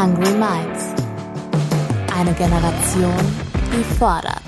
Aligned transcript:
Hungry 0.00 0.30
Minds. 0.30 0.94
Eine 2.16 2.32
Generation, 2.34 3.18
die 3.72 3.82
fordert. 3.96 4.44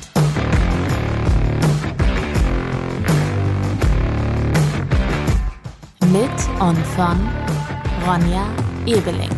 Mit 6.13 6.60
und 6.60 6.78
von 6.94 7.28
Ronja 8.07 8.46
Ebeling. 8.86 9.29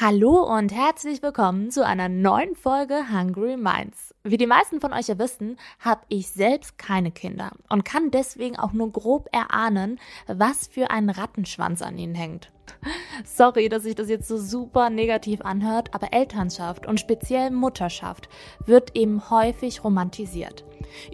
Hallo 0.00 0.56
und 0.56 0.72
herzlich 0.72 1.22
willkommen 1.22 1.70
zu 1.70 1.84
einer 1.84 2.08
neuen 2.08 2.54
Folge 2.54 3.10
Hungry 3.12 3.58
Minds. 3.58 4.05
Wie 4.28 4.38
die 4.38 4.48
meisten 4.48 4.80
von 4.80 4.92
euch 4.92 5.06
ja 5.06 5.20
wissen, 5.20 5.56
habe 5.78 6.00
ich 6.08 6.30
selbst 6.30 6.78
keine 6.78 7.12
Kinder 7.12 7.52
und 7.68 7.84
kann 7.84 8.10
deswegen 8.10 8.58
auch 8.58 8.72
nur 8.72 8.90
grob 8.90 9.28
erahnen, 9.30 10.00
was 10.26 10.66
für 10.66 10.90
ein 10.90 11.10
Rattenschwanz 11.10 11.80
an 11.80 11.96
ihnen 11.96 12.16
hängt. 12.16 12.50
Sorry, 13.24 13.68
dass 13.68 13.84
sich 13.84 13.94
das 13.94 14.08
jetzt 14.08 14.26
so 14.26 14.36
super 14.36 14.90
negativ 14.90 15.42
anhört, 15.42 15.94
aber 15.94 16.12
Elternschaft 16.12 16.86
und 16.86 16.98
speziell 16.98 17.52
Mutterschaft 17.52 18.28
wird 18.66 18.96
eben 18.96 19.30
häufig 19.30 19.84
romantisiert. 19.84 20.64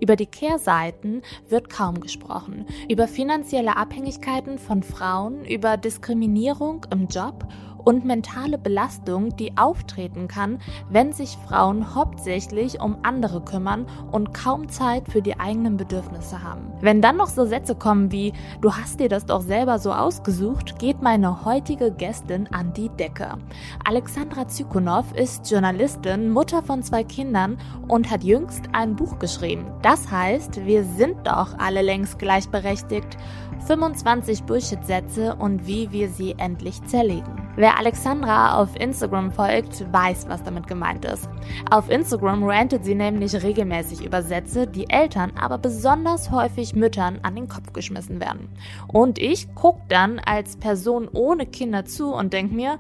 Über 0.01 0.17
die 0.17 0.27
Kehrseiten 0.27 1.21
wird 1.51 1.69
kaum 1.69 2.01
gesprochen. 2.01 2.67
Über 2.89 3.09
finanzielle 3.09 3.77
Abhängigkeiten 3.77 4.59
von 4.59 4.83
Frauen, 4.83 5.45
über 5.45 5.77
Diskriminierung 5.77 6.87
im 6.91 7.09
Job 7.09 7.47
und 7.85 8.05
mentale 8.05 8.59
Belastung, 8.59 9.37
die 9.37 9.57
auftreten 9.57 10.29
kann, 10.29 10.59
wenn 10.91 11.13
sich 11.13 11.37
Frauen 11.49 11.95
hauptsächlich 11.95 12.81
um 12.81 12.99
andere 13.03 13.41
kümmern 13.41 13.87
und 14.11 14.35
kaum 14.35 14.69
Zeit 14.69 15.09
für 15.09 15.23
die 15.23 15.39
eigenen 15.39 15.77
Bedürfnisse 15.77 16.43
haben. 16.43 16.73
Wenn 16.81 17.01
dann 17.01 17.17
noch 17.17 17.29
so 17.29 17.45
Sätze 17.45 17.75
kommen 17.75 18.13
wie 18.13 18.33
du 18.61 18.73
hast 18.73 19.01
dir 19.01 19.09
das 19.09 19.27
doch 19.27 19.43
selber 19.43 19.79
so 19.79 19.93
ausgesucht, 19.93 20.79
geht 20.79 21.03
meine 21.03 21.45
heutige 21.45 21.91
Gästin 21.93 22.49
an 22.53 22.73
die 22.73 22.89
Decke. 22.89 23.39
Alexandra 23.85 24.49
Zykonow 24.49 25.13
ist 25.15 25.51
Journalistin, 25.51 26.31
Mutter 26.31 26.63
von 26.63 26.83
zwei 26.83 27.05
Kindern 27.05 27.59
und 27.89 28.11
hat 28.11 28.25
jüngst 28.25 28.65
ein 28.73 28.97
Buch 28.97 29.19
geschrieben. 29.19 29.67
Das 29.83 30.11
heißt, 30.11 30.65
wir 30.67 30.85
sind 30.85 31.27
doch 31.27 31.59
alle 31.59 31.83
längst 31.83 32.19
gleichberechtigt. 32.19 33.17
25 33.67 34.45
Bullshit-Sätze 34.45 35.37
und 35.37 35.67
wie 35.67 35.91
wir 35.93 36.09
sie 36.09 36.35
endlich 36.39 36.83
zerlegen. 36.85 37.49
Wer 37.57 37.79
Alexandra 37.79 38.61
auf 38.61 38.75
Instagram 38.77 39.31
folgt, 39.31 39.93
weiß, 39.93 40.27
was 40.29 40.43
damit 40.43 40.67
gemeint 40.67 41.05
ist. 41.05 41.29
Auf 41.71 41.91
Instagram 41.91 42.45
rantet 42.45 42.85
sie 42.85 42.95
nämlich 42.95 43.41
regelmäßig 43.43 44.05
über 44.05 44.23
Sätze, 44.23 44.67
die 44.67 44.89
Eltern, 44.91 45.33
aber 45.41 45.59
besonders 45.59 46.31
häufig 46.31 46.75
Müttern 46.75 47.21
an 47.23 47.37
den 47.37 47.49
Kopf 47.49 47.73
geschmissen 47.73 48.21
werden. 48.21 48.49
Und 48.89 49.19
ich 49.19 49.55
gucke 49.55 49.83
dann 49.89 50.19
als 50.19 50.57
Person 50.57 51.09
ohne 51.13 51.47
Kinder 51.47 51.85
zu 51.85 52.13
und 52.15 52.33
denke 52.33 52.55
mir, 52.55 52.79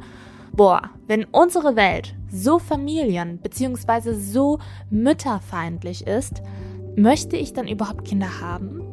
boah, 0.52 0.90
wenn 1.06 1.24
unsere 1.24 1.76
Welt 1.76 2.14
so 2.28 2.58
familien- 2.58 3.38
bzw. 3.38 4.14
so 4.14 4.58
mütterfeindlich 4.90 6.06
ist, 6.06 6.42
möchte 6.96 7.36
ich 7.36 7.52
dann 7.52 7.68
überhaupt 7.68 8.04
Kinder 8.04 8.40
haben? 8.40 8.91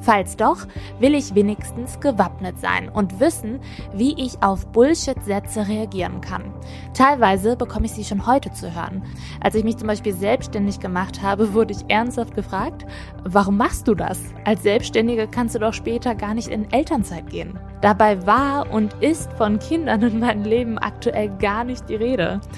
Falls 0.00 0.36
doch, 0.36 0.66
will 1.00 1.14
ich 1.14 1.34
wenigstens 1.34 2.00
gewappnet 2.00 2.58
sein 2.60 2.88
und 2.88 3.20
wissen, 3.20 3.60
wie 3.92 4.14
ich 4.22 4.42
auf 4.42 4.66
Bullshit-Sätze 4.68 5.68
reagieren 5.68 6.20
kann. 6.20 6.52
Teilweise 6.94 7.56
bekomme 7.56 7.86
ich 7.86 7.92
sie 7.92 8.04
schon 8.04 8.26
heute 8.26 8.52
zu 8.52 8.74
hören. 8.74 9.02
Als 9.40 9.54
ich 9.54 9.64
mich 9.64 9.76
zum 9.76 9.88
Beispiel 9.88 10.14
selbstständig 10.14 10.80
gemacht 10.80 11.22
habe, 11.22 11.54
wurde 11.54 11.72
ich 11.72 11.88
ernsthaft 11.88 12.34
gefragt, 12.34 12.86
warum 13.24 13.56
machst 13.56 13.88
du 13.88 13.94
das? 13.94 14.20
Als 14.44 14.62
Selbstständige 14.62 15.28
kannst 15.28 15.54
du 15.54 15.58
doch 15.58 15.74
später 15.74 16.14
gar 16.14 16.34
nicht 16.34 16.48
in 16.48 16.70
Elternzeit 16.72 17.28
gehen. 17.30 17.58
Dabei 17.80 18.26
war 18.26 18.70
und 18.70 18.94
ist 19.02 19.32
von 19.34 19.58
Kindern 19.58 20.02
in 20.02 20.18
meinem 20.20 20.44
Leben 20.44 20.78
aktuell 20.78 21.28
gar 21.38 21.64
nicht 21.64 21.88
die 21.88 21.96
Rede. 21.96 22.40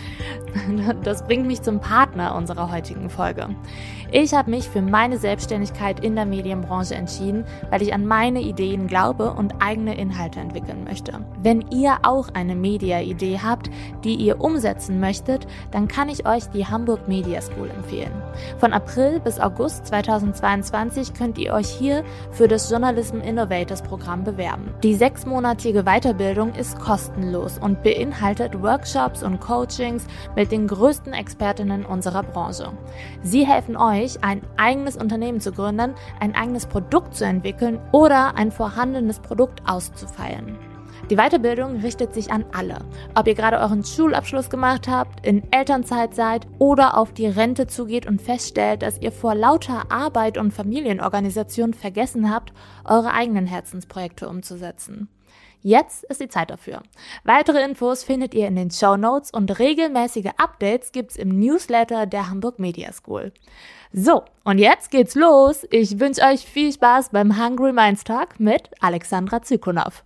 Das 1.05 1.25
bringt 1.25 1.47
mich 1.47 1.63
zum 1.63 1.81
Partner 1.81 2.35
unserer 2.35 2.71
heutigen 2.73 3.11
Folge. 3.11 3.49
Ich 4.11 4.33
habe 4.33 4.51
mich 4.51 4.71
für 4.71 4.81
meine 4.81 5.19
Selbstständigkeit 5.19 6.03
in 6.03 6.17
der 6.17 6.25
Medienbranche 6.25 6.95
entschieden, 6.95 7.45
weil 7.69 7.83
ich 7.83 7.93
an 7.93 8.07
meine 8.07 8.41
Ideen 8.41 8.87
glaube 8.87 9.35
und 9.35 9.57
eigene 9.61 9.99
Inhalte 9.99 10.41
entwickeln 10.41 10.85
möchte. 10.85 11.21
Wenn 11.43 11.67
ihr 11.71 11.99
auch 12.05 12.31
eine 12.33 12.55
Media-Idee 12.55 13.41
habt, 13.43 13.69
die 14.05 14.15
ihr 14.15 14.41
umsetzen 14.41 14.99
möchtet, 14.99 15.47
dann 15.73 15.89
kann 15.89 16.09
ich 16.09 16.27
euch 16.27 16.45
die 16.47 16.65
Hamburg 16.65 17.07
Media 17.07 17.43
School 17.43 17.69
empfehlen. 17.69 18.13
Von 18.57 18.73
April 18.73 19.21
bis 19.21 19.39
August 19.39 19.87
2022 19.89 21.13
könnt 21.13 21.37
ihr 21.37 21.53
euch 21.53 21.69
hier 21.69 22.03
für 22.31 22.49
das 22.49 22.71
Journalism 22.71 23.19
Innovators 23.19 23.83
Programm 23.83 24.25
bewerben. 24.25 24.73
Die 24.83 24.95
sechsmonatige 24.95 25.83
Weiterbildung 25.83 26.55
ist 26.55 26.79
kostenlos 26.79 27.59
und 27.59 27.83
beinhaltet 27.83 28.63
Workshops 28.63 29.23
und 29.23 29.39
Coachings 29.41 30.07
mit 30.35 30.51
den 30.51 30.67
größten 30.67 31.13
Expertinnen 31.13 31.85
unserer 31.85 32.23
Branche. 32.23 32.73
Sie 33.23 33.47
helfen 33.47 33.77
euch, 33.77 33.98
euch, 33.99 34.23
ein 34.23 34.43
eigenes 34.57 34.97
Unternehmen 34.97 35.41
zu 35.41 35.53
gründen, 35.53 35.95
ein 36.21 36.35
eigenes 36.35 36.67
Produkt 36.67 37.15
zu 37.15 37.25
entwickeln 37.25 37.81
oder 37.93 38.37
ein 38.37 38.51
vorhandenes 38.53 39.21
Produkt 39.21 39.63
auszufeilen. 39.67 40.57
Die 41.11 41.17
Weiterbildung 41.17 41.81
richtet 41.81 42.13
sich 42.13 42.31
an 42.31 42.45
alle. 42.53 42.85
Ob 43.15 43.27
ihr 43.27 43.35
gerade 43.35 43.59
euren 43.59 43.83
Schulabschluss 43.83 44.51
gemacht 44.51 44.89
habt, 44.89 45.25
in 45.27 45.43
Elternzeit 45.53 46.15
seid 46.15 46.47
oder 46.59 46.99
auf 46.99 47.15
die 47.15 47.27
Rente 47.27 47.67
zugeht 47.67 48.07
und 48.07 48.21
feststellt, 48.21 48.83
dass 48.83 49.01
ihr 49.01 49.11
vor 49.11 49.35
lauter 49.35 49.91
Arbeit 49.91 50.37
und 50.37 50.53
Familienorganisation 50.53 51.73
vergessen 51.73 52.31
habt, 52.31 52.53
eure 52.85 53.13
eigenen 53.13 53.47
Herzensprojekte 53.47 54.29
umzusetzen. 54.29 55.09
Jetzt 55.63 56.05
ist 56.05 56.21
die 56.21 56.29
Zeit 56.29 56.51
dafür. 56.51 56.83
Weitere 57.25 57.65
Infos 57.65 58.05
findet 58.05 58.35
ihr 58.35 58.47
in 58.47 58.55
den 58.55 58.71
Show 58.71 58.97
Notes 58.97 59.31
und 59.33 59.59
regelmäßige 59.59 60.31
Updates 60.37 60.93
gibt's 60.93 61.17
im 61.17 61.39
Newsletter 61.39 62.07
der 62.07 62.29
Hamburg 62.31 62.59
Media 62.59 62.93
School. 62.93 63.33
So, 63.93 64.25
und 64.45 64.59
jetzt 64.59 64.91
geht's 64.91 65.15
los. 65.15 65.67
Ich 65.71 65.99
wünsche 65.99 66.21
euch 66.23 66.45
viel 66.45 66.71
Spaß 66.73 67.09
beim 67.09 67.43
Hungry 67.43 67.73
Minds 67.73 68.05
Talk 68.05 68.39
mit 68.39 68.71
Alexandra 68.81 69.41
Zykonow. 69.41 70.05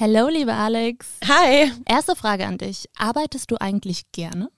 Hallo, 0.00 0.28
liebe 0.28 0.52
Alex. 0.52 1.18
Hi. 1.28 1.70
Erste 1.86 2.16
Frage 2.16 2.46
an 2.46 2.58
dich. 2.58 2.86
Arbeitest 2.98 3.50
du 3.52 3.60
eigentlich 3.60 4.10
gerne? 4.10 4.50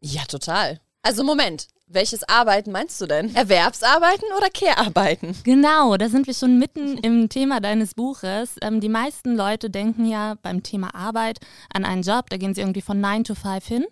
Ja, 0.00 0.24
total. 0.24 0.80
Also 1.02 1.24
Moment, 1.24 1.68
welches 1.88 2.28
Arbeiten 2.28 2.70
meinst 2.72 3.00
du 3.00 3.06
denn? 3.06 3.34
Erwerbsarbeiten 3.34 4.28
oder 4.36 4.50
Care-Arbeiten? 4.50 5.34
Genau, 5.44 5.96
da 5.96 6.08
sind 6.08 6.26
wir 6.26 6.34
schon 6.34 6.58
mitten 6.58 6.98
im 6.98 7.28
Thema 7.28 7.60
deines 7.60 7.94
Buches. 7.94 8.56
Ähm, 8.62 8.80
die 8.80 8.88
meisten 8.88 9.34
Leute 9.34 9.70
denken 9.70 10.06
ja 10.06 10.36
beim 10.42 10.62
Thema 10.62 10.94
Arbeit 10.94 11.38
an 11.72 11.84
einen 11.84 12.02
Job, 12.02 12.30
da 12.30 12.36
gehen 12.36 12.54
sie 12.54 12.60
irgendwie 12.60 12.82
von 12.82 13.00
9 13.00 13.24
to 13.24 13.34
5 13.34 13.66
hin 13.66 13.86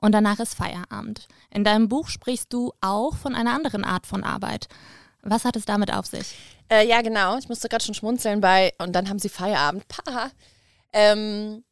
und 0.00 0.12
danach 0.12 0.40
ist 0.40 0.54
Feierabend. 0.54 1.28
In 1.50 1.64
deinem 1.64 1.88
Buch 1.88 2.08
sprichst 2.08 2.52
du 2.52 2.72
auch 2.80 3.16
von 3.16 3.34
einer 3.34 3.54
anderen 3.54 3.84
Art 3.84 4.06
von 4.06 4.24
Arbeit. 4.24 4.68
Was 5.22 5.44
hat 5.44 5.56
es 5.56 5.66
damit 5.66 5.92
auf 5.92 6.06
sich? 6.06 6.36
Äh, 6.70 6.88
ja, 6.88 7.02
genau. 7.02 7.36
Ich 7.36 7.48
musste 7.48 7.68
gerade 7.68 7.84
schon 7.84 7.94
schmunzeln 7.94 8.40
bei, 8.40 8.72
und 8.78 8.92
dann 8.94 9.08
haben 9.08 9.18
sie 9.18 9.28
Feierabend. 9.28 9.86
Paha. 9.88 10.30
Ähm, 10.92 11.62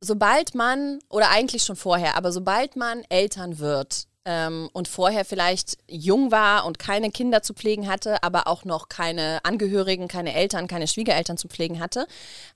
sobald 0.00 0.54
man, 0.54 0.98
oder 1.08 1.30
eigentlich 1.30 1.62
schon 1.62 1.76
vorher, 1.76 2.16
aber 2.16 2.32
sobald 2.32 2.74
man 2.76 3.02
Eltern 3.08 3.58
wird, 3.58 4.06
ähm, 4.26 4.68
und 4.72 4.88
vorher 4.88 5.24
vielleicht 5.24 5.78
jung 5.88 6.32
war 6.32 6.66
und 6.66 6.78
keine 6.78 7.10
Kinder 7.10 7.42
zu 7.42 7.54
pflegen 7.54 7.88
hatte, 7.88 8.22
aber 8.22 8.48
auch 8.48 8.64
noch 8.64 8.88
keine 8.88 9.38
Angehörigen, 9.44 10.08
keine 10.08 10.34
Eltern, 10.34 10.66
keine 10.66 10.88
Schwiegereltern 10.88 11.38
zu 11.38 11.48
pflegen 11.48 11.80
hatte, 11.80 12.06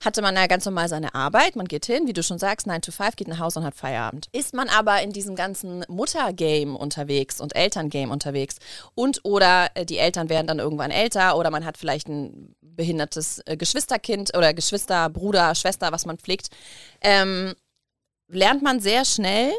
hatte 0.03 0.21
man 0.21 0.35
ja 0.35 0.47
ganz 0.47 0.65
normal 0.65 0.89
seine 0.89 1.15
Arbeit. 1.15 1.55
Man 1.55 1.67
geht 1.67 1.85
hin, 1.85 2.07
wie 2.07 2.13
du 2.13 2.21
schon 2.21 2.37
sagst, 2.37 2.67
9 2.67 2.81
to 2.81 2.91
5, 2.91 3.15
geht 3.15 3.29
nach 3.29 3.39
Hause 3.39 3.59
und 3.59 3.65
hat 3.65 3.75
Feierabend. 3.75 4.27
Ist 4.33 4.53
man 4.53 4.67
aber 4.67 5.01
in 5.01 5.13
diesem 5.13 5.35
ganzen 5.35 5.85
Muttergame 5.87 6.77
unterwegs 6.77 7.39
und 7.39 7.55
Elterngame 7.55 8.11
unterwegs 8.11 8.57
und 8.93 9.21
oder 9.23 9.69
äh, 9.73 9.85
die 9.85 9.97
Eltern 9.97 10.29
werden 10.29 10.47
dann 10.47 10.59
irgendwann 10.59 10.91
älter 10.91 11.37
oder 11.37 11.49
man 11.49 11.65
hat 11.65 11.77
vielleicht 11.77 12.09
ein 12.09 12.53
behindertes 12.59 13.41
äh, 13.45 13.55
Geschwisterkind 13.55 14.35
oder 14.37 14.53
Geschwister, 14.53 15.09
Bruder, 15.09 15.55
Schwester, 15.55 15.93
was 15.93 16.05
man 16.05 16.17
pflegt, 16.17 16.49
ähm, 17.01 17.53
lernt 18.27 18.61
man 18.61 18.79
sehr 18.79 19.05
schnell, 19.05 19.51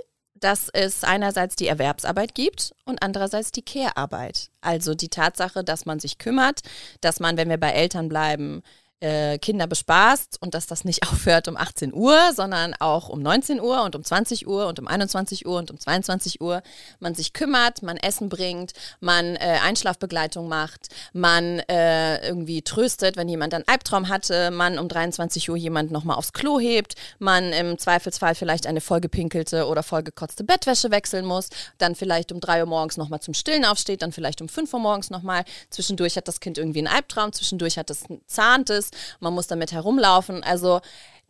dass 0.43 0.69
es 0.69 1.05
einerseits 1.05 1.57
die 1.57 1.69
Erwerbsarbeit 1.69 2.35
gibt 2.35 2.75
und 2.85 3.03
andererseits 3.03 3.53
die 3.53 3.63
Care-Arbeit. 3.63 4.51
Also 4.61 4.95
die 4.95 5.09
Tatsache, 5.09 5.63
dass 5.63 5.87
man 5.87 6.01
sich 6.01 6.19
kümmert, 6.19 6.61
dass 7.01 7.21
man, 7.21 7.37
wenn 7.37 7.49
wir 7.49 7.59
bei 7.59 7.71
Eltern 7.71 8.09
bleiben, 8.09 8.63
äh, 9.03 9.39
Kinder 9.39 9.67
bespaßt 9.67 10.39
und 10.41 10.55
dass 10.55 10.67
das 10.67 10.85
nicht 10.85 11.03
aufhört 11.11 11.49
um 11.49 11.57
18 11.57 11.93
Uhr, 11.93 12.33
sondern 12.35 12.75
auch 12.79 13.09
um 13.09 13.21
19 13.21 13.61
Uhr 13.61 13.83
und 13.83 13.97
um 13.97 14.05
20 14.05 14.47
Uhr 14.47 14.67
und 14.69 14.79
um 14.79 14.87
21 14.87 15.47
Uhr 15.47 15.59
und 15.59 15.71
um 15.71 15.79
22 15.79 16.41
Uhr. 16.41 16.63
Man 17.01 17.15
sich 17.15 17.33
kümmert, 17.33 17.83
man 17.83 17.97
Essen 17.97 18.29
bringt, 18.29 18.73
man 19.01 19.37
äh, 19.37 19.59
Einschlafbegleitung 19.63 20.49
macht, 20.49 20.89
man 21.13 21.59
äh, 21.69 22.25
irgendwie 22.27 22.63
tröstet, 22.63 23.17
wenn 23.17 23.29
jemand 23.29 23.55
einen 23.55 23.67
Albtraum 23.67 24.09
hatte, 24.09 24.51
man 24.51 24.79
um 24.79 24.89
23 24.89 25.51
Uhr 25.51 25.57
jemand 25.57 25.91
nochmal 25.91 26.17
aufs 26.17 26.33
Klo 26.33 26.61
hebt, 26.61 26.95
man 27.19 27.53
im 27.53 27.79
Zweifelsfall 27.79 28.35
vielleicht 28.37 28.67
eine 28.67 28.81
vollgepinkelte 28.81 29.67
oder 29.67 29.83
vollgekotzte 29.83 30.45
Bettwäsche 30.45 30.91
wechseln 30.91 31.27
muss, 31.27 31.49
dann 31.79 31.97
vielleicht 31.97 32.31
um 32.31 32.41
3 32.41 32.61
Uhr 32.61 32.69
morgens 32.69 32.97
nochmal 32.97 33.21
zum 33.21 33.35
Stillen 33.35 33.65
aufsteht, 33.65 34.03
dann 34.03 34.13
vielleicht 34.13 34.41
um 34.41 34.49
5 34.49 34.73
Uhr 34.73 34.81
morgens 34.81 35.11
nochmal. 35.11 35.45
Zwischendurch 35.71 36.17
hat 36.17 36.29
das 36.29 36.39
Kind 36.39 36.57
irgendwie 36.59 36.79
einen 36.79 36.89
Albtraum, 36.89 37.33
zwischendurch 37.33 37.79
hat 37.79 37.91
es 37.91 38.05
zahntes, 38.27 38.92
man 39.21 39.35
muss 39.35 39.47
damit 39.47 39.73
herumlaufen. 39.73 40.43
Also 40.43 40.81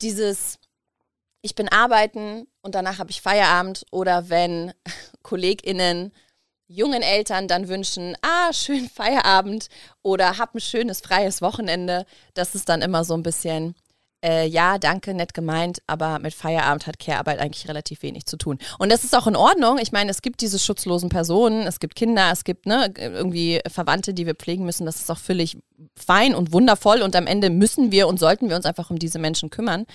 dieses, 0.01 0.59
ich 1.43 1.55
bin 1.55 1.69
arbeiten 1.69 2.47
und 2.63 2.75
danach 2.75 2.99
habe 2.99 3.11
ich 3.11 3.23
Feierabend 3.23 3.85
oder 3.91 4.29
wenn 4.29 4.73
KollegInnen 5.23 6.13
jungen 6.69 7.03
Eltern 7.03 7.49
dann 7.49 7.69
wünschen, 7.69 8.17
ah, 8.23 8.53
schön 8.53 8.89
Feierabend 8.89 9.69
oder 10.03 10.39
hab 10.39 10.55
ein 10.55 10.61
schönes 10.61 11.01
freies 11.01 11.43
Wochenende, 11.43 12.07
das 12.35 12.55
ist 12.55 12.69
dann 12.69 12.83
immer 12.83 13.05
so 13.05 13.15
ein 13.15 13.23
bisschen, 13.23 13.75
äh, 14.25 14.47
ja, 14.47 14.79
danke, 14.79 15.15
nett 15.15 15.35
gemeint, 15.35 15.83
aber 15.87 16.19
mit 16.19 16.35
Feierabend 16.35 16.87
hat 16.87 16.99
Care-Arbeit 16.99 17.41
eigentlich 17.41 17.69
relativ 17.69 18.03
wenig 18.03 18.27
zu 18.27 18.37
tun. 18.37 18.59
Und 18.79 18.93
das 18.93 19.05
ist 19.05 19.17
auch 19.17 19.27
in 19.27 19.37
Ordnung. 19.37 19.79
Ich 19.79 19.93
meine, 19.93 20.11
es 20.11 20.23
gibt 20.23 20.41
diese 20.41 20.59
schutzlosen 20.59 21.09
Personen, 21.09 21.67
es 21.67 21.81
gibt 21.81 21.97
Kinder, 21.97 22.31
es 22.33 22.45
gibt 22.45 22.67
ne, 22.67 22.93
irgendwie 22.97 23.61
Verwandte, 23.69 24.15
die 24.15 24.27
wir 24.27 24.35
pflegen 24.35 24.65
müssen. 24.65 24.87
Das 24.87 24.97
ist 24.97 25.11
auch 25.11 25.19
völlig 25.19 25.59
fein 25.97 26.35
und 26.35 26.53
wundervoll 26.53 27.03
und 27.03 27.17
am 27.17 27.27
Ende 27.27 27.51
müssen 27.51 27.91
wir 27.91 28.07
und 28.07 28.19
sollten 28.19 28.49
wir 28.49 28.57
uns 28.57 28.67
einfach 28.67 28.91
um 28.91 28.99
diese 28.99 29.19
Menschen 29.19 29.51
kümmern. 29.51 29.87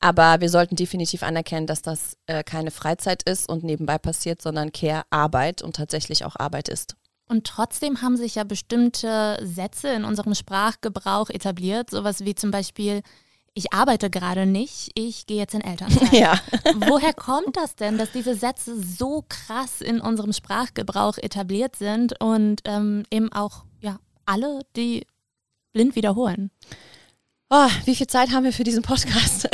Aber 0.00 0.40
wir 0.40 0.50
sollten 0.50 0.74
definitiv 0.74 1.22
anerkennen, 1.22 1.66
dass 1.66 1.80
das 1.80 2.16
äh, 2.26 2.42
keine 2.42 2.72
Freizeit 2.72 3.22
ist 3.22 3.48
und 3.48 3.62
nebenbei 3.62 3.98
passiert, 3.98 4.42
sondern 4.42 4.72
Care-Arbeit 4.72 5.62
und 5.62 5.76
tatsächlich 5.76 6.24
auch 6.24 6.34
Arbeit 6.36 6.68
ist. 6.68 6.96
Und 7.28 7.46
trotzdem 7.46 8.02
haben 8.02 8.16
sich 8.16 8.34
ja 8.34 8.44
bestimmte 8.44 9.38
Sätze 9.42 9.88
in 9.88 10.04
unserem 10.04 10.34
Sprachgebrauch 10.34 11.30
etabliert, 11.30 11.88
sowas 11.88 12.24
wie 12.24 12.34
zum 12.34 12.50
Beispiel 12.50 13.00
ich 13.54 13.72
arbeite 13.72 14.08
gerade 14.08 14.46
nicht, 14.46 14.90
ich 14.94 15.26
gehe 15.26 15.38
jetzt 15.38 15.54
in 15.54 15.60
Elternzeit. 15.60 16.12
Ja. 16.12 16.38
Woher 16.86 17.12
kommt 17.12 17.56
das 17.56 17.76
denn, 17.76 17.98
dass 17.98 18.12
diese 18.12 18.34
Sätze 18.34 18.76
so 18.80 19.24
krass 19.28 19.80
in 19.80 20.00
unserem 20.00 20.32
Sprachgebrauch 20.32 21.18
etabliert 21.18 21.76
sind 21.76 22.18
und 22.20 22.62
ähm, 22.64 23.04
eben 23.10 23.32
auch 23.32 23.64
ja, 23.80 23.98
alle 24.24 24.60
die 24.76 25.06
blind 25.72 25.96
wiederholen? 25.96 26.50
Oh, 27.50 27.68
wie 27.84 27.94
viel 27.94 28.06
Zeit 28.06 28.30
haben 28.30 28.44
wir 28.44 28.52
für 28.52 28.64
diesen 28.64 28.82
Podcast? 28.82 29.48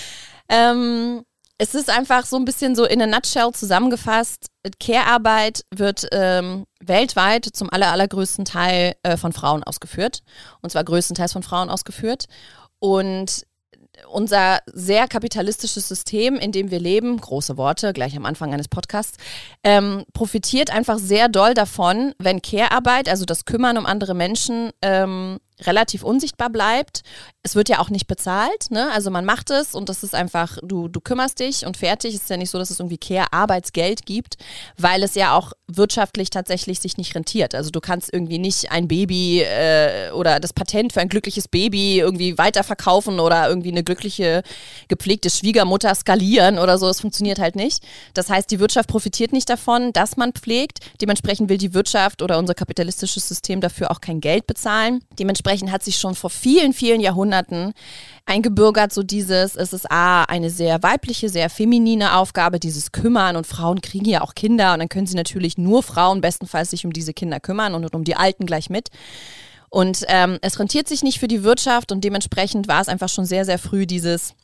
ähm, 0.48 1.24
es 1.56 1.74
ist 1.74 1.88
einfach 1.88 2.26
so 2.26 2.36
ein 2.36 2.44
bisschen 2.44 2.74
so 2.74 2.84
in 2.84 3.00
a 3.00 3.06
nutshell 3.06 3.52
zusammengefasst. 3.52 4.48
Care-Arbeit 4.80 5.64
wird 5.72 6.08
ähm, 6.10 6.66
weltweit 6.80 7.44
zum 7.44 7.70
aller, 7.70 7.92
allergrößten 7.92 8.44
Teil 8.44 8.96
äh, 9.04 9.16
von 9.16 9.32
Frauen 9.32 9.62
ausgeführt. 9.62 10.22
Und 10.62 10.70
zwar 10.70 10.82
größtenteils 10.82 11.32
von 11.32 11.44
Frauen 11.44 11.70
ausgeführt. 11.70 12.24
Und 12.84 13.46
unser 14.12 14.58
sehr 14.66 15.08
kapitalistisches 15.08 15.88
System, 15.88 16.34
in 16.34 16.52
dem 16.52 16.70
wir 16.70 16.78
leben, 16.78 17.16
große 17.18 17.56
Worte, 17.56 17.94
gleich 17.94 18.14
am 18.14 18.26
Anfang 18.26 18.52
eines 18.52 18.68
Podcasts, 18.68 19.16
ähm, 19.62 20.04
profitiert 20.12 20.70
einfach 20.70 20.98
sehr 20.98 21.30
doll 21.30 21.54
davon, 21.54 22.12
wenn 22.18 22.42
Care-Arbeit, 22.42 23.08
also 23.08 23.24
das 23.24 23.46
Kümmern 23.46 23.78
um 23.78 23.86
andere 23.86 24.12
Menschen, 24.12 24.70
ähm, 24.82 25.38
relativ 25.60 26.02
unsichtbar 26.02 26.50
bleibt. 26.50 27.02
Es 27.42 27.54
wird 27.54 27.68
ja 27.68 27.78
auch 27.78 27.90
nicht 27.90 28.06
bezahlt, 28.06 28.70
ne? 28.70 28.90
Also 28.92 29.10
man 29.10 29.24
macht 29.24 29.50
es 29.50 29.74
und 29.74 29.88
das 29.88 30.02
ist 30.02 30.14
einfach, 30.14 30.58
du, 30.62 30.88
du 30.88 31.00
kümmerst 31.00 31.38
dich 31.38 31.64
und 31.64 31.76
fertig. 31.76 32.14
Es 32.14 32.22
ist 32.22 32.30
ja 32.30 32.36
nicht 32.36 32.50
so, 32.50 32.58
dass 32.58 32.70
es 32.70 32.80
irgendwie 32.80 32.98
Care-Arbeitsgeld 32.98 34.04
gibt, 34.04 34.36
weil 34.76 35.02
es 35.02 35.14
ja 35.14 35.36
auch 35.36 35.52
wirtschaftlich 35.68 36.30
tatsächlich 36.30 36.80
sich 36.80 36.96
nicht 36.96 37.14
rentiert. 37.14 37.54
Also 37.54 37.70
du 37.70 37.80
kannst 37.80 38.12
irgendwie 38.12 38.38
nicht 38.38 38.72
ein 38.72 38.88
Baby 38.88 39.42
äh, 39.42 40.10
oder 40.10 40.40
das 40.40 40.52
Patent 40.52 40.92
für 40.92 41.00
ein 41.00 41.08
glückliches 41.08 41.46
Baby 41.46 42.00
irgendwie 42.00 42.36
weiterverkaufen 42.36 43.20
oder 43.20 43.48
irgendwie 43.48 43.70
eine 43.70 43.84
glückliche, 43.84 44.42
gepflegte 44.88 45.30
Schwiegermutter 45.30 45.94
skalieren 45.94 46.58
oder 46.58 46.78
so. 46.78 46.88
Es 46.88 47.00
funktioniert 47.00 47.38
halt 47.38 47.54
nicht. 47.54 47.84
Das 48.14 48.28
heißt, 48.28 48.50
die 48.50 48.58
Wirtschaft 48.58 48.88
profitiert 48.88 49.32
nicht 49.32 49.48
davon, 49.48 49.92
dass 49.92 50.16
man 50.16 50.32
pflegt. 50.32 50.80
Dementsprechend 51.00 51.48
will 51.48 51.58
die 51.58 51.74
Wirtschaft 51.74 52.22
oder 52.22 52.38
unser 52.38 52.54
kapitalistisches 52.54 53.28
System 53.28 53.60
dafür 53.60 53.92
auch 53.92 54.00
kein 54.00 54.20
Geld 54.20 54.46
bezahlen. 54.48 55.04
Dementsprechend 55.18 55.43
dementsprechend 55.44 55.70
hat 55.70 55.82
sich 55.82 55.96
schon 55.96 56.14
vor 56.14 56.30
vielen, 56.30 56.72
vielen 56.72 57.00
Jahrhunderten 57.00 57.74
eingebürgert, 58.26 58.92
so 58.92 59.02
dieses, 59.02 59.56
es 59.56 59.72
ist 59.72 59.90
A, 59.90 60.24
eine 60.24 60.50
sehr 60.50 60.82
weibliche, 60.82 61.28
sehr 61.28 61.50
feminine 61.50 62.16
Aufgabe, 62.16 62.58
dieses 62.58 62.92
Kümmern 62.92 63.36
und 63.36 63.46
Frauen 63.46 63.80
kriegen 63.80 64.06
ja 64.06 64.22
auch 64.22 64.34
Kinder 64.34 64.72
und 64.72 64.78
dann 64.78 64.88
können 64.88 65.06
sie 65.06 65.16
natürlich 65.16 65.58
nur 65.58 65.82
Frauen 65.82 66.20
bestenfalls 66.20 66.70
sich 66.70 66.86
um 66.86 66.92
diese 66.92 67.12
Kinder 67.12 67.40
kümmern 67.40 67.74
und 67.74 67.94
um 67.94 68.04
die 68.04 68.16
Alten 68.16 68.46
gleich 68.46 68.70
mit. 68.70 68.88
Und 69.68 70.04
ähm, 70.08 70.38
es 70.40 70.58
rentiert 70.58 70.88
sich 70.88 71.02
nicht 71.02 71.18
für 71.18 71.28
die 71.28 71.42
Wirtschaft 71.42 71.92
und 71.92 72.02
dementsprechend 72.02 72.68
war 72.68 72.80
es 72.80 72.88
einfach 72.88 73.08
schon 73.08 73.26
sehr, 73.26 73.44
sehr 73.44 73.58
früh 73.58 73.86
dieses, 73.86 74.34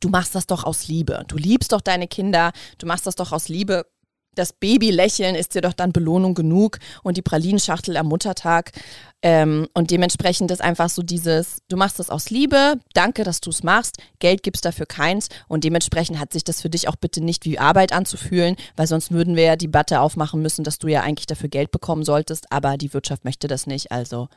du 0.00 0.08
machst 0.08 0.34
das 0.34 0.46
doch 0.46 0.64
aus 0.64 0.86
Liebe. 0.86 1.24
Du 1.26 1.36
liebst 1.36 1.72
doch 1.72 1.80
deine 1.80 2.06
Kinder, 2.06 2.52
du 2.78 2.86
machst 2.86 3.06
das 3.06 3.16
doch 3.16 3.32
aus 3.32 3.48
Liebe 3.48 3.86
das 4.34 4.52
Babylächeln 4.52 5.34
ist 5.34 5.54
dir 5.54 5.62
doch 5.62 5.72
dann 5.72 5.92
Belohnung 5.92 6.34
genug 6.34 6.78
und 7.02 7.16
die 7.16 7.22
Pralinenschachtel 7.22 7.96
am 7.96 8.06
Muttertag. 8.06 8.72
Ähm, 9.22 9.68
und 9.74 9.90
dementsprechend 9.90 10.50
ist 10.50 10.62
einfach 10.62 10.88
so 10.88 11.02
dieses, 11.02 11.58
du 11.68 11.76
machst 11.76 11.98
das 11.98 12.10
aus 12.10 12.30
Liebe, 12.30 12.74
danke, 12.94 13.22
dass 13.22 13.40
du 13.40 13.50
es 13.50 13.62
machst, 13.62 13.98
Geld 14.18 14.42
gibst 14.42 14.64
dafür 14.64 14.86
keins 14.86 15.28
und 15.46 15.64
dementsprechend 15.64 16.18
hat 16.18 16.32
sich 16.32 16.42
das 16.42 16.62
für 16.62 16.70
dich 16.70 16.88
auch 16.88 16.96
bitte 16.96 17.22
nicht 17.22 17.44
wie 17.44 17.58
Arbeit 17.58 17.92
anzufühlen, 17.92 18.56
weil 18.76 18.86
sonst 18.86 19.10
würden 19.10 19.36
wir 19.36 19.44
ja 19.44 19.56
die 19.56 19.66
Debatte 19.66 20.00
aufmachen 20.00 20.42
müssen, 20.42 20.64
dass 20.64 20.78
du 20.78 20.88
ja 20.88 21.02
eigentlich 21.02 21.26
dafür 21.26 21.48
Geld 21.48 21.70
bekommen 21.70 22.04
solltest, 22.04 22.50
aber 22.50 22.76
die 22.76 22.92
Wirtschaft 22.92 23.24
möchte 23.24 23.46
das 23.46 23.66
nicht, 23.66 23.92
also 23.92 24.28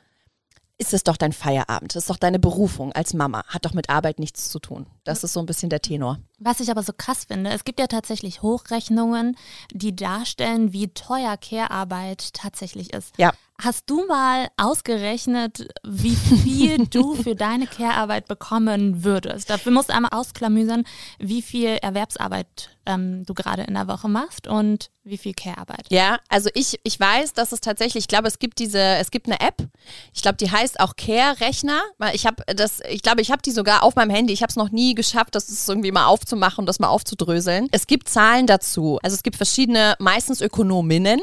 ist 0.78 0.94
es 0.94 1.04
doch 1.04 1.18
dein 1.18 1.34
Feierabend, 1.34 1.96
ist 1.96 2.10
doch 2.10 2.18
deine 2.18 2.40
Berufung 2.40 2.92
als 2.94 3.14
Mama, 3.14 3.44
hat 3.48 3.66
doch 3.66 3.74
mit 3.74 3.90
Arbeit 3.90 4.20
nichts 4.20 4.50
zu 4.50 4.60
tun. 4.60 4.88
Das 5.04 5.24
ist 5.24 5.34
so 5.34 5.40
ein 5.40 5.46
bisschen 5.46 5.70
der 5.70 5.82
Tenor. 5.82 6.20
Was 6.40 6.60
ich 6.60 6.72
aber 6.72 6.84
so 6.84 6.94
krass 6.96 7.26
finde, 7.26 7.52
es 7.52 7.64
gibt 7.64 7.80
ja 7.80 7.88
tatsächlich 7.88 8.42
Hochrechnungen, 8.42 9.38
die 9.72 9.96
darstellen, 9.96 10.74
wie 10.74 10.90
teuer 10.90 11.38
Care-Arbeit 11.38 12.34
tatsächlich 12.34 12.94
ist. 12.94 13.14
Ja. 13.18 13.32
Hast 13.62 13.90
du 13.90 14.06
mal 14.08 14.48
ausgerechnet, 14.58 15.68
wie 15.84 16.16
viel 16.16 16.88
du 16.88 17.16
für 17.24 17.36
deine 17.36 17.68
Care-Arbeit 17.68 18.28
bekommen 18.28 19.04
würdest? 19.04 19.50
Dafür 19.50 19.72
musst 19.72 19.90
du 19.90 19.94
einmal 19.94 20.12
ausklamüsern, 20.12 20.86
wie 21.20 21.42
viel 21.42 21.78
Erwerbsarbeit 21.82 22.76
ähm, 22.86 23.26
du 23.26 23.34
gerade 23.34 23.64
in 23.64 23.74
der 23.74 23.88
Woche 23.88 24.10
machst 24.10 24.48
und 24.48 24.90
wie 25.06 25.18
viel 25.18 25.34
Care-Arbeit. 25.34 25.88
Ja, 25.90 26.20
also 26.30 26.50
ich, 26.54 26.80
ich 26.84 26.98
weiß, 26.98 27.34
dass 27.34 27.52
es 27.52 27.60
tatsächlich, 27.60 28.04
ich 28.04 28.08
glaube, 28.08 28.28
es 28.28 28.40
gibt 28.40 28.60
diese, 28.60 28.80
es 28.80 29.12
gibt 29.12 29.28
eine 29.28 29.40
App, 29.42 29.68
ich 30.14 30.22
glaube, 30.22 30.38
die 30.38 30.50
heißt 30.50 30.80
auch 30.80 30.96
Care-Rechner, 30.96 31.82
ich 32.14 32.26
habe 32.26 32.44
das, 32.48 32.80
ich 32.90 33.02
glaube, 33.02 33.22
ich 33.22 33.32
habe 33.32 33.42
die 33.42 33.52
sogar 33.52 33.84
auf 33.84 33.96
meinem 33.96 34.12
Handy, 34.12 34.32
ich 34.32 34.42
habe 34.42 34.50
es 34.50 34.56
noch 34.56 34.72
nie 34.72 34.96
geschafft, 34.96 35.36
das 35.36 35.68
irgendwie 35.68 35.92
mal 35.92 36.06
aufzumachen, 36.06 36.66
das 36.66 36.80
mal 36.80 36.88
aufzudröseln. 36.88 37.68
Es 37.72 37.88
gibt 37.88 38.08
Zahlen 38.08 38.48
dazu, 38.48 39.00
also 39.04 39.14
es 39.14 39.24
gibt 39.24 39.36
verschiedene, 39.36 39.96
meistens 40.00 40.40
Ökonominnen, 40.40 41.20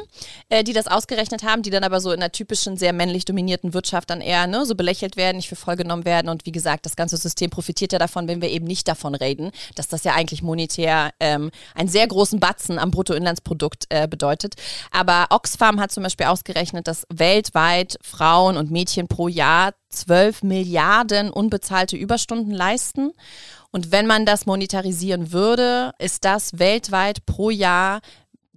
äh, 0.50 0.62
die 0.62 0.74
das 0.74 0.86
ausgerechnet 0.86 1.42
haben, 1.42 1.62
die 1.62 1.70
dann 1.70 1.84
aber 1.84 2.00
so 2.00 2.12
in 2.12 2.20
der 2.20 2.32
typischen, 2.32 2.76
sehr 2.76 2.92
männlich 2.92 3.24
dominierten 3.24 3.72
Wirtschaft 3.72 4.10
dann 4.10 4.20
eher 4.20 4.46
ne, 4.46 4.66
so 4.66 4.74
belächelt 4.74 5.16
werden, 5.16 5.38
nicht 5.38 5.48
für 5.48 5.56
voll 5.56 5.76
genommen 5.76 6.04
werden 6.04 6.28
und 6.28 6.44
wie 6.44 6.52
gesagt, 6.52 6.84
das 6.84 6.96
ganze 6.96 7.16
System 7.16 7.48
profitiert 7.48 7.92
ja 7.92 7.98
davon, 7.98 8.28
wenn 8.28 8.42
wir 8.42 8.50
eben 8.50 8.66
nicht 8.66 8.86
davon 8.88 9.14
reden, 9.14 9.52
dass 9.74 9.88
das 9.88 10.04
ja 10.04 10.14
eigentlich 10.14 10.42
monetär 10.42 11.12
ähm, 11.18 11.49
einen 11.74 11.88
sehr 11.88 12.06
großen 12.06 12.40
Batzen 12.40 12.78
am 12.78 12.90
Bruttoinlandsprodukt 12.90 13.60
Produkt 13.60 13.86
äh, 13.90 14.08
bedeutet. 14.08 14.54
Aber 14.90 15.26
Oxfam 15.30 15.80
hat 15.80 15.92
zum 15.92 16.02
Beispiel 16.02 16.26
ausgerechnet, 16.26 16.86
dass 16.86 17.04
weltweit 17.12 17.98
Frauen 18.02 18.56
und 18.56 18.70
Mädchen 18.70 19.06
pro 19.06 19.28
Jahr 19.28 19.74
12 19.90 20.42
Milliarden 20.42 21.30
unbezahlte 21.30 21.96
Überstunden 21.96 22.52
leisten. 22.52 23.12
Und 23.70 23.92
wenn 23.92 24.06
man 24.06 24.24
das 24.24 24.46
monetarisieren 24.46 25.32
würde, 25.32 25.92
ist 25.98 26.24
das 26.24 26.58
weltweit 26.58 27.26
pro 27.26 27.50
Jahr 27.50 28.00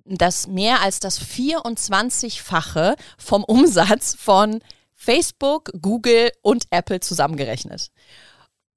das 0.05 0.47
mehr 0.47 0.81
als 0.81 0.99
das 0.99 1.19
24-fache 1.21 2.95
vom 3.17 3.43
Umsatz 3.43 4.15
von 4.15 4.59
Facebook, 4.95 5.71
Google 5.81 6.29
und 6.41 6.65
Apple 6.71 6.99
zusammengerechnet. 6.99 7.89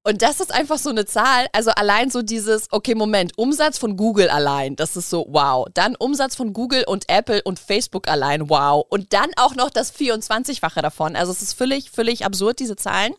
Und 0.06 0.22
das 0.22 0.38
ist 0.38 0.54
einfach 0.54 0.78
so 0.78 0.90
eine 0.90 1.04
Zahl, 1.04 1.48
also 1.52 1.72
allein 1.72 2.10
so 2.10 2.22
dieses, 2.22 2.68
okay, 2.70 2.94
Moment, 2.94 3.36
Umsatz 3.36 3.76
von 3.76 3.96
Google 3.96 4.30
allein, 4.30 4.76
das 4.76 4.96
ist 4.96 5.10
so, 5.10 5.26
wow. 5.28 5.66
Dann 5.74 5.96
Umsatz 5.96 6.36
von 6.36 6.52
Google 6.52 6.84
und 6.86 7.08
Apple 7.08 7.42
und 7.42 7.58
Facebook 7.58 8.06
allein, 8.06 8.48
wow. 8.48 8.86
Und 8.88 9.12
dann 9.12 9.30
auch 9.34 9.56
noch 9.56 9.68
das 9.68 9.92
24-fache 9.92 10.80
davon. 10.80 11.16
Also 11.16 11.32
es 11.32 11.42
ist 11.42 11.54
völlig, 11.54 11.90
völlig 11.90 12.24
absurd, 12.24 12.60
diese 12.60 12.76
Zahlen. 12.76 13.14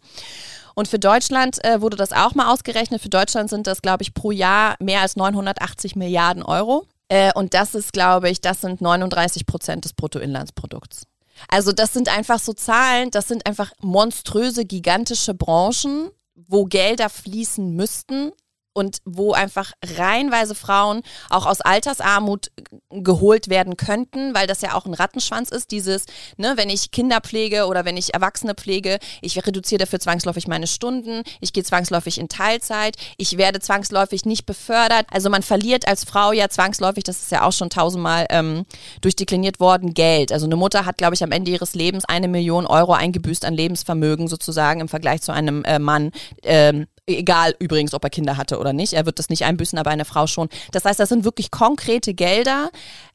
Und 0.75 0.88
für 0.88 0.98
Deutschland 0.98 1.62
äh, 1.65 1.82
wurde 1.82 1.98
das 1.98 2.13
auch 2.13 2.36
mal 2.36 2.53
ausgerechnet. 2.53 3.01
Für 3.01 3.10
Deutschland 3.10 3.50
sind 3.50 3.67
das, 3.67 3.82
glaube 3.82 4.03
ich, 4.03 4.13
pro 4.13 4.32
Jahr 4.32 4.77
mehr 4.79 5.01
als 5.01 5.17
980 5.17 5.98
Milliarden 5.98 6.41
Euro. 6.41 6.86
Äh, 7.10 7.34
und 7.34 7.53
das 7.53 7.75
ist, 7.75 7.91
glaube 7.91 8.29
ich, 8.29 8.39
das 8.39 8.62
sind 8.62 8.79
39 8.79 9.46
Prozent 9.46 9.84
des 9.84 9.91
Bruttoinlandsprodukts. 9.91 11.03
Also 11.50 11.74
das 11.74 11.91
sind 11.91 12.10
einfach 12.10 12.39
so 12.39 12.53
Zahlen, 12.53 13.12
das 13.12 13.27
sind 13.27 13.46
einfach 13.46 13.74
monströse, 13.82 14.63
gigantische 14.63 15.34
Branchen, 15.34 16.12
wo 16.48 16.65
Gelder 16.65 17.10
fließen 17.10 17.75
müssten, 17.75 18.32
und 18.77 19.00
wo 19.05 19.34
einfach 19.34 19.72
reihenweise 19.84 20.53
Frauen 20.53 21.01
auch 21.31 21.48
aus 21.48 21.62
Altersarmut 21.62 22.51
geholt 22.91 23.50
werden 23.50 23.75
könnten, 23.75 24.36
weil 24.36 24.46
das 24.46 24.62
ja 24.62 24.75
auch 24.75 24.86
ein 24.86 24.93
Rattenschwanz 24.93 25.50
ist, 25.50 25.72
dieses, 25.72 26.05
ne, 26.38 26.53
wenn 26.57 26.69
ich 26.69 26.91
Kinder 26.91 27.19
pflege 27.22 27.65
oder 27.65 27.86
wenn 27.86 27.98
ich 27.98 28.13
Erwachsene 28.13 28.53
pflege, 28.53 29.00
ich 29.22 29.36
reduziere 29.46 29.79
dafür 29.79 30.00
zwangsläufig 30.00 30.48
meine 30.48 30.67
Stunden, 30.67 31.24
ich 31.41 31.53
gehe 31.53 31.63
zwangsläufig 31.63 32.19
in 32.19 32.29
Teilzeit, 32.29 32.98
ich 33.17 33.39
werde 33.39 33.60
zwangsläufig 33.60 34.25
nicht 34.25 34.46
befördert. 34.46 35.07
Also 35.10 35.31
man 35.31 35.41
verliert 35.41 35.88
als 35.88 36.03
Frau 36.03 36.31
ja 36.31 36.48
zwangsläufig, 36.48 37.03
das 37.03 37.24
ist 37.24 37.31
ja 37.31 37.43
auch 37.43 37.53
schon 37.53 37.72
tausendmal 37.72 38.27
ähm, 38.29 38.63
durchdekliniert 39.01 39.60
worden, 39.60 39.96
Geld. 39.96 40.31
Also 40.31 40.46
eine 40.46 40.55
Mutter 40.55 40.86
hat, 40.86 41.00
glaube 41.00 41.15
ich, 41.15 41.24
am 41.24 41.31
Ende 41.31 41.50
ihres 41.50 41.74
Lebens 41.74 42.05
eine 42.05 42.27
Million 42.27 42.67
Euro 42.67 42.93
eingebüßt 42.93 43.43
an 43.43 43.55
Lebensvermögen 43.55 44.27
sozusagen 44.27 44.81
im 44.81 44.88
Vergleich 44.88 45.24
zu 45.24 45.31
einem 45.31 45.63
äh, 45.63 45.79
Mann. 45.79 46.12
Ähm, 46.43 46.86
Egal 47.09 47.55
übrigens, 47.59 47.93
ob 47.93 48.03
er 48.03 48.09
Kinder 48.09 48.35
hatte 48.35 48.59
oder 48.59 48.73
nicht. 48.73 48.91
Er 48.91 49.05
wird 49.05 49.17
das 49.17 49.29
nicht 49.29 49.45
einbüßen, 49.45 49.79
aber 49.79 49.91
eine 49.91 50.03
Frau 50.03 50.27
schon. 50.27 50.49
Das 50.73 50.83
heißt, 50.83 50.99
das 50.99 51.07
sind 51.07 51.23
wirklich 51.23 51.51
konkrete 51.51 52.13
Gelder, 52.13 52.69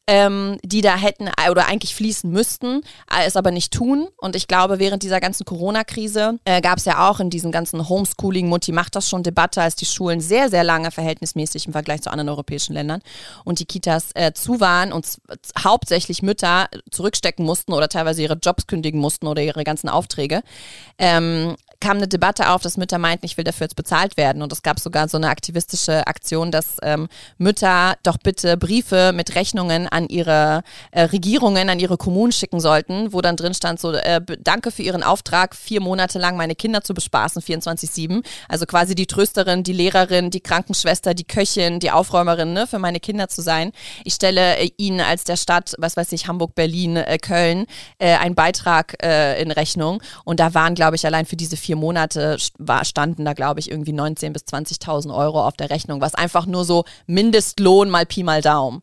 ähm, 0.06 0.58
die 0.64 0.80
da 0.80 0.96
hätten 0.96 1.30
oder 1.50 1.66
eigentlich 1.66 1.94
fließen 1.94 2.30
müssten, 2.30 2.82
es 3.24 3.36
aber 3.36 3.50
nicht 3.50 3.72
tun. 3.72 4.08
Und 4.16 4.34
ich 4.34 4.48
glaube, 4.48 4.78
während 4.78 5.02
dieser 5.02 5.20
ganzen 5.20 5.44
Corona-Krise 5.44 6.38
äh, 6.44 6.60
gab 6.60 6.78
es 6.78 6.86
ja 6.86 7.08
auch 7.08 7.20
in 7.20 7.30
diesen 7.30 7.52
ganzen 7.52 7.88
Homeschooling, 7.88 8.48
Mutti 8.48 8.72
macht 8.72 8.96
das 8.96 9.08
schon 9.08 9.22
Debatte, 9.22 9.62
als 9.62 9.76
die 9.76 9.84
Schulen 9.84 10.20
sehr, 10.20 10.48
sehr 10.48 10.64
lange 10.64 10.90
verhältnismäßig 10.90 11.66
im 11.66 11.72
Vergleich 11.72 12.02
zu 12.02 12.10
anderen 12.10 12.30
europäischen 12.30 12.72
Ländern 12.72 13.00
und 13.44 13.60
die 13.60 13.66
Kitas 13.66 14.10
äh, 14.14 14.32
zu 14.32 14.60
waren 14.60 14.92
und 14.92 15.06
hauptsächlich 15.62 16.22
Mütter 16.22 16.68
zurückstecken 16.90 17.44
mussten 17.44 17.72
oder 17.72 17.88
teilweise 17.88 18.22
ihre 18.22 18.38
Jobs 18.42 18.66
kündigen 18.66 19.00
mussten 19.00 19.26
oder 19.26 19.42
ihre 19.42 19.64
ganzen 19.64 19.88
Aufträge. 19.88 20.42
Ähm, 20.98 21.56
kam 21.82 21.96
eine 21.96 22.06
Debatte 22.06 22.50
auf, 22.50 22.62
dass 22.62 22.76
Mütter 22.76 22.98
meinten, 22.98 23.26
ich 23.26 23.36
will 23.36 23.44
dafür 23.44 23.64
jetzt 23.64 23.74
bezahlt 23.74 24.16
werden. 24.16 24.40
Und 24.40 24.52
es 24.52 24.62
gab 24.62 24.78
sogar 24.78 25.08
so 25.08 25.16
eine 25.16 25.28
aktivistische 25.28 26.06
Aktion, 26.06 26.52
dass 26.52 26.76
ähm, 26.80 27.08
Mütter 27.38 27.96
doch 28.04 28.18
bitte 28.18 28.56
Briefe 28.56 29.12
mit 29.12 29.34
Rechnungen 29.34 29.88
an 29.88 30.08
ihre 30.08 30.62
äh, 30.92 31.02
Regierungen, 31.02 31.68
an 31.68 31.80
ihre 31.80 31.96
Kommunen 31.96 32.30
schicken 32.30 32.60
sollten, 32.60 33.12
wo 33.12 33.20
dann 33.20 33.36
drin 33.36 33.52
stand 33.52 33.80
so, 33.80 33.92
äh, 33.92 34.20
danke 34.38 34.70
für 34.70 34.82
Ihren 34.82 35.02
Auftrag, 35.02 35.56
vier 35.56 35.80
Monate 35.80 36.20
lang 36.20 36.36
meine 36.36 36.54
Kinder 36.54 36.82
zu 36.82 36.94
bespaßen, 36.94 37.42
24-7. 37.42 38.24
Also 38.48 38.64
quasi 38.64 38.94
die 38.94 39.06
Trösterin, 39.06 39.64
die 39.64 39.72
Lehrerin, 39.72 40.30
die 40.30 40.40
Krankenschwester, 40.40 41.14
die 41.14 41.24
Köchin, 41.24 41.80
die 41.80 41.90
Aufräumerin 41.90 42.52
ne, 42.52 42.68
für 42.68 42.78
meine 42.78 43.00
Kinder 43.00 43.26
zu 43.26 43.42
sein. 43.42 43.72
Ich 44.04 44.14
stelle 44.14 44.56
äh, 44.58 44.70
Ihnen 44.76 45.00
als 45.00 45.24
der 45.24 45.36
Stadt, 45.36 45.74
was 45.78 45.96
weiß 45.96 46.12
ich, 46.12 46.28
Hamburg, 46.28 46.54
Berlin, 46.54 46.96
äh, 46.96 47.18
Köln, 47.18 47.66
äh, 47.98 48.14
einen 48.14 48.36
Beitrag 48.36 48.94
äh, 49.02 49.42
in 49.42 49.50
Rechnung. 49.50 50.00
Und 50.24 50.38
da 50.38 50.54
waren, 50.54 50.76
glaube 50.76 50.94
ich, 50.94 51.04
allein 51.04 51.26
für 51.26 51.36
diese 51.36 51.56
vier 51.56 51.71
vier 51.72 51.76
Monate 51.76 52.36
war, 52.58 52.84
standen 52.84 53.24
da, 53.24 53.32
glaube 53.32 53.60
ich, 53.60 53.70
irgendwie 53.70 53.92
19.000 53.92 54.32
bis 54.32 54.42
20.000 54.42 55.14
Euro 55.14 55.46
auf 55.46 55.54
der 55.54 55.70
Rechnung, 55.70 56.02
was 56.02 56.14
einfach 56.14 56.44
nur 56.44 56.66
so 56.66 56.84
Mindestlohn 57.06 57.88
mal 57.88 58.04
Pi 58.04 58.22
mal 58.22 58.42
Daumen 58.42 58.82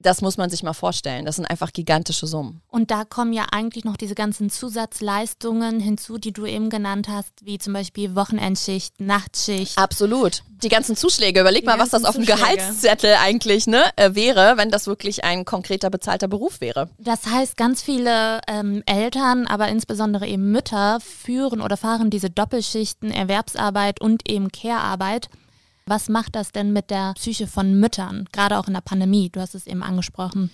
das 0.00 0.22
muss 0.22 0.36
man 0.36 0.50
sich 0.50 0.62
mal 0.62 0.72
vorstellen. 0.72 1.26
Das 1.26 1.36
sind 1.36 1.44
einfach 1.44 1.72
gigantische 1.72 2.26
Summen. 2.26 2.62
Und 2.68 2.90
da 2.90 3.04
kommen 3.04 3.32
ja 3.32 3.46
eigentlich 3.52 3.84
noch 3.84 3.96
diese 3.96 4.14
ganzen 4.14 4.50
Zusatzleistungen 4.50 5.78
hinzu, 5.78 6.18
die 6.18 6.32
du 6.32 6.46
eben 6.46 6.70
genannt 6.70 7.08
hast, 7.08 7.32
wie 7.42 7.58
zum 7.58 7.74
Beispiel 7.74 8.14
Wochenendschicht, 8.14 9.00
Nachtschicht. 9.00 9.76
Absolut. 9.76 10.42
Die 10.62 10.68
ganzen 10.68 10.96
Zuschläge. 10.96 11.40
Überleg 11.40 11.62
die 11.62 11.66
mal, 11.66 11.78
was 11.78 11.90
das 11.90 12.04
auf 12.04 12.16
dem 12.16 12.24
Gehaltszettel 12.24 13.14
eigentlich 13.22 13.66
ne, 13.66 13.84
äh, 13.96 14.14
wäre, 14.14 14.56
wenn 14.56 14.70
das 14.70 14.86
wirklich 14.86 15.24
ein 15.24 15.44
konkreter 15.44 15.90
bezahlter 15.90 16.28
Beruf 16.28 16.60
wäre. 16.60 16.88
Das 16.98 17.26
heißt, 17.26 17.56
ganz 17.56 17.82
viele 17.82 18.40
ähm, 18.46 18.82
Eltern, 18.86 19.46
aber 19.46 19.68
insbesondere 19.68 20.26
eben 20.26 20.50
Mütter 20.50 20.98
führen 21.00 21.60
oder 21.60 21.76
fahren 21.76 22.10
diese 22.10 22.30
Doppelschichten, 22.30 23.10
Erwerbsarbeit 23.10 24.00
und 24.00 24.28
eben 24.28 24.50
Care-Arbeit 24.50 25.28
was 25.90 26.08
macht 26.08 26.36
das 26.36 26.52
denn 26.52 26.72
mit 26.72 26.88
der 26.88 27.14
Psyche 27.14 27.48
von 27.48 27.78
Müttern, 27.78 28.26
gerade 28.32 28.58
auch 28.58 28.68
in 28.68 28.74
der 28.74 28.80
Pandemie? 28.80 29.28
Du 29.28 29.40
hast 29.40 29.56
es 29.56 29.66
eben 29.66 29.82
angesprochen. 29.82 30.50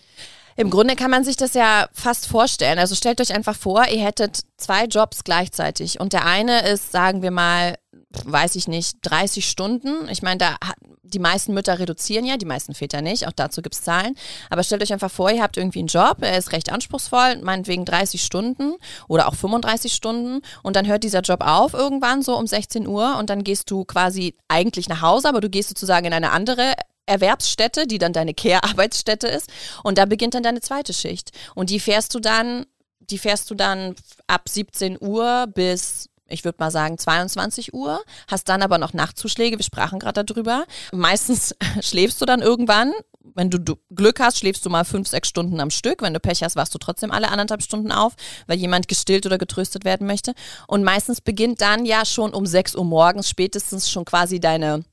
Im 0.56 0.70
Grunde 0.70 0.96
kann 0.96 1.10
man 1.10 1.24
sich 1.24 1.36
das 1.36 1.54
ja 1.54 1.88
fast 1.92 2.26
vorstellen. 2.26 2.78
Also 2.78 2.94
stellt 2.94 3.20
euch 3.20 3.34
einfach 3.34 3.56
vor, 3.56 3.86
ihr 3.88 4.04
hättet 4.04 4.40
zwei 4.56 4.86
Jobs 4.86 5.22
gleichzeitig 5.22 6.00
und 6.00 6.12
der 6.12 6.24
eine 6.24 6.66
ist, 6.68 6.92
sagen 6.92 7.22
wir 7.22 7.30
mal, 7.30 7.76
weiß 8.24 8.56
ich 8.56 8.66
nicht, 8.66 8.96
30 9.02 9.48
Stunden. 9.48 10.08
Ich 10.08 10.22
meine, 10.22 10.38
da 10.38 10.56
die 11.02 11.18
meisten 11.18 11.54
Mütter 11.54 11.78
reduzieren 11.78 12.24
ja, 12.24 12.36
die 12.36 12.46
meisten 12.46 12.74
Väter 12.74 13.00
nicht, 13.00 13.26
auch 13.26 13.32
dazu 13.32 13.62
gibt 13.62 13.74
es 13.74 13.82
Zahlen. 13.82 14.14
Aber 14.50 14.62
stellt 14.62 14.82
euch 14.82 14.92
einfach 14.92 15.10
vor, 15.10 15.30
ihr 15.30 15.42
habt 15.42 15.56
irgendwie 15.56 15.80
einen 15.80 15.88
Job, 15.88 16.18
er 16.20 16.36
ist 16.36 16.52
recht 16.52 16.72
anspruchsvoll, 16.72 17.40
meinetwegen 17.42 17.84
30 17.84 18.22
Stunden 18.22 18.74
oder 19.08 19.28
auch 19.28 19.34
35 19.34 19.92
Stunden 19.92 20.40
und 20.62 20.76
dann 20.76 20.86
hört 20.86 21.04
dieser 21.04 21.20
Job 21.20 21.42
auf 21.42 21.74
irgendwann 21.74 22.22
so 22.22 22.36
um 22.36 22.46
16 22.46 22.86
Uhr 22.86 23.16
und 23.18 23.30
dann 23.30 23.44
gehst 23.44 23.70
du 23.70 23.84
quasi 23.84 24.34
eigentlich 24.48 24.88
nach 24.88 25.02
Hause, 25.02 25.28
aber 25.28 25.40
du 25.40 25.50
gehst 25.50 25.68
sozusagen 25.68 26.06
in 26.06 26.12
eine 26.12 26.32
andere 26.32 26.74
Erwerbsstätte, 27.06 27.86
die 27.86 27.98
dann 27.98 28.12
deine 28.12 28.34
Care-Arbeitsstätte 28.34 29.28
ist. 29.28 29.50
Und 29.82 29.98
da 29.98 30.04
beginnt 30.04 30.34
dann 30.34 30.42
deine 30.42 30.60
zweite 30.60 30.92
Schicht. 30.92 31.30
Und 31.54 31.70
die 31.70 31.80
fährst 31.80 32.14
du 32.14 32.20
dann, 32.20 32.66
die 33.00 33.18
fährst 33.18 33.50
du 33.50 33.54
dann 33.54 33.94
ab 34.26 34.48
17 34.48 34.98
Uhr 35.00 35.46
bis 35.54 36.08
ich 36.28 36.44
würde 36.44 36.56
mal 36.58 36.70
sagen 36.70 36.98
22 36.98 37.72
Uhr, 37.74 38.00
hast 38.28 38.48
dann 38.48 38.62
aber 38.62 38.78
noch 38.78 38.92
Nachtzuschläge, 38.92 39.58
wir 39.58 39.64
sprachen 39.64 39.98
gerade 39.98 40.24
darüber. 40.24 40.64
Meistens 40.92 41.54
schläfst 41.80 42.20
du 42.20 42.26
dann 42.26 42.42
irgendwann. 42.42 42.92
Wenn 43.34 43.50
du 43.50 43.76
Glück 43.94 44.20
hast, 44.20 44.38
schläfst 44.38 44.64
du 44.64 44.70
mal 44.70 44.84
fünf, 44.84 45.08
sechs 45.08 45.28
Stunden 45.28 45.60
am 45.60 45.70
Stück. 45.70 46.00
Wenn 46.02 46.14
du 46.14 46.20
Pech 46.20 46.42
hast, 46.42 46.56
wachst 46.56 46.74
du 46.74 46.78
trotzdem 46.78 47.10
alle 47.10 47.28
anderthalb 47.28 47.62
Stunden 47.62 47.92
auf, 47.92 48.14
weil 48.46 48.58
jemand 48.58 48.88
gestillt 48.88 49.26
oder 49.26 49.36
getröstet 49.36 49.84
werden 49.84 50.06
möchte. 50.06 50.32
Und 50.68 50.84
meistens 50.84 51.20
beginnt 51.20 51.60
dann 51.60 51.84
ja 51.86 52.04
schon 52.04 52.32
um 52.32 52.46
6 52.46 52.76
Uhr 52.76 52.84
morgens 52.84 53.28
spätestens 53.28 53.90
schon 53.90 54.04
quasi 54.04 54.40
deine 54.40 54.84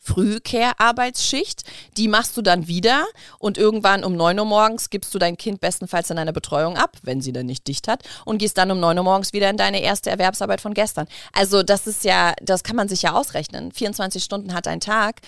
Frühcare-Arbeitsschicht. 0.00 1.62
Die 1.96 2.08
machst 2.08 2.36
du 2.36 2.42
dann 2.42 2.66
wieder 2.66 3.04
und 3.38 3.58
irgendwann 3.58 4.02
um 4.04 4.16
9 4.16 4.38
Uhr 4.38 4.44
morgens 4.46 4.90
gibst 4.90 5.14
du 5.14 5.18
dein 5.18 5.36
Kind 5.36 5.60
bestenfalls 5.60 6.10
in 6.10 6.18
eine 6.18 6.32
Betreuung 6.32 6.76
ab, 6.76 6.96
wenn 7.02 7.20
sie 7.20 7.32
dann 7.32 7.46
nicht 7.46 7.66
dicht 7.68 7.86
hat, 7.86 8.02
und 8.24 8.38
gehst 8.38 8.58
dann 8.58 8.70
um 8.70 8.80
9 8.80 8.96
Uhr 8.98 9.04
morgens 9.04 9.32
wieder 9.32 9.50
in 9.50 9.56
deine 9.56 9.80
erste 9.80 10.10
Erwerbsarbeit 10.10 10.60
von 10.60 10.74
gestern. 10.74 11.06
Also 11.32 11.62
das 11.62 11.86
ist 11.86 12.04
ja, 12.04 12.34
das 12.42 12.64
kann 12.64 12.76
man 12.76 12.88
sich 12.88 13.02
ja 13.02 13.12
ausrechnen. 13.12 13.72
24 13.72 14.24
Stunden 14.24 14.54
hat 14.54 14.66
ein 14.66 14.80
Tag 14.80 15.20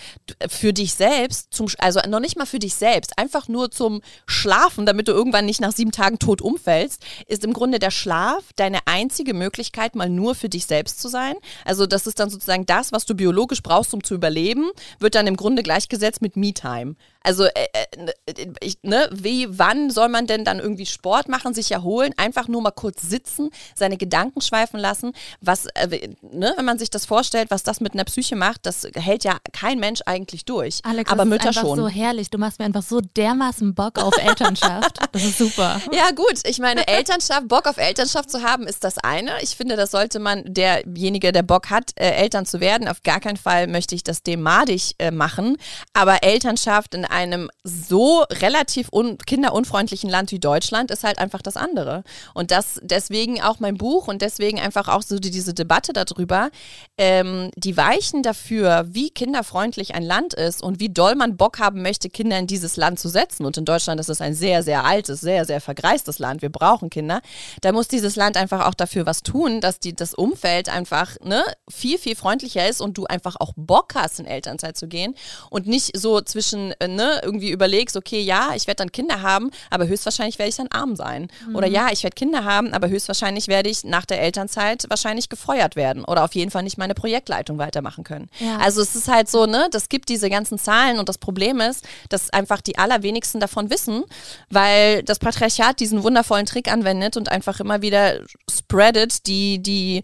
für 0.49 0.73
dich 0.73 0.95
selbst, 0.95 1.53
zum, 1.53 1.69
also 1.79 2.01
noch 2.09 2.21
nicht 2.21 2.37
mal 2.37 2.47
für 2.47 2.59
dich 2.59 2.75
selbst, 2.75 3.19
einfach 3.19 3.49
nur 3.49 3.71
zum 3.71 4.01
Schlafen, 4.27 4.87
damit 4.87 5.09
du 5.09 5.13
irgendwann 5.13 5.47
nicht 5.47 5.61
nach 5.61 5.73
sieben 5.73 5.93
Tagen 5.93 6.19
tot 6.19 6.41
umfällst, 6.41 7.05
ist 7.27 7.45
im 7.45 7.53
Grunde 7.53 7.79
der 7.79 7.91
Schlaf 7.91 8.43
deine 8.57 8.79
einzige 8.87 9.35
Möglichkeit, 9.35 9.95
mal 9.95 10.09
nur 10.09 10.35
für 10.35 10.49
dich 10.49 10.67
selbst 10.67 11.01
zu 11.01 11.09
sein. 11.09 11.35
Also 11.65 11.87
das 11.87 12.07
ist 12.07 12.19
dann 12.19 12.31
sozusagen 12.31 12.67
das, 12.67 12.93
was 12.93 13.05
du 13.05 13.15
biologisch 13.15 13.63
brauchst, 13.63 13.93
um 13.93 14.03
zu 14.03 14.15
überleben 14.15 14.62
Leben 14.63 14.73
wird 14.99 15.15
dann 15.15 15.27
im 15.27 15.37
Grunde 15.37 15.63
gleichgesetzt 15.63 16.23
mit 16.23 16.37
Me-Time. 16.37 16.95
Also, 17.23 17.45
äh, 17.45 17.67
äh, 17.73 18.47
ich, 18.61 18.79
ne, 18.83 19.09
wie, 19.13 19.47
wann 19.51 19.91
soll 19.91 20.09
man 20.09 20.27
denn 20.27 20.45
dann 20.45 20.59
irgendwie 20.59 20.87
Sport 20.87 21.29
machen, 21.29 21.55
sich 21.55 21.71
erholen, 21.73 22.13
einfach 22.17 22.49
nur 22.49 22.63
mal 22.63 22.71
kurz 22.71 23.03
sitzen, 23.03 23.51
seine 23.75 23.97
Gedanken 23.97 24.41
schweifen 24.41 24.79
lassen? 24.79 25.13
Was, 25.41 25.67
äh, 25.75 26.09
ne, 26.23 26.55
wenn 26.57 26.65
man 26.65 26.79
sich 26.79 26.91
das 26.91 27.07
vorstellt, 27.07 27.51
was 27.51 27.63
das 27.63 27.81
mit 27.81 27.95
einer 27.95 28.05
Psyche 28.05 28.37
macht, 28.37 28.67
das 28.67 28.87
hält 28.95 29.25
ja 29.25 29.39
kein 29.53 29.79
Mensch 29.79 30.01
eigentlich 30.07 30.45
durch. 30.45 30.81
Alex, 30.85 31.11
aber 31.11 31.25
das 31.25 31.29
Mütter 31.29 31.51
ist 31.51 31.57
einfach 31.59 31.69
schon. 31.69 31.79
so 31.79 31.89
herrlich. 31.89 32.31
Du 32.31 32.39
machst 32.39 32.59
mir 32.59 32.65
einfach 32.65 32.83
so 32.83 33.01
dermaßen 33.01 33.75
Bock 33.75 33.99
auf 33.99 34.17
Elternschaft. 34.17 34.99
das 35.13 35.25
ist 35.25 35.39
super. 35.39 35.81
Ja, 35.93 36.11
gut. 36.11 36.41
Ich 36.45 36.59
meine, 36.59 36.87
Elternschaft, 36.89 37.49
Bock 37.49 37.67
auf 37.67 37.77
Elternschaft 37.77 38.31
zu 38.31 38.43
haben, 38.43 38.67
ist 38.67 38.85
das 38.85 38.99
eine. 38.99 39.43
Ich 39.43 39.57
finde, 39.57 39.77
das 39.77 39.91
sollte 39.91 40.19
man, 40.19 40.43
derjenige, 40.47 41.33
der 41.33 41.43
Bock 41.43 41.71
hat, 41.71 41.93
äh, 41.97 42.11
Eltern 42.11 42.47
zu 42.47 42.61
werden, 42.61 42.89
auf 42.89 43.03
gar 43.03 43.21
keinen 43.21 43.37
Fall 43.37 43.67
möchte 43.67 43.95
ich 43.95 44.03
das 44.03 44.23
dem 44.23 44.43
madig 44.43 44.95
äh, 44.99 45.11
machen. 45.11 45.57
Aber 45.93 46.23
Elternschaft 46.23 46.95
in 46.95 47.05
einem 47.13 47.51
so 47.63 48.25
relativ 48.31 48.89
un 48.93 49.19
kinderunfreundlichen 49.19 50.11
Land 50.11 50.33
wie 50.33 50.41
Deutschland 50.41 50.91
ist 50.91 51.05
halt 51.05 51.19
einfach 51.19 51.43
das 51.43 51.57
andere. 51.57 52.03
Und 52.35 52.51
das 52.51 52.81
deswegen 52.83 53.41
auch 53.43 53.61
mein 53.61 53.77
Buch 53.77 54.09
und 54.09 54.23
deswegen 54.23 54.59
einfach 54.59 54.89
auch 54.89 55.03
so 55.03 55.19
die, 55.19 55.31
diese 55.31 55.55
Debatte 55.55 55.93
darüber, 55.93 56.51
ähm, 56.99 57.51
die 57.57 57.77
Weichen 57.77 58.23
dafür, 58.23 58.87
wie 58.89 59.11
kinderfreundlich 59.11 59.95
ein 59.95 60.03
Land 60.03 60.35
ist 60.35 60.63
und 60.63 60.81
wie 60.81 60.89
doll 60.89 61.15
man 61.15 61.37
Bock 61.37 61.59
haben 61.59 61.83
möchte, 61.83 62.09
Kinder 62.09 62.39
in 62.39 62.47
dieses 62.47 62.77
Land 62.77 62.99
zu 62.99 63.09
setzen. 63.09 63.45
Und 63.45 63.57
in 63.57 63.65
Deutschland 63.65 64.01
ist 64.01 64.09
es 64.09 64.21
ein 64.21 64.35
sehr, 64.35 64.63
sehr 64.63 64.85
altes, 64.85 65.21
sehr, 65.21 65.45
sehr 65.45 65.61
vergreistes 65.61 66.19
Land. 66.19 66.43
Wir 66.43 66.51
brauchen 66.51 66.91
Kinder. 66.91 67.21
Da 67.61 67.73
muss 67.73 67.89
dieses 67.89 68.17
Land 68.17 68.37
einfach 68.37 68.67
auch 68.67 68.75
dafür 68.75 69.07
was 69.07 69.23
tun, 69.23 69.61
dass 69.61 69.79
die, 69.79 69.95
das 69.95 70.15
Umfeld 70.15 70.69
einfach 70.69 71.17
ne, 71.23 71.45
viel, 71.69 71.99
viel 71.99 72.17
freundlicher 72.17 72.69
ist 72.69 72.81
und 72.81 72.97
du 72.97 73.05
einfach 73.05 73.37
auch 73.39 73.53
Bock 73.57 73.95
hast, 73.95 74.21
in 74.21 74.27
Elternzeit 74.27 74.77
zu 74.77 74.89
gehen 74.89 75.15
und 75.51 75.67
nicht 75.67 75.97
so 75.97 76.21
zwischen, 76.21 76.73
äh, 76.81 76.89
ne, 76.89 77.02
ne, 77.03 77.21
irgendwie 77.23 77.51
überlegst, 77.51 77.97
okay, 77.97 78.21
ja, 78.21 78.51
ich 78.55 78.67
werde 78.67 78.79
dann 78.79 78.93
Kinder 78.93 79.23
haben, 79.23 79.51
aber 79.71 79.87
höchstwahrscheinlich 79.87 80.39
werde 80.39 80.51
ich 80.51 80.57
dann 80.57 80.69
arm 80.69 80.97
sein. 80.97 81.29
Mhm. 81.49 81.57
Oder 81.57 81.67
ja, 81.67 81.89
ich 81.91 82.03
werde 82.03 82.15
Kinder 82.15 82.45
haben, 82.45 82.73
aber 82.73 82.89
höchstwahrscheinlich 82.89 83.49
werde 83.49 83.69
ich 83.69 83.85
nach 83.85 84.07
der 84.07 84.21
Elternzeit 84.21 84.87
wahrscheinlich 84.89 85.29
gefeuert 85.29 85.77
werden 85.77 86.05
oder 86.05 86.25
auf 86.25 86.35
jeden 86.35 86.51
Fall 86.51 86.63
nicht 86.63 86.79
meine 86.79 86.95
Projektleitung 86.95 87.59
weitermachen 87.59 88.05
können. 88.05 88.29
Ja. 88.39 88.59
Also 88.59 88.81
es 88.81 88.95
ist 88.95 89.09
halt 89.09 89.29
so, 89.29 89.47
ne, 89.47 89.69
das 89.71 89.89
gibt 89.89 90.09
diese 90.09 90.31
ganzen 90.31 90.59
Zahlen 90.59 90.99
und 90.99 91.09
das 91.09 91.19
Problem 91.19 91.61
ist, 91.61 91.87
dass 92.09 92.31
einfach 92.31 92.61
die 92.61 92.79
allerwenigsten 92.79 93.41
davon 93.41 93.71
wissen, 93.71 94.05
weil 94.51 95.03
das 95.03 95.19
Patriarchat 95.19 95.81
diesen 95.81 96.03
wundervollen 96.03 96.47
Trick 96.47 96.71
anwendet 96.71 97.17
und 97.17 97.31
einfach 97.31 97.61
immer 97.61 97.83
wieder 97.83 98.21
spreadet, 98.49 99.27
die, 99.27 99.61
die 99.61 100.03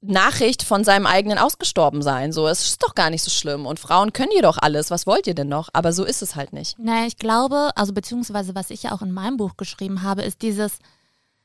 Nachricht 0.00 0.62
von 0.62 0.84
seinem 0.84 1.06
eigenen 1.06 1.38
Ausgestorbensein. 1.38 2.32
So, 2.32 2.46
es 2.46 2.66
ist 2.66 2.82
doch 2.82 2.94
gar 2.94 3.10
nicht 3.10 3.22
so 3.22 3.30
schlimm. 3.30 3.66
Und 3.66 3.80
Frauen 3.80 4.12
können 4.12 4.32
ihr 4.34 4.42
doch 4.42 4.58
alles. 4.60 4.90
Was 4.90 5.06
wollt 5.06 5.26
ihr 5.26 5.34
denn 5.34 5.48
noch? 5.48 5.68
Aber 5.72 5.92
so 5.92 6.04
ist 6.04 6.22
es 6.22 6.36
halt 6.36 6.52
nicht. 6.52 6.78
Naja, 6.78 7.06
ich 7.06 7.16
glaube, 7.16 7.70
also 7.74 7.92
beziehungsweise 7.92 8.54
was 8.54 8.70
ich 8.70 8.84
ja 8.84 8.92
auch 8.92 9.02
in 9.02 9.12
meinem 9.12 9.36
Buch 9.36 9.56
geschrieben 9.56 10.02
habe, 10.02 10.22
ist 10.22 10.42
dieses, 10.42 10.78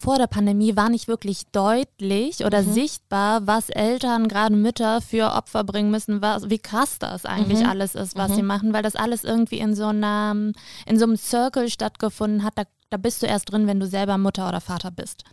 vor 0.02 0.18
der 0.18 0.28
Pandemie 0.28 0.76
war 0.76 0.90
nicht 0.90 1.08
wirklich 1.08 1.46
deutlich 1.52 2.44
oder 2.44 2.64
mhm. 2.64 2.74
sichtbar, 2.74 3.46
was 3.46 3.70
Eltern, 3.70 4.28
gerade 4.28 4.56
Mütter, 4.56 5.00
für 5.00 5.32
Opfer 5.34 5.64
bringen 5.64 5.92
müssen, 5.92 6.22
was, 6.22 6.50
wie 6.50 6.60
krass 6.60 6.98
das 6.98 7.26
eigentlich 7.26 7.60
mhm. 7.60 7.70
alles 7.70 7.96
ist, 7.96 8.16
was 8.16 8.32
mhm. 8.32 8.36
sie 8.36 8.42
machen, 8.42 8.74
weil 8.74 8.84
das 8.84 8.96
alles 8.96 9.24
irgendwie 9.24 9.60
in 9.60 9.76
so 9.76 9.88
einem, 9.88 10.54
in 10.86 10.98
so 10.98 11.06
einem 11.06 11.18
Circle 11.18 11.70
stattgefunden 11.70 12.44
hat. 12.44 12.54
Da, 12.58 12.64
da 12.90 12.98
bist 12.98 13.22
du 13.22 13.28
erst 13.28 13.52
drin, 13.52 13.68
wenn 13.68 13.80
du 13.80 13.86
selber 13.86 14.18
Mutter 14.18 14.50
oder 14.50 14.60
Vater 14.60 14.92
bist. 14.92 15.24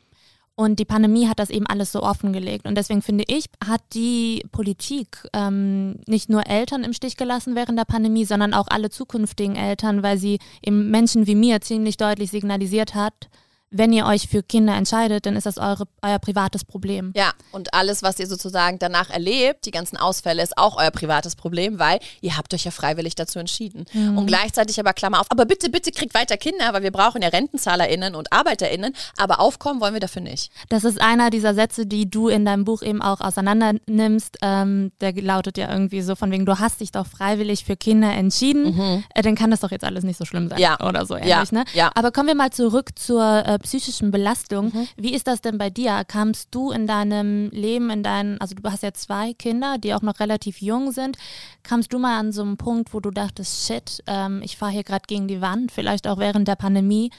Und 0.59 0.81
die 0.81 0.85
Pandemie 0.85 1.29
hat 1.29 1.39
das 1.39 1.51
eben 1.51 1.69
alles 1.69 1.93
so 1.93 2.03
offengelegt. 2.03 2.67
Und 2.67 2.75
deswegen 2.75 3.01
finde 3.01 3.23
ich, 3.29 3.45
hat 3.65 3.81
die 3.95 4.45
Politik 4.51 5.25
ähm, 5.33 6.01
nicht 6.09 6.31
nur 6.31 6.49
Eltern 6.49 6.83
im 6.83 6.93
Stich 6.93 7.17
gelassen 7.17 7.55
während 7.55 7.79
der 7.79 7.85
Pandemie, 7.85 8.25
sondern 8.25 8.53
auch 8.55 8.67
alle 8.67 8.91
zukünftigen 8.91 9.55
Eltern, 9.55 10.03
weil 10.03 10.19
sie 10.19 10.41
eben 10.61 10.91
Menschen 10.91 11.29
wie 11.29 11.37
mir 11.37 11.61
ziemlich 11.61 11.97
deutlich 11.97 12.33
signalisiert 12.33 12.97
hat, 12.97 13.29
wenn 13.71 13.93
ihr 13.93 14.07
euch 14.07 14.29
für 14.29 14.43
Kinder 14.43 14.75
entscheidet, 14.75 15.27
dann 15.27 15.37
ist 15.37 15.47
das 15.47 15.59
eure, 15.59 15.85
euer 16.03 16.19
privates 16.19 16.65
Problem. 16.65 17.13
Ja, 17.15 17.33
und 17.53 17.75
alles, 17.75 18.03
was 18.03 18.19
ihr 18.19 18.27
sozusagen 18.27 18.79
danach 18.79 19.11
erlebt, 19.11 19.67
die 19.67 19.71
ganzen 19.71 19.97
Ausfälle, 19.97 20.43
ist 20.43 20.57
auch 20.57 20.77
euer 20.79 20.91
privates 20.91 21.37
Problem, 21.37 21.79
weil 21.79 21.99
ihr 22.21 22.37
habt 22.37 22.55
euch 22.55 22.65
ja 22.65 22.71
freiwillig 22.71 23.15
dazu 23.15 23.39
entschieden. 23.39 23.85
Mhm. 23.93 24.19
Und 24.19 24.27
gleichzeitig 24.27 24.81
aber 24.81 24.93
Klammer 24.93 25.21
auf, 25.21 25.27
aber 25.31 25.45
bitte, 25.45 25.69
bitte 25.71 25.91
kriegt 25.91 26.15
weiter 26.15 26.37
Kinder, 26.37 26.73
weil 26.73 26.83
wir 26.83 26.91
brauchen 26.91 27.21
ja 27.21 27.29
RentenzahlerInnen 27.29 28.15
und 28.15 28.33
ArbeiterInnen, 28.33 28.95
aber 29.17 29.41
aufkommen 29.41 29.81
wollen 29.81 29.95
wir 29.95 30.01
dafür 30.01 30.23
nicht. 30.23 30.51
Das 30.69 30.85
ist 30.85 31.01
einer 31.01 31.31
dieser 31.31 31.55
Sätze, 31.55 31.87
die 31.87 32.09
du 32.09 32.29
in 32.29 32.45
deinem 32.45 32.65
Buch 32.65 32.83
eben 32.83 33.03
auch 33.03 33.21
auseinander 33.21 33.75
nimmst. 33.87 34.39
Ähm, 34.43 34.93
der 35.01 35.13
lautet 35.13 35.59
ja 35.59 35.71
irgendwie 35.71 36.01
so 36.01 36.15
von 36.15 36.31
wegen, 36.31 36.47
du 36.47 36.59
hast 36.59 36.81
dich 36.81 36.93
doch 36.93 37.07
freiwillig 37.07 37.65
für 37.65 37.77
Kinder 37.77 38.13
entschieden, 38.13 38.77
mhm. 38.77 39.05
äh, 39.15 39.23
dann 39.23 39.35
kann 39.35 39.51
das 39.51 39.61
doch 39.61 39.71
jetzt 39.71 39.85
alles 39.85 40.05
nicht 40.05 40.19
so 40.19 40.25
schlimm 40.25 40.49
sein. 40.49 40.59
Ja. 40.59 40.79
Oder 40.81 41.05
so 41.05 41.17
ähnlich, 41.17 41.31
ja. 41.31 41.45
ne? 41.51 41.65
Ja. 41.75 41.91
Aber 41.95 42.13
kommen 42.13 42.29
wir 42.29 42.35
mal 42.35 42.51
zurück 42.51 42.91
zur 42.99 43.45
äh, 43.47 43.58
psychischen 43.59 44.11
Belastung. 44.11 44.67
Mhm. 44.67 44.89
Wie 44.97 45.15
ist 45.15 45.27
das 45.27 45.41
denn 45.41 45.59
bei 45.59 45.71
dir? 45.71 46.05
Kamst 46.07 46.49
du 46.51 46.71
in 46.71 46.87
deinem 46.87 47.51
Leben, 47.51 47.91
in 47.91 48.03
deinen, 48.03 48.41
also 48.41 48.55
du 48.55 48.71
hast 48.71 48.83
ja 48.83 48.93
zwei 48.93 49.35
Kinder, 49.35 49.79
die 49.79 49.95
auch 49.95 50.03
noch 50.03 50.21
relativ 50.21 50.61
jung 50.61 50.93
sind, 50.93 51.19
kamst 51.63 51.93
du 51.93 51.99
mal 51.99 52.19
an 52.19 52.33
so 52.33 52.43
einen 52.43 52.57
Punkt, 52.57 52.95
wo 52.95 53.01
du 53.01 53.11
dachtest, 53.11 53.67
shit, 53.67 54.03
ähm, 54.07 54.41
ich 54.43 54.57
fahre 54.57 54.73
hier 54.73 54.85
gerade 54.85 55.05
gegen 55.07 55.29
die 55.29 55.41
Wand, 55.41 55.73
vielleicht 55.73 56.07
auch 56.07 56.19
während 56.19 56.49
der 56.49 56.57
Pandemie, 56.57 57.11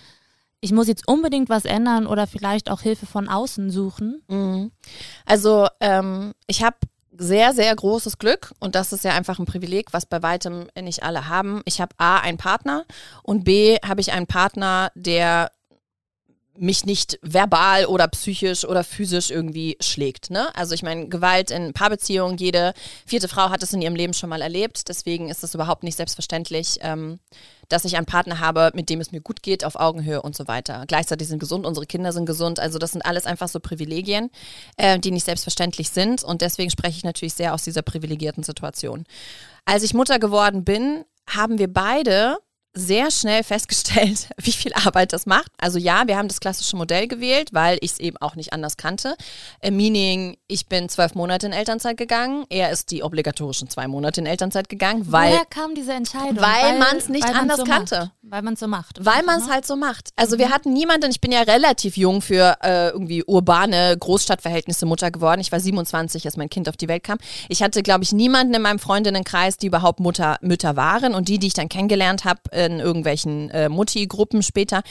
ich 0.61 0.71
muss 0.71 0.87
jetzt 0.87 1.07
unbedingt 1.07 1.49
was 1.49 1.65
ändern 1.65 2.05
oder 2.05 2.27
vielleicht 2.27 2.69
auch 2.69 2.81
Hilfe 2.81 3.05
von 3.05 3.29
außen 3.29 3.69
suchen? 3.69 4.21
Mhm. 4.27 4.71
Also 5.25 5.67
ähm, 5.79 6.33
ich 6.47 6.63
habe 6.63 6.77
sehr, 7.19 7.53
sehr 7.53 7.75
großes 7.75 8.17
Glück 8.17 8.53
und 8.59 8.75
das 8.75 8.93
ist 8.93 9.03
ja 9.03 9.13
einfach 9.13 9.39
ein 9.39 9.45
Privileg, 9.45 9.93
was 9.93 10.05
bei 10.05 10.23
weitem 10.23 10.67
nicht 10.79 11.03
alle 11.03 11.27
haben. 11.27 11.61
Ich 11.65 11.81
habe 11.81 11.93
A, 11.97 12.19
einen 12.19 12.37
Partner 12.37 12.85
und 13.23 13.43
B, 13.43 13.77
habe 13.85 14.01
ich 14.01 14.13
einen 14.13 14.27
Partner, 14.27 14.91
der 14.95 15.51
mich 16.59 16.85
nicht 16.85 17.19
verbal 17.21 17.85
oder 17.85 18.07
psychisch 18.07 18.65
oder 18.65 18.83
physisch 18.83 19.31
irgendwie 19.31 19.77
schlägt. 19.79 20.29
Ne? 20.29 20.53
Also 20.55 20.75
ich 20.75 20.83
meine, 20.83 21.07
Gewalt 21.07 21.51
in 21.51 21.73
Paarbeziehungen, 21.73 22.37
jede 22.37 22.73
vierte 23.05 23.27
Frau 23.27 23.49
hat 23.49 23.63
es 23.63 23.73
in 23.73 23.81
ihrem 23.81 23.95
Leben 23.95 24.13
schon 24.13 24.29
mal 24.29 24.41
erlebt. 24.41 24.89
Deswegen 24.89 25.29
ist 25.29 25.43
es 25.43 25.55
überhaupt 25.55 25.83
nicht 25.83 25.95
selbstverständlich, 25.95 26.79
ähm, 26.81 27.19
dass 27.69 27.85
ich 27.85 27.95
einen 27.95 28.05
Partner 28.05 28.39
habe, 28.39 28.71
mit 28.73 28.89
dem 28.89 28.99
es 28.99 29.11
mir 29.11 29.21
gut 29.21 29.43
geht, 29.43 29.63
auf 29.63 29.75
Augenhöhe 29.75 30.21
und 30.21 30.35
so 30.35 30.47
weiter. 30.47 30.85
Gleichzeitig 30.87 31.27
sind 31.27 31.39
gesund, 31.39 31.65
unsere 31.65 31.85
Kinder 31.85 32.11
sind 32.11 32.25
gesund. 32.25 32.59
Also 32.59 32.79
das 32.79 32.91
sind 32.91 33.03
alles 33.03 33.25
einfach 33.25 33.47
so 33.47 33.59
Privilegien, 33.59 34.29
äh, 34.77 34.99
die 34.99 35.11
nicht 35.11 35.25
selbstverständlich 35.25 35.89
sind. 35.89 36.23
Und 36.23 36.41
deswegen 36.41 36.69
spreche 36.69 36.97
ich 36.97 37.03
natürlich 37.03 37.35
sehr 37.35 37.53
aus 37.53 37.63
dieser 37.63 37.81
privilegierten 37.81 38.43
Situation. 38.43 39.05
Als 39.65 39.83
ich 39.83 39.93
Mutter 39.93 40.19
geworden 40.19 40.63
bin, 40.63 41.05
haben 41.27 41.59
wir 41.59 41.71
beide 41.71 42.37
sehr 42.73 43.09
schnell 43.11 43.43
festgestellt, 43.43 44.29
wie 44.37 44.51
viel 44.51 44.73
Arbeit 44.73 45.13
das 45.13 45.25
macht. 45.25 45.51
Also 45.59 45.79
ja, 45.79 46.07
wir 46.07 46.17
haben 46.17 46.27
das 46.27 46.39
klassische 46.39 46.75
Modell 46.75 47.07
gewählt, 47.07 47.49
weil 47.51 47.77
ich 47.81 47.91
es 47.91 47.99
eben 47.99 48.17
auch 48.17 48.35
nicht 48.35 48.53
anders 48.53 48.77
kannte. 48.77 49.15
Äh, 49.59 49.71
meaning, 49.71 50.37
ich 50.47 50.67
bin 50.67 50.87
zwölf 50.89 51.15
Monate 51.15 51.47
in 51.47 51.53
Elternzeit 51.53 51.97
gegangen, 51.97 52.45
er 52.49 52.71
ist 52.71 52.91
die 52.91 53.03
obligatorischen 53.03 53.69
zwei 53.69 53.87
Monate 53.87 54.21
in 54.21 54.27
Elternzeit 54.27 54.69
gegangen. 54.69 55.11
Weil, 55.11 55.33
Woher 55.33 55.45
kam 55.45 55.75
diese 55.75 55.93
Entscheidung? 55.93 56.37
Weil, 56.37 56.63
weil 56.63 56.79
man 56.79 56.97
es 56.97 57.09
nicht 57.09 57.25
anders 57.25 57.57
so 57.57 57.63
kannte. 57.63 57.99
Macht. 57.99 58.11
Weil 58.21 58.41
man 58.43 58.53
es 58.53 58.59
so 58.59 58.67
macht. 58.67 59.05
Weil 59.05 59.23
man 59.23 59.41
es 59.41 59.49
halt 59.49 59.65
so 59.65 59.75
macht. 59.75 60.09
Also 60.15 60.35
mhm. 60.35 60.39
wir 60.39 60.49
hatten 60.51 60.73
niemanden, 60.73 61.09
ich 61.09 61.21
bin 61.21 61.31
ja 61.31 61.41
relativ 61.41 61.97
jung 61.97 62.21
für 62.21 62.57
äh, 62.61 62.89
irgendwie 62.89 63.23
urbane 63.23 63.97
Großstadtverhältnisse 63.97 64.85
Mutter 64.85 65.09
geworden. 65.09 65.41
Ich 65.41 65.51
war 65.51 65.59
27, 65.59 66.25
als 66.25 66.37
mein 66.37 66.49
Kind 66.49 66.69
auf 66.69 66.77
die 66.77 66.87
Welt 66.87 67.03
kam. 67.03 67.17
Ich 67.47 67.63
hatte, 67.63 67.81
glaube 67.81 68.03
ich, 68.03 68.11
niemanden 68.11 68.53
in 68.53 68.61
meinem 68.61 68.79
Freundinnenkreis, 68.79 69.57
die 69.57 69.67
überhaupt 69.67 69.99
Mutter, 69.99 70.37
Mütter 70.41 70.75
waren. 70.75 71.15
Und 71.15 71.27
die, 71.27 71.39
die 71.39 71.47
ich 71.47 71.53
dann 71.53 71.69
kennengelernt 71.69 72.25
habe, 72.25 72.41
in 72.65 72.79
irgendwelchen 72.79 73.49
äh, 73.49 73.69
Mutti-Gruppen 73.69 74.43
später. 74.43 74.81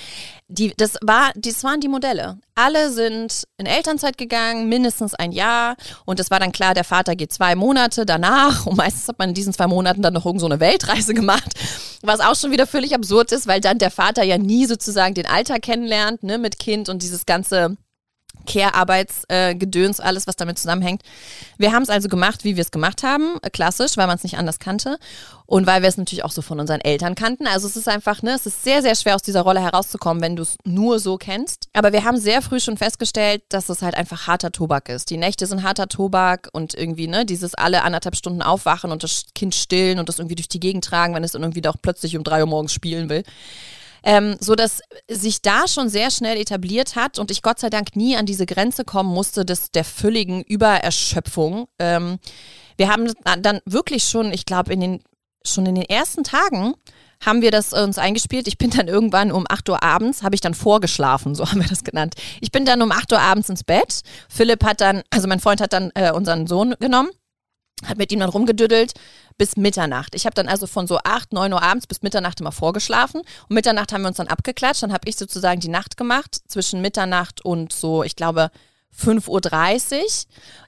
Die, 0.49 0.73
das, 0.77 0.97
war, 1.03 1.33
das 1.37 1.63
waren 1.65 1.81
die 1.81 1.89
Modelle. 1.89 2.39
Alle 2.55 2.91
sind 2.91 3.45
in 3.59 3.67
Elternzeit 3.67 4.19
gegangen, 4.19 4.69
mindestens 4.69 5.15
ein 5.15 5.33
Jahr. 5.33 5.77
Und 6.05 6.21
es 6.21 6.31
war 6.31 6.41
dann 6.41 6.53
klar, 6.53 6.75
der 6.75 6.85
Vater 6.85 7.15
geht 7.17 7.33
zwei 7.33 7.55
Monate 7.55 8.07
danach. 8.07 8.67
Und 8.67 8.77
meistens 8.77 9.09
hat 9.09 9.19
man 9.19 9.31
in 9.31 9.35
diesen 9.35 9.53
zwei 9.53 9.67
Monaten 9.67 10.03
dann 10.03 10.15
noch 10.15 10.27
irgend 10.27 10.41
so 10.41 10.47
eine 10.47 10.61
Weltreise 10.61 11.15
gemacht. 11.15 11.53
Was 12.03 12.21
auch 12.21 12.37
schon 12.37 12.51
wieder 12.51 12.67
völlig 12.67 12.95
absurd 12.95 13.33
ist, 13.33 13.47
weil 13.47 13.61
dann 13.61 13.79
der 13.79 13.91
Vater 13.91 14.23
ja 14.23 14.39
nie 14.39 14.67
sozusagen 14.67 15.15
den 15.15 15.27
Alltag 15.27 15.63
kennenlernt, 15.63 16.23
ne, 16.23 16.39
mit 16.39 16.59
Kind 16.59 16.89
und 16.89 17.03
dieses 17.03 17.27
ganze 17.27 17.77
Care-Arbeitsgedöns, 18.49 19.99
äh, 19.99 20.03
alles, 20.03 20.27
was 20.27 20.37
damit 20.37 20.59
zusammenhängt. 20.59 21.03
Wir 21.59 21.73
haben 21.73 21.83
es 21.83 21.91
also 21.91 22.09
gemacht, 22.09 22.45
wie 22.45 22.57
wir 22.57 22.63
es 22.63 22.71
gemacht 22.71 23.03
haben, 23.03 23.37
äh, 23.43 23.51
klassisch, 23.51 23.97
weil 23.97 24.07
man 24.07 24.17
es 24.17 24.25
nicht 24.25 24.39
anders 24.39 24.59
kannte 24.59 24.99
und 25.47 25.67
weil 25.67 25.83
wir 25.83 25.89
es 25.89 25.97
natürlich 25.97 26.25
auch 26.25 26.31
so 26.31 26.43
von 26.43 26.59
unseren 26.59 26.81
Eltern 26.81 27.15
kannten. 27.15 27.47
Also 27.47 27.67
es 27.69 27.77
ist 27.77 27.89
einfach, 27.89 28.23
ne, 28.23 28.33
es 28.33 28.47
ist 28.47 28.65
sehr, 28.65 28.83
sehr 28.83 28.95
schwer 28.95 29.15
aus 29.15 29.23
dieser 29.23 29.43
Rolle 29.43 29.61
herauszukommen, 29.61 30.23
wenn 30.23 30.37
du 30.37 30.43
es 30.43 30.57
nur 30.65 30.99
so 30.99 31.19
kennst. 31.19 31.69
Aber 31.75 31.93
wir 31.93 32.05
haben 32.05 32.19
sehr 32.19 32.43
früh 32.43 32.59
schon 32.59 32.77
festgestellt, 32.77 33.43
dass 33.51 33.69
es 33.69 33.83
halt 33.83 33.95
einfach 33.95 34.27
harter 34.27 34.51
Tobak 34.51 34.89
ist. 34.89 35.11
Die 35.11 35.17
Nächte 35.19 35.47
sind 35.47 35.63
harter 35.63 35.89
Tobak 35.89 36.49
und 36.53 36.75
irgendwie, 36.75 37.07
ne, 37.07 37.27
dieses 37.27 37.55
alle 37.55 37.83
anderthalb 37.83 38.17
Stunden 38.17 38.43
aufwachen 38.43 38.91
und 38.91 39.03
das 39.03 39.25
Kind 39.35 39.55
stillen 39.55 39.99
und 39.99 40.09
das 40.09 40.19
irgendwie 40.19 40.37
durch 40.37 40.49
die 40.49 40.61
Gegend 40.61 40.85
tragen, 40.85 41.15
wenn 41.15 41.25
es 41.25 41.33
dann 41.33 41.43
irgendwie 41.43 41.63
doch 41.63 41.77
plötzlich 41.81 42.17
um 42.17 42.25
drei 42.25 42.41
Uhr 42.41 42.49
morgens 42.49 42.73
spielen 42.73 43.09
will 43.09 43.23
ähm, 44.03 44.37
so 44.41 44.55
dass 44.55 44.81
sich 45.11 45.43
da 45.43 45.69
schon 45.69 45.89
sehr 45.89 46.11
schnell 46.11 46.37
etabliert 46.37 46.97
hat 46.97 47.19
und 47.19 47.31
ich 47.31 47.43
Gott 47.43 47.59
sei 47.59 47.71
Dank 47.71 47.97
nie 47.97 48.17
an 48.17 48.27
diese 48.27 48.47
Grenze 48.47 48.85
kommen 48.85 49.13
musste 49.13 49.45
des, 49.45 49.71
der 49.71 49.85
völligen 49.85 50.43
Übererschöpfung. 50.43 51.69
Ähm, 51.79 52.19
wir 52.77 52.89
haben 52.89 53.13
dann 53.41 53.61
wirklich 53.65 54.05
schon, 54.05 54.33
ich 54.33 54.47
glaube, 54.47 54.73
in 54.73 54.81
den, 54.81 55.03
schon 55.45 55.67
in 55.67 55.75
den 55.75 55.85
ersten 55.85 56.25
Tagen 56.25 56.75
haben 57.25 57.43
wir 57.43 57.51
das 57.51 57.73
uns 57.73 57.99
eingespielt. 57.99 58.47
Ich 58.47 58.59
bin 58.59 58.71
dann 58.71 58.87
irgendwann 58.87 59.33
um 59.33 59.45
8 59.49 59.69
Uhr 59.71 59.83
abends, 59.83 60.23
habe 60.23 60.37
ich 60.37 60.41
dann 60.41 60.55
vorgeschlafen, 60.55 61.35
so 61.35 61.47
haben 61.51 61.61
wir 61.61 61.69
das 61.69 61.85
genannt. 61.85 62.15
Ich 62.41 62.53
bin 62.53 62.65
dann 62.65 62.83
um 62.83 62.93
8 62.93 63.13
Uhr 63.13 63.21
abends 63.21 63.49
ins 63.49 63.65
Bett. 63.65 64.03
Philipp 64.29 64.65
hat 64.65 64.81
dann, 64.81 65.03
also 65.11 65.27
mein 65.27 65.41
Freund 65.41 65.61
hat 65.61 65.73
dann 65.73 65.91
äh, 65.95 66.13
unseren 66.13 66.47
Sohn 66.47 66.75
genommen 66.79 67.11
hat 67.87 67.99
mit 67.99 68.13
ihm 68.13 68.21
dann 68.21 68.31
rumgedüdelt 68.31 68.95
bis 69.39 69.57
Mitternacht. 69.57 70.15
Ich 70.15 70.27
habe 70.27 70.35
dann 70.35 70.49
also 70.49 70.67
von 70.67 70.87
so 70.87 70.99
8, 71.03 71.33
9 71.33 71.53
Uhr 71.53 71.63
abends 71.63 71.87
bis 71.87 72.03
Mitternacht 72.03 72.41
immer 72.41 72.53
vorgeschlafen. 72.53 73.21
Und 73.21 73.55
Mitternacht 73.55 73.93
haben 73.93 74.03
wir 74.03 74.09
uns 74.09 74.17
dann 74.19 74.29
abgeklatscht. 74.29 74.83
Dann 74.83 74.93
habe 74.93 75.09
ich 75.09 75.17
sozusagen 75.17 75.61
die 75.61 75.69
Nacht 75.69 75.97
gemacht 75.97 76.41
zwischen 76.49 76.83
Mitternacht 76.83 77.45
und 77.45 77.73
so, 77.73 78.03
ich 78.03 78.17
glaube, 78.17 78.51
5.30 78.97 79.95
Uhr. 79.97 80.07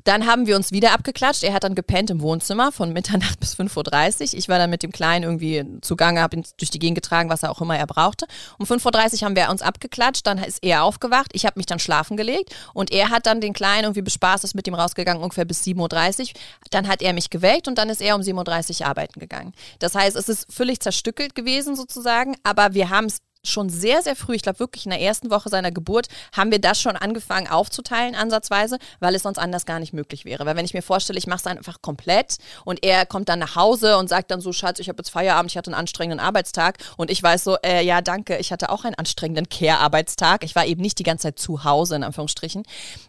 Dann 0.05 0.27
haben 0.27 0.47
wir 0.47 0.57
uns 0.57 0.73
wieder 0.73 0.93
abgeklatscht. 0.93 1.43
Er 1.43 1.53
hat 1.53 1.65
dann 1.65 1.75
gepennt 1.75 2.11
im 2.11 2.21
Wohnzimmer 2.21 2.73
von 2.73 2.93
Mitternacht 2.93 3.41
bis 3.41 3.55
5.30 3.55 4.21
Uhr. 4.21 4.39
Ich 4.39 4.49
war 4.49 4.59
dann 4.59 4.71
mit 4.71 4.83
dem 4.83 4.93
Kleinen 4.93 5.25
irgendwie 5.25 5.65
zugange, 5.81 6.21
habe 6.21 6.37
ihn 6.37 6.45
durch 6.59 6.71
die 6.71 6.79
Gegend 6.79 6.97
getragen, 6.97 7.29
was 7.29 7.43
er 7.43 7.51
auch 7.51 7.61
immer 7.61 7.77
er 7.77 7.87
brauchte. 7.87 8.27
Um 8.59 8.67
5.30 8.67 9.15
Uhr 9.15 9.27
haben 9.27 9.37
wir 9.37 9.51
uns 9.51 9.63
abgeklatscht. 9.63 10.27
Dann 10.27 10.39
ist 10.39 10.63
er 10.63 10.85
aufgewacht. 10.85 11.31
Ich 11.33 11.45
habe 11.45 11.59
mich 11.59 11.67
dann 11.67 11.79
schlafen 11.79 12.17
gelegt. 12.17 12.55
Und 12.73 12.93
er 12.93 13.11
hat 13.11 13.27
dann 13.27 13.41
den 13.41 13.53
Kleinen 13.53 13.85
irgendwie 13.85 14.03
bespaßt, 14.03 14.45
ist 14.45 14.55
mit 14.55 14.67
ihm 14.67 14.75
rausgegangen, 14.75 15.23
ungefähr 15.23 15.45
bis 15.45 15.63
7.30 15.65 16.21
Uhr. 16.21 16.27
Dann 16.71 16.89
hat 16.89 17.03
er 17.03 17.13
mich 17.13 17.31
geweckt 17.31 17.69
und 17.69 17.79
dann 17.79 17.91
ist 17.91 18.01
er 18.01 18.15
um 18.15 18.23
7.30 18.23 18.81
Uhr 18.81 18.87
arbeiten 18.87 19.19
gegangen. 19.21 19.53
Das 19.81 19.95
heißt, 19.95 20.17
es 20.17 20.29
ist 20.29 20.53
völlig 20.53 20.81
zerstückelt 20.81 21.35
gewesen 21.35 21.75
sozusagen. 21.75 22.37
Aber 22.45 22.75
wir 22.75 22.91
haben 22.91 23.07
es 23.07 23.19
schon 23.45 23.69
sehr, 23.69 24.03
sehr 24.03 24.17
früh, 24.17 24.35
ich 24.35 24.43
glaube 24.43 24.59
wirklich 24.59 24.85
in 24.87 24.91
der 24.91 25.01
ersten 25.01 25.31
Woche 25.31 25.49
seiner 25.49 25.71
Geburt, 25.71 26.09
haben 26.37 26.51
wir 26.51 26.61
das 26.61 26.81
schon 26.81 26.97
angefangen 26.97 27.49
aufzuteilen, 27.49 28.15
ansatzweise, 28.15 28.79
weil 29.01 29.15
es 29.15 29.23
sonst 29.23 29.39
anders 29.39 29.67
gar 29.67 29.81
nicht 29.81 29.93
möglich 29.93 30.25
wäre. 30.25 30.47
Weil 30.47 30.57
wenn 30.57 30.65
ich 30.65 30.75
mir 30.75 30.83
vorstelle, 30.83 31.19
ich 31.19 31.27
mache 31.27 31.41
es 31.41 31.47
einfach 31.47 31.83
komplett 31.83 32.37
und 32.65 32.85
er 32.85 33.07
kommt 33.07 33.29
dann 33.29 33.39
nach 33.39 33.57
Hause 33.57 33.99
und 33.99 34.09
sagt 34.09 34.31
dann 34.31 34.41
so, 34.41 34.53
Schatz, 34.53 34.79
ich 34.79 34.89
habe 34.89 34.99
jetzt 34.99 35.11
Feierabend, 35.11 35.51
ich 35.53 35.57
hatte 35.57 35.71
einen 35.71 35.81
anstrengenden 35.81 36.21
Arbeitstag 36.25 36.79
und 36.97 37.11
ich 37.11 37.23
weiß 37.23 37.45
so, 37.45 37.57
äh, 37.65 37.83
ja, 37.83 38.01
danke, 38.01 38.37
ich 38.39 38.53
hatte 38.53 38.71
auch 38.71 38.85
einen 38.85 38.95
anstrengenden 38.95 39.49
Care-Arbeitstag. 39.49 40.45
Ich 40.45 40.55
war 40.55 40.67
eben 40.67 40.83
nicht 40.83 40.99
die 40.99 41.05
ganze 41.05 41.29
Zeit 41.29 41.39
zu 41.39 41.65
Hause, 41.65 41.97
in 41.97 42.05
Anführungsstrichen. 42.05 42.65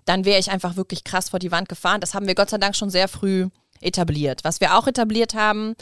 Dann 0.06 0.26
wäre 0.26 0.40
ich 0.40 0.52
einfach 0.52 0.76
wirklich 0.76 1.04
krass 1.04 1.30
vor 1.30 1.40
die 1.40 1.52
Wand 1.52 1.70
gefahren. 1.70 2.02
Das 2.02 2.14
haben 2.14 2.28
wir 2.28 2.36
Gott 2.36 2.50
sei 2.50 2.58
Dank 2.58 2.76
schon 2.76 2.90
sehr 2.90 3.08
früh 3.08 3.50
etabliert. 3.82 4.44
Was 4.44 4.62
wir 4.62 4.78
auch 4.78 4.88
etabliert 4.88 5.34
haben, 5.34 5.76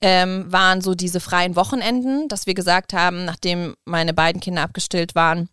ähm, 0.00 0.50
waren 0.50 0.80
so 0.80 0.94
diese 0.94 1.20
freien 1.20 1.56
Wochenenden, 1.56 2.28
dass 2.28 2.46
wir 2.46 2.54
gesagt 2.54 2.92
haben, 2.92 3.24
nachdem 3.24 3.74
meine 3.84 4.14
beiden 4.14 4.40
Kinder 4.40 4.62
abgestillt 4.62 5.14
waren, 5.14 5.48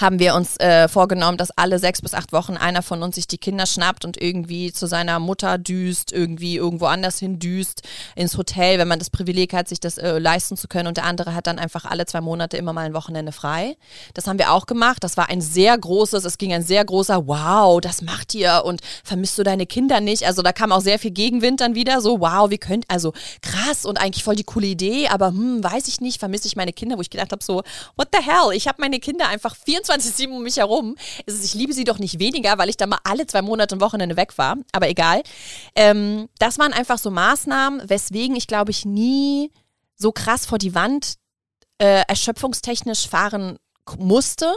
haben 0.00 0.18
wir 0.18 0.34
uns 0.34 0.56
äh, 0.58 0.88
vorgenommen, 0.88 1.38
dass 1.38 1.50
alle 1.56 1.78
sechs 1.78 2.02
bis 2.02 2.14
acht 2.14 2.32
Wochen 2.32 2.56
einer 2.56 2.82
von 2.82 3.02
uns 3.02 3.16
sich 3.16 3.26
die 3.26 3.38
Kinder 3.38 3.66
schnappt 3.66 4.04
und 4.04 4.20
irgendwie 4.20 4.72
zu 4.72 4.86
seiner 4.86 5.18
Mutter 5.18 5.58
düst, 5.58 6.12
irgendwie 6.12 6.56
irgendwo 6.56 6.86
anders 6.86 7.18
hin 7.18 7.38
düst, 7.38 7.82
ins 8.14 8.36
Hotel, 8.36 8.78
wenn 8.78 8.88
man 8.88 8.98
das 8.98 9.10
Privileg 9.10 9.52
hat, 9.52 9.68
sich 9.68 9.80
das 9.80 9.98
äh, 9.98 10.18
leisten 10.18 10.56
zu 10.56 10.68
können. 10.68 10.88
Und 10.88 10.96
der 10.96 11.04
andere 11.04 11.34
hat 11.34 11.46
dann 11.46 11.58
einfach 11.58 11.84
alle 11.84 12.06
zwei 12.06 12.20
Monate 12.20 12.56
immer 12.56 12.72
mal 12.72 12.86
ein 12.86 12.94
Wochenende 12.94 13.32
frei. 13.32 13.76
Das 14.14 14.26
haben 14.26 14.38
wir 14.38 14.52
auch 14.52 14.66
gemacht. 14.66 15.02
Das 15.02 15.16
war 15.16 15.28
ein 15.28 15.40
sehr 15.40 15.76
großes, 15.76 16.24
es 16.24 16.38
ging 16.38 16.52
ein 16.52 16.62
sehr 16.62 16.84
großer, 16.84 17.26
wow, 17.26 17.80
das 17.80 18.02
macht 18.02 18.34
ihr 18.34 18.62
und 18.64 18.80
vermisst 19.04 19.38
du 19.38 19.42
deine 19.42 19.66
Kinder 19.66 20.00
nicht? 20.00 20.26
Also 20.26 20.42
da 20.42 20.52
kam 20.52 20.72
auch 20.72 20.80
sehr 20.80 20.98
viel 20.98 21.10
Gegenwind 21.10 21.60
dann 21.60 21.74
wieder, 21.74 22.00
so, 22.00 22.20
wow, 22.20 22.50
wie 22.50 22.58
könnt, 22.58 22.84
also 22.88 23.12
krass 23.42 23.84
und 23.84 23.98
eigentlich 24.00 24.24
voll 24.24 24.36
die 24.36 24.44
coole 24.44 24.66
Idee, 24.66 25.08
aber 25.08 25.28
hm, 25.28 25.62
weiß 25.62 25.88
ich 25.88 26.00
nicht, 26.00 26.18
vermisse 26.18 26.46
ich 26.46 26.56
meine 26.56 26.72
Kinder, 26.72 26.96
wo 26.96 27.00
ich 27.00 27.10
gedacht 27.10 27.32
habe, 27.32 27.42
so, 27.42 27.62
what 27.96 28.08
the 28.12 28.22
hell, 28.24 28.52
ich 28.52 28.68
habe 28.68 28.80
meine 28.80 28.98
Kinder 29.00 29.28
einfach 29.28 29.55
24-7 29.66 30.28
um 30.28 30.42
mich 30.42 30.56
herum. 30.56 30.96
Ich 31.26 31.54
liebe 31.54 31.72
sie 31.72 31.84
doch 31.84 31.98
nicht 31.98 32.18
weniger, 32.18 32.58
weil 32.58 32.68
ich 32.68 32.76
da 32.76 32.86
mal 32.86 32.98
alle 33.04 33.26
zwei 33.26 33.42
Monate 33.42 33.76
ein 33.76 33.80
Wochenende 33.80 34.16
weg 34.16 34.38
war. 34.38 34.56
Aber 34.72 34.88
egal. 34.88 35.22
Ähm, 35.74 36.28
das 36.38 36.58
waren 36.58 36.72
einfach 36.72 36.98
so 36.98 37.10
Maßnahmen, 37.10 37.88
weswegen 37.88 38.36
ich, 38.36 38.46
glaube 38.46 38.70
ich, 38.70 38.84
nie 38.84 39.52
so 39.96 40.12
krass 40.12 40.46
vor 40.46 40.58
die 40.58 40.74
Wand 40.74 41.16
äh, 41.78 42.02
erschöpfungstechnisch 42.06 43.08
fahren 43.08 43.58
musste. 43.98 44.52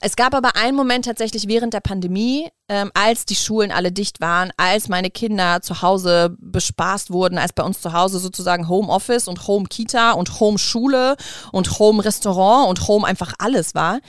Es 0.00 0.16
gab 0.16 0.34
aber 0.34 0.56
einen 0.56 0.76
Moment 0.76 1.04
tatsächlich 1.04 1.48
während 1.48 1.74
der 1.74 1.80
Pandemie, 1.80 2.48
ähm, 2.68 2.90
als 2.94 3.26
die 3.26 3.36
Schulen 3.36 3.70
alle 3.70 3.92
dicht 3.92 4.20
waren, 4.20 4.52
als 4.56 4.88
meine 4.88 5.10
Kinder 5.10 5.60
zu 5.62 5.82
Hause 5.82 6.36
bespaßt 6.38 7.10
wurden, 7.10 7.38
als 7.38 7.52
bei 7.52 7.62
uns 7.62 7.80
zu 7.80 7.92
Hause 7.92 8.18
sozusagen 8.18 8.68
Homeoffice 8.68 9.28
und 9.28 9.46
Home 9.46 9.66
Kita 9.66 10.12
und 10.12 10.40
Home 10.40 10.58
Schule 10.58 11.16
und 11.52 11.78
Home 11.78 12.04
Restaurant 12.04 12.68
und 12.68 12.88
Home 12.88 13.06
einfach 13.06 13.34
alles 13.38 13.74
war 13.74 14.00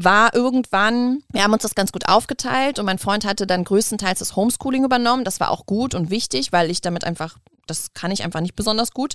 war 0.00 0.32
irgendwann, 0.32 1.24
wir 1.32 1.42
haben 1.42 1.52
uns 1.52 1.62
das 1.62 1.74
ganz 1.74 1.90
gut 1.90 2.08
aufgeteilt 2.08 2.78
und 2.78 2.86
mein 2.86 2.98
Freund 3.00 3.24
hatte 3.24 3.48
dann 3.48 3.64
größtenteils 3.64 4.20
das 4.20 4.36
Homeschooling 4.36 4.84
übernommen. 4.84 5.24
Das 5.24 5.40
war 5.40 5.50
auch 5.50 5.66
gut 5.66 5.94
und 5.94 6.08
wichtig, 6.08 6.52
weil 6.52 6.70
ich 6.70 6.80
damit 6.80 7.02
einfach, 7.02 7.36
das 7.66 7.92
kann 7.94 8.12
ich 8.12 8.22
einfach 8.22 8.40
nicht 8.40 8.54
besonders 8.54 8.92
gut. 8.92 9.14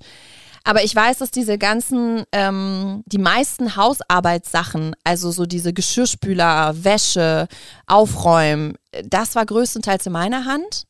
Aber 0.63 0.83
ich 0.83 0.95
weiß, 0.95 1.17
dass 1.17 1.31
diese 1.31 1.57
ganzen, 1.57 2.23
ähm, 2.31 3.03
die 3.05 3.17
meisten 3.17 3.75
Hausarbeitssachen, 3.75 4.95
also 5.03 5.31
so 5.31 5.45
diese 5.45 5.73
Geschirrspüler, 5.73 6.83
Wäsche, 6.83 7.47
Aufräumen, 7.85 8.75
das 9.03 9.35
war 9.35 9.45
größtenteils 9.45 10.05
in 10.05 10.13
meiner 10.13 10.45
Hand. 10.45 10.85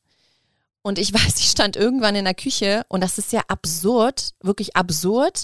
Und 0.83 0.99
ich 0.99 1.13
weiß, 1.13 1.39
ich 1.39 1.49
stand 1.49 1.75
irgendwann 1.75 2.15
in 2.15 2.25
der 2.25 2.35
Küche 2.35 2.85
und 2.87 3.01
das 3.01 3.17
ist 3.17 3.33
ja 3.33 3.41
absurd, 3.47 4.31
wirklich 4.41 4.75
absurd, 4.75 5.43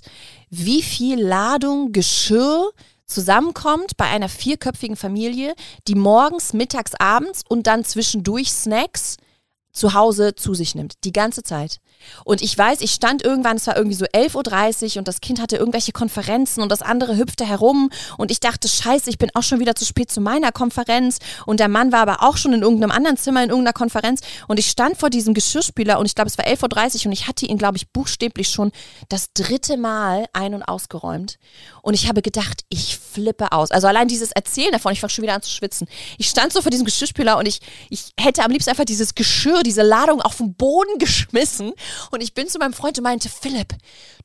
wie 0.49 0.83
viel 0.83 1.19
Ladung 1.19 1.91
Geschirr 1.91 2.71
zusammenkommt 3.07 3.97
bei 3.97 4.05
einer 4.05 4.29
vierköpfigen 4.29 4.95
Familie, 4.95 5.55
die 5.87 5.95
morgens, 5.95 6.53
mittags, 6.53 6.93
abends 6.93 7.41
und 7.49 7.65
dann 7.65 7.83
zwischendurch 7.83 8.51
Snacks 8.51 9.17
zu 9.71 9.95
Hause 9.95 10.35
zu 10.35 10.53
sich 10.53 10.75
nimmt. 10.75 11.03
Die 11.03 11.11
ganze 11.11 11.41
Zeit. 11.41 11.79
Und 12.25 12.41
ich 12.41 12.57
weiß, 12.57 12.81
ich 12.81 12.91
stand 12.91 13.23
irgendwann, 13.23 13.57
es 13.57 13.67
war 13.67 13.75
irgendwie 13.75 13.95
so 13.95 14.05
11.30 14.05 14.93
Uhr 14.93 14.99
und 14.99 15.07
das 15.07 15.21
Kind 15.21 15.41
hatte 15.41 15.57
irgendwelche 15.57 15.91
Konferenzen 15.91 16.61
und 16.61 16.71
das 16.71 16.81
andere 16.81 17.17
hüpfte 17.17 17.45
herum. 17.45 17.89
Und 18.17 18.31
ich 18.31 18.39
dachte, 18.39 18.67
scheiße, 18.67 19.09
ich 19.09 19.17
bin 19.17 19.29
auch 19.33 19.43
schon 19.43 19.59
wieder 19.59 19.75
zu 19.75 19.85
spät 19.85 20.11
zu 20.11 20.21
meiner 20.21 20.51
Konferenz. 20.51 21.19
Und 21.45 21.59
der 21.59 21.67
Mann 21.67 21.91
war 21.91 22.01
aber 22.01 22.23
auch 22.23 22.37
schon 22.37 22.53
in 22.53 22.61
irgendeinem 22.61 22.91
anderen 22.91 23.17
Zimmer 23.17 23.43
in 23.43 23.49
irgendeiner 23.49 23.73
Konferenz. 23.73 24.21
Und 24.47 24.59
ich 24.59 24.69
stand 24.69 24.97
vor 24.97 25.09
diesem 25.09 25.33
Geschirrspüler 25.33 25.99
und 25.99 26.05
ich 26.05 26.15
glaube, 26.15 26.29
es 26.29 26.37
war 26.37 26.45
11.30 26.45 26.99
Uhr 26.99 27.05
und 27.07 27.11
ich 27.11 27.27
hatte 27.27 27.45
ihn, 27.45 27.57
glaube 27.57 27.77
ich, 27.77 27.91
buchstäblich 27.91 28.49
schon 28.49 28.71
das 29.09 29.33
dritte 29.33 29.77
Mal 29.77 30.25
ein- 30.33 30.53
und 30.53 30.63
ausgeräumt. 30.63 31.37
Und 31.89 31.95
ich 31.95 32.07
habe 32.07 32.21
gedacht, 32.21 32.65
ich 32.69 32.99
flippe 32.99 33.51
aus. 33.51 33.71
Also 33.71 33.87
allein 33.87 34.07
dieses 34.07 34.31
Erzählen 34.31 34.71
davon, 34.71 34.93
ich 34.93 34.99
fange 34.99 35.09
schon 35.09 35.23
wieder 35.23 35.33
an 35.33 35.41
zu 35.41 35.49
schwitzen. 35.49 35.87
Ich 36.19 36.27
stand 36.27 36.53
so 36.53 36.61
vor 36.61 36.69
diesem 36.69 36.85
Geschirrspüler 36.85 37.35
und 37.35 37.47
ich, 37.47 37.61
ich 37.89 38.13
hätte 38.15 38.43
am 38.43 38.51
liebsten 38.51 38.69
einfach 38.69 38.85
dieses 38.85 39.15
Geschirr, 39.15 39.63
diese 39.63 39.81
Ladung 39.81 40.21
auf 40.21 40.37
den 40.37 40.53
Boden 40.53 40.95
geschmissen 40.99 41.73
und 42.11 42.21
ich 42.21 42.35
bin 42.35 42.47
zu 42.47 42.59
meinem 42.59 42.73
Freund 42.73 42.99
und 42.99 43.05
meinte, 43.05 43.27
Philipp, 43.27 43.73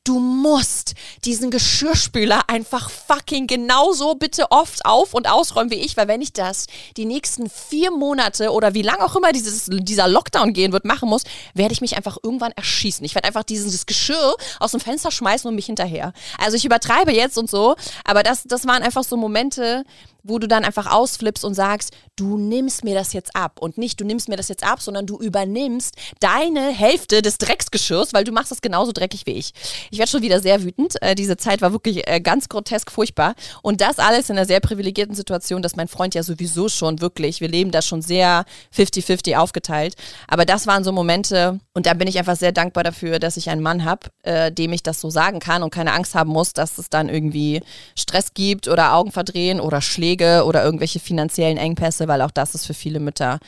du 0.05 0.19
musst 0.19 0.93
diesen 1.25 1.51
Geschirrspüler 1.51 2.47
einfach 2.47 2.89
fucking 2.89 3.47
genauso 3.47 4.15
bitte 4.15 4.51
oft 4.51 4.85
auf- 4.85 5.13
und 5.13 5.29
ausräumen 5.29 5.71
wie 5.71 5.75
ich, 5.75 5.97
weil 5.97 6.07
wenn 6.07 6.21
ich 6.21 6.31
das 6.31 6.67
die 6.95 7.05
nächsten 7.05 7.49
vier 7.49 7.91
Monate 7.91 8.51
oder 8.51 8.73
wie 8.73 8.83
lange 8.83 9.03
auch 9.03 9.15
immer 9.15 9.33
dieses, 9.33 9.65
dieser 9.69 10.07
Lockdown 10.07 10.53
gehen 10.53 10.71
wird, 10.71 10.85
machen 10.85 11.09
muss, 11.09 11.23
werde 11.53 11.73
ich 11.73 11.81
mich 11.81 11.97
einfach 11.97 12.17
irgendwann 12.23 12.51
erschießen. 12.53 13.03
Ich 13.03 13.15
werde 13.15 13.27
einfach 13.27 13.43
dieses 13.43 13.85
Geschirr 13.85 14.35
aus 14.59 14.71
dem 14.71 14.79
Fenster 14.79 15.11
schmeißen 15.11 15.49
und 15.49 15.55
mich 15.55 15.65
hinterher. 15.65 16.13
Also 16.37 16.55
ich 16.55 16.65
übertreibe 16.65 17.11
jetzt 17.11 17.37
und 17.37 17.49
so, 17.49 17.75
aber 18.03 18.23
das, 18.23 18.43
das 18.43 18.67
waren 18.67 18.83
einfach 18.83 19.03
so 19.03 19.17
Momente, 19.17 19.83
wo 20.27 20.39
du 20.39 20.47
dann 20.47 20.65
einfach 20.65 20.91
ausflippst 20.91 21.45
und 21.45 21.53
sagst, 21.53 21.93
du 22.15 22.37
nimmst 22.37 22.83
mir 22.83 22.95
das 22.95 23.13
jetzt 23.13 23.35
ab. 23.35 23.59
Und 23.59 23.77
nicht, 23.77 23.99
du 24.01 24.05
nimmst 24.05 24.27
mir 24.27 24.37
das 24.37 24.47
jetzt 24.47 24.63
ab, 24.63 24.81
sondern 24.81 25.05
du 25.05 25.19
übernimmst 25.19 25.95
deine 26.19 26.69
Hälfte 26.69 27.21
des 27.21 27.37
Drecksgeschirrs, 27.37 28.13
weil 28.13 28.23
du 28.23 28.31
machst 28.31 28.51
das 28.51 28.61
genauso 28.61 28.91
dreckig 28.91 29.25
wie 29.27 29.33
ich. 29.33 29.53
Ich 29.91 29.99
werde 29.99 30.09
schon 30.09 30.23
wieder 30.23 30.39
sehr 30.39 30.63
wütend. 30.63 30.95
Äh, 31.01 31.13
diese 31.13 31.37
Zeit 31.37 31.61
war 31.61 31.71
wirklich 31.71 32.07
äh, 32.07 32.19
ganz 32.19 32.49
grotesk 32.49 32.91
furchtbar. 32.91 33.35
Und 33.61 33.81
das 33.81 33.99
alles 33.99 34.29
in 34.29 34.37
einer 34.37 34.47
sehr 34.47 34.59
privilegierten 34.61 35.15
Situation, 35.15 35.61
dass 35.61 35.75
mein 35.75 35.87
Freund 35.87 36.15
ja 36.15 36.23
sowieso 36.23 36.69
schon 36.69 37.01
wirklich, 37.01 37.39
wir 37.39 37.47
leben 37.47 37.69
da 37.71 37.83
schon 37.83 38.01
sehr 38.01 38.45
50-50 38.75 39.37
aufgeteilt. 39.37 39.95
Aber 40.27 40.45
das 40.45 40.65
waren 40.65 40.83
so 40.83 40.91
Momente, 40.91 41.59
und 41.73 41.85
da 41.85 41.93
bin 41.93 42.07
ich 42.07 42.17
einfach 42.17 42.35
sehr 42.35 42.51
dankbar 42.51 42.83
dafür, 42.83 43.19
dass 43.19 43.37
ich 43.37 43.49
einen 43.51 43.61
Mann 43.61 43.85
habe, 43.85 44.07
äh, 44.23 44.51
dem 44.51 44.73
ich 44.73 44.81
das 44.81 44.99
so 45.01 45.11
sagen 45.11 45.39
kann 45.39 45.61
und 45.61 45.69
keine 45.69 45.93
Angst 45.93 46.15
haben 46.15 46.31
muss, 46.31 46.53
dass 46.53 46.79
es 46.79 46.89
dann 46.89 47.09
irgendwie 47.09 47.61
Stress 47.95 48.33
gibt 48.33 48.67
oder 48.67 48.93
Augen 48.93 49.11
verdrehen 49.11 49.59
oder 49.59 49.81
Schläge 49.81 50.14
Pflege 50.15 50.45
oder 50.45 50.63
irgendwelche 50.63 50.99
finanziellen 50.99 51.57
Engpässe, 51.57 52.07
weil 52.07 52.21
auch 52.21 52.31
das 52.31 52.55
ist 52.55 52.65
für 52.65 52.73
viele 52.73 52.99
Mütter 52.99 53.39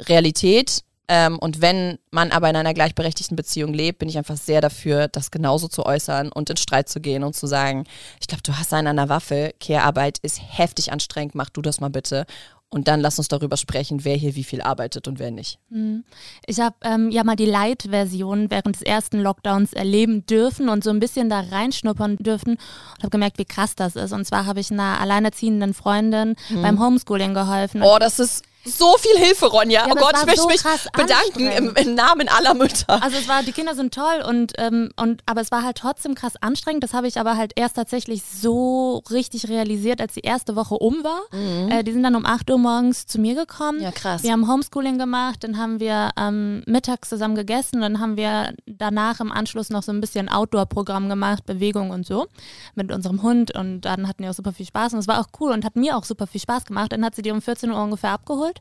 Realität. 0.00 0.82
Ähm, 1.10 1.38
und 1.38 1.62
wenn 1.62 1.98
man 2.10 2.30
aber 2.32 2.50
in 2.50 2.56
einer 2.56 2.74
gleichberechtigten 2.74 3.36
Beziehung 3.36 3.72
lebt, 3.72 3.98
bin 3.98 4.08
ich 4.08 4.18
einfach 4.18 4.36
sehr 4.36 4.60
dafür, 4.60 5.08
das 5.08 5.30
genauso 5.30 5.68
zu 5.68 5.86
äußern 5.86 6.30
und 6.30 6.50
in 6.50 6.56
Streit 6.56 6.88
zu 6.88 7.00
gehen 7.00 7.24
und 7.24 7.34
zu 7.34 7.46
sagen, 7.46 7.84
ich 8.20 8.26
glaube, 8.26 8.42
du 8.42 8.58
hast 8.58 8.74
einen 8.74 8.88
an 8.88 8.96
der 8.96 9.08
Waffe, 9.08 9.54
Care-Arbeit 9.58 10.18
ist 10.18 10.40
heftig 10.46 10.92
anstrengend, 10.92 11.34
mach 11.34 11.48
du 11.48 11.62
das 11.62 11.80
mal 11.80 11.88
bitte. 11.88 12.26
Und 12.70 12.86
dann 12.86 13.00
lass 13.00 13.18
uns 13.18 13.28
darüber 13.28 13.56
sprechen, 13.56 14.04
wer 14.04 14.14
hier 14.14 14.36
wie 14.36 14.44
viel 14.44 14.60
arbeitet 14.60 15.08
und 15.08 15.18
wer 15.18 15.30
nicht. 15.30 15.58
Hm. 15.70 16.04
Ich 16.46 16.60
habe 16.60 16.76
ähm, 16.82 17.10
ja 17.10 17.24
mal 17.24 17.34
die 17.34 17.46
Light-Version 17.46 18.50
während 18.50 18.76
des 18.76 18.82
ersten 18.82 19.20
Lockdowns 19.20 19.72
erleben 19.72 20.26
dürfen 20.26 20.68
und 20.68 20.84
so 20.84 20.90
ein 20.90 21.00
bisschen 21.00 21.30
da 21.30 21.40
reinschnuppern 21.40 22.16
dürfen 22.18 22.52
und 22.52 22.98
habe 22.98 23.08
gemerkt, 23.08 23.38
wie 23.38 23.46
krass 23.46 23.74
das 23.74 23.96
ist. 23.96 24.12
Und 24.12 24.26
zwar 24.26 24.44
habe 24.44 24.60
ich 24.60 24.70
einer 24.70 25.00
alleinerziehenden 25.00 25.72
Freundin 25.72 26.36
mhm. 26.50 26.62
beim 26.62 26.78
Homeschooling 26.78 27.32
geholfen. 27.32 27.82
Oh, 27.82 27.96
das 27.98 28.18
ist 28.18 28.44
so 28.76 28.96
viel 28.98 29.16
Hilfe, 29.18 29.46
Ronja. 29.46 29.86
Ja, 29.86 29.92
oh 29.92 29.94
Gott, 29.94 30.14
ich 30.18 30.26
möchte 30.26 30.42
so 30.42 30.48
mich 30.48 30.62
bedanken 30.92 31.50
im, 31.50 31.74
im, 31.74 31.94
Namen 31.94 32.28
aller 32.28 32.54
Mütter. 32.54 33.02
Also 33.02 33.16
es 33.16 33.28
war, 33.28 33.42
die 33.42 33.52
Kinder 33.52 33.74
sind 33.74 33.94
toll 33.94 34.22
und, 34.26 34.52
ähm, 34.58 34.90
und 34.96 35.22
aber 35.26 35.40
es 35.40 35.50
war 35.50 35.62
halt 35.62 35.76
trotzdem 35.78 36.14
krass 36.14 36.34
anstrengend. 36.40 36.82
Das 36.82 36.94
habe 36.94 37.06
ich 37.06 37.18
aber 37.18 37.36
halt 37.36 37.52
erst 37.56 37.76
tatsächlich 37.76 38.22
so 38.22 39.02
richtig 39.10 39.48
realisiert, 39.48 40.00
als 40.00 40.14
die 40.14 40.20
erste 40.20 40.56
Woche 40.56 40.74
um 40.74 41.04
war. 41.04 41.20
Mhm. 41.32 41.70
Äh, 41.70 41.84
die 41.84 41.92
sind 41.92 42.02
dann 42.02 42.16
um 42.16 42.26
8 42.26 42.50
Uhr 42.50 42.58
morgens 42.58 43.06
zu 43.06 43.20
mir 43.20 43.34
gekommen. 43.34 43.80
Ja, 43.80 43.90
krass. 43.90 44.22
Wir 44.22 44.32
haben 44.32 44.48
Homeschooling 44.50 44.98
gemacht, 44.98 45.44
dann 45.44 45.58
haben 45.58 45.80
wir 45.80 46.10
ähm, 46.18 46.62
mittags 46.66 47.08
zusammen 47.08 47.34
gegessen, 47.34 47.80
dann 47.80 48.00
haben 48.00 48.16
wir 48.16 48.54
danach 48.66 49.20
im 49.20 49.32
Anschluss 49.32 49.70
noch 49.70 49.82
so 49.82 49.92
ein 49.92 50.00
bisschen 50.00 50.28
Outdoor-Programm 50.28 51.08
gemacht, 51.08 51.46
Bewegung 51.46 51.90
und 51.90 52.06
so 52.06 52.26
mit 52.74 52.92
unserem 52.92 53.22
Hund 53.22 53.54
und 53.54 53.82
dann 53.82 54.08
hatten 54.08 54.22
wir 54.22 54.30
auch 54.30 54.34
super 54.34 54.52
viel 54.52 54.66
Spaß 54.66 54.92
und 54.92 54.98
es 55.00 55.08
war 55.08 55.20
auch 55.20 55.28
cool 55.40 55.52
und 55.52 55.64
hat 55.64 55.76
mir 55.76 55.96
auch 55.96 56.04
super 56.04 56.26
viel 56.26 56.40
Spaß 56.40 56.64
gemacht. 56.64 56.92
Dann 56.92 57.04
hat 57.04 57.14
sie 57.14 57.22
die 57.22 57.30
um 57.30 57.40
14 57.40 57.70
Uhr 57.70 57.82
ungefähr 57.82 58.10
abgeholt 58.10 58.57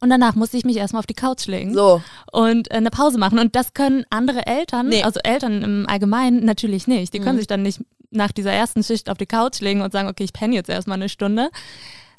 und 0.00 0.10
danach 0.10 0.34
musste 0.34 0.56
ich 0.56 0.64
mich 0.64 0.76
erstmal 0.76 1.00
auf 1.00 1.06
die 1.06 1.14
Couch 1.14 1.46
legen 1.46 1.72
so. 1.72 2.02
und 2.30 2.70
äh, 2.70 2.74
eine 2.74 2.90
Pause 2.90 3.18
machen. 3.18 3.38
Und 3.38 3.56
das 3.56 3.72
können 3.72 4.04
andere 4.10 4.46
Eltern, 4.46 4.88
nee. 4.88 5.02
also 5.02 5.20
Eltern 5.24 5.62
im 5.62 5.86
Allgemeinen 5.88 6.44
natürlich 6.44 6.86
nicht. 6.86 7.14
Die 7.14 7.20
mhm. 7.20 7.24
können 7.24 7.38
sich 7.38 7.46
dann 7.46 7.62
nicht 7.62 7.80
nach 8.10 8.32
dieser 8.32 8.52
ersten 8.52 8.82
Schicht 8.82 9.08
auf 9.08 9.18
die 9.18 9.26
Couch 9.26 9.60
legen 9.60 9.80
und 9.80 9.92
sagen, 9.92 10.08
okay, 10.08 10.24
ich 10.24 10.32
penne 10.32 10.54
jetzt 10.54 10.68
erstmal 10.68 10.96
eine 10.96 11.08
Stunde. 11.08 11.50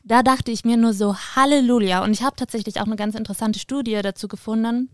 Da 0.04 0.24
dachte 0.24 0.52
ich 0.52 0.66
mir 0.66 0.78
nur 0.78 0.94
so, 0.94 1.16
Halleluja. 1.16 2.04
Und 2.04 2.12
ich 2.12 2.24
habe 2.24 2.36
tatsächlich 2.36 2.80
auch 2.82 2.86
eine 2.86 2.96
ganz 2.96 3.16
interessante 3.16 3.60
Studie 3.60 4.00
dazu 4.02 4.28
gefunden. 4.28 4.90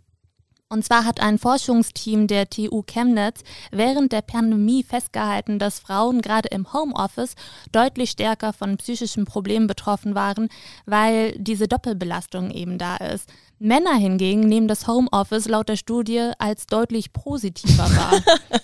Und 0.74 0.84
zwar 0.84 1.06
hat 1.06 1.20
ein 1.22 1.38
Forschungsteam 1.38 2.26
der 2.26 2.50
TU 2.50 2.82
Chemnitz 2.82 3.44
während 3.70 4.12
der 4.12 4.24
Pandemie 4.24 4.82
festgehalten, 4.82 5.60
dass 5.60 5.78
Frauen 5.78 6.24
gerade 6.24 6.50
im 6.50 6.74
Homeoffice 6.74 7.36
deutlich 7.72 8.10
stärker 8.10 8.54
von 8.54 8.78
psychischen 8.78 9.26
Problemen 9.26 9.68
betroffen 9.68 10.16
waren, 10.16 10.50
weil 10.88 11.34
diese 11.38 11.68
Doppelbelastung 11.68 12.50
eben 12.50 12.80
da 12.80 12.98
ist. 12.98 13.30
Männer 13.60 13.94
hingegen 13.94 14.40
nehmen 14.40 14.68
das 14.68 14.88
Homeoffice 14.88 15.48
laut 15.48 15.70
der 15.70 15.76
Studie 15.76 16.32
als 16.40 16.66
deutlich 16.66 17.14
positiver 17.14 17.84
wahr. 17.96 18.20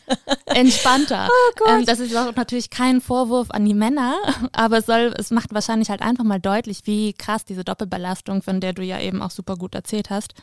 Entspannter. 0.48 1.30
Oh 1.30 1.70
ähm, 1.70 1.86
das 1.86 2.00
ist 2.00 2.18
auch 2.18 2.36
natürlich 2.36 2.72
kein 2.72 3.02
Vorwurf 3.02 3.52
an 3.52 3.66
die 3.66 3.76
Männer, 3.76 4.18
aber 4.52 4.80
es, 4.80 4.88
soll, 4.88 5.14
es 5.16 5.30
macht 5.30 5.54
wahrscheinlich 5.54 5.92
halt 5.92 6.02
einfach 6.02 6.24
mal 6.24 6.40
deutlich, 6.40 6.82
wie 6.86 7.14
krass 7.14 7.46
diese 7.46 7.64
Doppelbelastung, 7.64 8.42
von 8.42 8.62
der 8.62 8.74
du 8.74 8.82
ja 8.82 9.00
eben 9.00 9.22
auch 9.22 9.32
super 9.32 9.58
gut 9.58 9.76
erzählt 9.76 10.10
hast, 10.10 10.34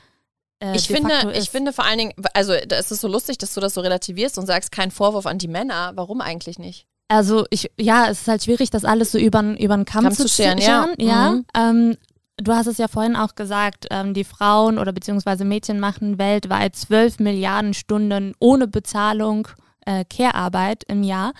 äh, 0.60 0.76
ich 0.76 0.88
finde, 0.88 1.32
ich 1.34 1.50
finde 1.50 1.72
vor 1.72 1.84
allen 1.84 1.98
Dingen, 1.98 2.12
also 2.34 2.52
es 2.52 2.90
ist 2.90 3.00
so 3.00 3.08
lustig, 3.08 3.38
dass 3.38 3.54
du 3.54 3.60
das 3.60 3.74
so 3.74 3.80
relativierst 3.80 4.38
und 4.38 4.46
sagst, 4.46 4.72
kein 4.72 4.90
Vorwurf 4.90 5.26
an 5.26 5.38
die 5.38 5.48
Männer. 5.48 5.92
Warum 5.94 6.20
eigentlich 6.20 6.58
nicht? 6.58 6.86
Also 7.08 7.46
ich, 7.50 7.70
ja, 7.78 8.08
es 8.08 8.22
ist 8.22 8.28
halt 8.28 8.44
schwierig, 8.44 8.70
das 8.70 8.84
alles 8.84 9.12
so 9.12 9.18
über, 9.18 9.40
den 9.40 9.56
Kamm, 9.84 10.04
Kamm 10.04 10.12
zu 10.12 10.28
scheren. 10.28 10.58
Ja, 10.58 10.88
ja. 10.98 11.30
Mhm. 11.30 11.44
Ähm, 11.56 11.96
du 12.36 12.52
hast 12.52 12.66
es 12.66 12.78
ja 12.78 12.88
vorhin 12.88 13.16
auch 13.16 13.34
gesagt, 13.34 13.86
ähm, 13.90 14.14
die 14.14 14.24
Frauen 14.24 14.78
oder 14.78 14.92
beziehungsweise 14.92 15.44
Mädchen 15.44 15.78
machen 15.78 16.18
weltweit 16.18 16.74
12 16.74 17.20
Milliarden 17.20 17.74
Stunden 17.74 18.34
ohne 18.40 18.66
Bezahlung 18.66 19.48
äh, 19.84 20.04
Care-Arbeit 20.04 20.82
im 20.88 21.02
Jahr. 21.02 21.32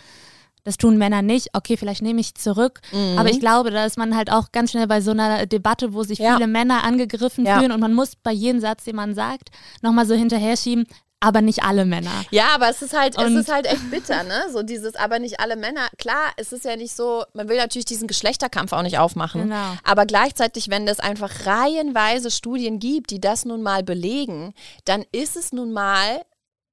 Das 0.66 0.76
tun 0.76 0.98
Männer 0.98 1.22
nicht. 1.22 1.50
Okay, 1.52 1.76
vielleicht 1.76 2.02
nehme 2.02 2.20
ich 2.20 2.35
zurück. 2.35 2.81
Mhm. 2.92 3.16
Aber 3.18 3.31
ich 3.31 3.38
glaube, 3.38 3.70
da 3.70 3.87
ist 3.87 3.96
man 3.96 4.16
halt 4.16 4.33
auch 4.33 4.50
ganz 4.50 4.72
schnell 4.72 4.88
bei 4.88 5.00
so 5.00 5.12
einer 5.12 5.46
Debatte, 5.46 5.94
wo 5.94 6.02
sich 6.02 6.18
ja. 6.18 6.35
viele 6.35 6.48
Männer 6.48 6.83
angegriffen 6.83 7.46
ja. 7.46 7.59
fühlen 7.59 7.70
und 7.70 7.79
man 7.79 7.94
muss 7.94 8.16
bei 8.16 8.33
jedem 8.33 8.61
Satz, 8.61 8.83
den 8.83 8.96
man 8.96 9.14
sagt, 9.14 9.50
nochmal 9.81 10.07
so 10.07 10.14
hinterher 10.14 10.57
schieben 10.57 10.87
aber 11.20 11.40
nicht 11.40 11.62
alle 11.62 11.87
Männer. 11.87 12.24
Ja, 12.31 12.48
aber 12.55 12.68
es 12.68 12.83
ist 12.83 12.96
halt, 12.96 13.16
und 13.16 13.24
es 13.24 13.46
ist 13.46 13.52
halt 13.52 13.66
echt 13.66 13.90
bitter, 13.90 14.22
ne? 14.22 14.44
So 14.52 14.62
dieses, 14.62 14.96
aber 14.96 15.18
nicht 15.18 15.40
alle 15.40 15.57
Männer. 15.57 15.88
Klar, 15.98 16.33
es 16.37 16.52
ist 16.52 16.64
ja 16.64 16.76
nicht 16.76 16.94
so, 16.94 17.24
man 17.33 17.48
will 17.48 17.57
natürlich 17.57 17.87
diesen 17.87 18.07
Geschlechterkampf 18.07 18.72
auch 18.72 18.83
nicht 18.83 18.98
aufmachen. 18.98 19.44
Genau. 19.44 19.76
Aber 19.83 20.05
gleichzeitig, 20.05 20.68
wenn 20.68 20.87
es 20.87 21.00
einfach 21.00 21.46
reihenweise 21.46 22.31
Studien 22.31 22.79
gibt, 22.79 23.11
die 23.11 23.20
das 23.20 23.44
nun 23.44 23.62
mal 23.62 23.83
belegen, 23.83 24.52
dann 24.85 25.05
ist 25.11 25.37
es 25.37 25.52
nun 25.52 25.72
mal 25.72 26.20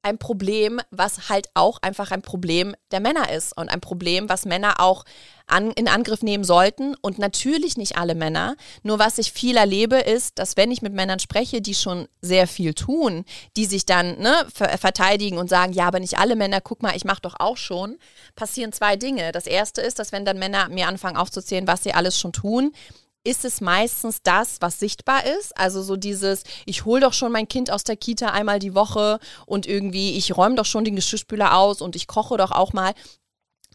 ein 0.03 0.17
Problem, 0.17 0.81
was 0.91 1.29
halt 1.29 1.47
auch 1.53 1.79
einfach 1.81 2.11
ein 2.11 2.21
Problem 2.21 2.75
der 2.91 2.99
Männer 2.99 3.31
ist 3.31 3.55
und 3.57 3.69
ein 3.69 3.81
Problem, 3.81 4.27
was 4.29 4.45
Männer 4.45 4.79
auch 4.79 5.05
an, 5.47 5.71
in 5.71 5.87
Angriff 5.87 6.21
nehmen 6.21 6.43
sollten. 6.43 6.95
Und 7.01 7.19
natürlich 7.19 7.77
nicht 7.77 7.97
alle 7.97 8.13
Männer. 8.13 8.55
Nur 8.83 8.99
was 8.99 9.17
ich 9.17 9.31
viel 9.31 9.55
erlebe, 9.55 9.95
ist, 9.97 10.39
dass 10.39 10.57
wenn 10.57 10.71
ich 10.71 10.81
mit 10.81 10.93
Männern 10.93 11.19
spreche, 11.19 11.61
die 11.61 11.73
schon 11.73 12.07
sehr 12.21 12.47
viel 12.47 12.73
tun, 12.73 13.23
die 13.55 13.65
sich 13.65 13.85
dann 13.85 14.19
ne, 14.19 14.45
verteidigen 14.53 15.37
und 15.37 15.49
sagen, 15.49 15.73
ja, 15.73 15.87
aber 15.87 15.99
nicht 15.99 16.17
alle 16.19 16.35
Männer, 16.35 16.59
guck 16.59 16.81
mal, 16.81 16.95
ich 16.95 17.05
mache 17.05 17.21
doch 17.21 17.35
auch 17.39 17.57
schon, 17.57 17.97
passieren 18.35 18.73
zwei 18.73 18.97
Dinge. 18.97 19.31
Das 19.31 19.47
erste 19.47 19.81
ist, 19.81 19.99
dass 19.99 20.11
wenn 20.11 20.25
dann 20.25 20.37
Männer 20.37 20.67
mir 20.69 20.87
anfangen 20.87 21.17
aufzuzählen, 21.17 21.67
was 21.67 21.83
sie 21.83 21.93
alles 21.93 22.19
schon 22.19 22.33
tun, 22.33 22.73
ist 23.23 23.45
es 23.45 23.61
meistens 23.61 24.21
das, 24.21 24.57
was 24.59 24.79
sichtbar 24.79 25.25
ist. 25.25 25.57
Also 25.57 25.81
so 25.81 25.95
dieses, 25.95 26.43
ich 26.65 26.85
hole 26.85 27.01
doch 27.01 27.13
schon 27.13 27.31
mein 27.31 27.47
Kind 27.47 27.71
aus 27.71 27.83
der 27.83 27.95
Kita 27.95 28.27
einmal 28.27 28.59
die 28.59 28.75
Woche 28.75 29.19
und 29.45 29.65
irgendwie, 29.65 30.17
ich 30.17 30.35
räume 30.35 30.55
doch 30.55 30.65
schon 30.65 30.85
den 30.85 30.95
Geschirrspüler 30.95 31.57
aus 31.57 31.81
und 31.81 31.95
ich 31.95 32.07
koche 32.07 32.37
doch 32.37 32.51
auch 32.51 32.73
mal. 32.73 32.93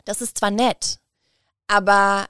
Das 0.04 0.20
ist 0.20 0.38
zwar 0.38 0.50
nett, 0.50 0.98
aber 1.66 2.26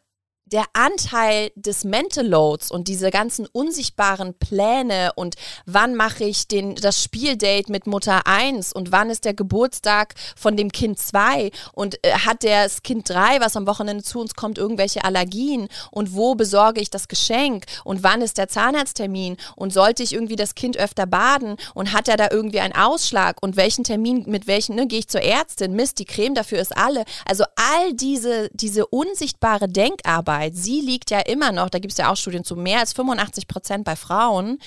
der 0.52 0.64
Anteil 0.72 1.50
des 1.54 1.84
Mental 1.84 2.26
Loads 2.26 2.70
und 2.70 2.88
diese 2.88 3.11
ganzen 3.11 3.46
unsichtbaren 3.46 4.34
Pläne 4.34 5.12
und 5.14 5.37
wann 5.66 5.94
mache 5.94 6.24
ich 6.24 6.48
den, 6.48 6.74
das 6.74 7.02
Spieldate 7.02 7.70
mit 7.70 7.87
Mutter 7.87 8.26
1 8.26 8.72
und 8.72 8.92
wann 8.92 9.11
ist 9.11 9.24
der 9.24 9.34
Geburtstag 9.34 10.14
von 10.37 10.56
dem 10.56 10.72
Kind 10.72 10.98
2 10.98 11.50
und 11.72 12.02
äh, 12.04 12.12
hat 12.12 12.44
das 12.44 12.82
Kind 12.82 13.08
3, 13.08 13.40
was 13.40 13.56
am 13.56 13.66
Wochenende 13.66 14.02
zu 14.02 14.20
uns 14.20 14.34
kommt, 14.34 14.58
irgendwelche 14.58 15.04
Allergien 15.04 15.68
und 15.90 16.14
wo 16.14 16.34
besorge 16.34 16.80
ich 16.80 16.90
das 16.90 17.08
Geschenk 17.08 17.66
und 17.84 18.02
wann 18.02 18.22
ist 18.22 18.38
der 18.38 18.48
Zahnarzttermin 18.48 19.37
und 19.56 19.72
sollte 19.72 20.02
ich 20.02 20.14
irgendwie 20.14 20.37
das 20.37 20.54
Kind 20.54 20.78
öfter 20.78 21.06
baden 21.06 21.56
und 21.74 21.92
hat 21.92 22.08
er 22.08 22.16
da 22.16 22.28
irgendwie 22.30 22.61
einen 22.61 22.74
Ausschlag 22.74 23.42
und 23.42 23.56
welchen 23.56 23.84
Termin, 23.84 24.24
mit 24.26 24.46
welchen, 24.46 24.76
ne, 24.76 24.87
gehe 24.87 25.00
ich 25.00 25.08
zur 25.08 25.22
Ärztin, 25.22 25.74
Mist, 25.74 25.98
die 25.98 26.04
Creme 26.04 26.34
dafür 26.34 26.58
ist 26.58 26.76
alle. 26.76 27.04
Also 27.26 27.44
all 27.56 27.92
diese, 27.92 28.48
diese 28.52 28.87
unsichtbare 28.87 29.68
Denkarbeit, 29.68 30.38
Arbeit, 30.38 30.57
sie 30.57 30.81
liegt 30.81 31.11
ja 31.11 31.20
immer 31.20 31.53
noch, 31.53 31.68
da 31.68 31.79
gibt 31.79 31.92
es 31.92 31.98
ja 31.98 32.11
auch 32.11 32.16
Studien 32.16 32.44
zu, 32.44 32.57
mehr 32.57 32.81
als 32.81 32.92
85 32.92 33.48
Prozent 33.48 33.85
bei 33.85 33.96
Frauen. 33.96 34.59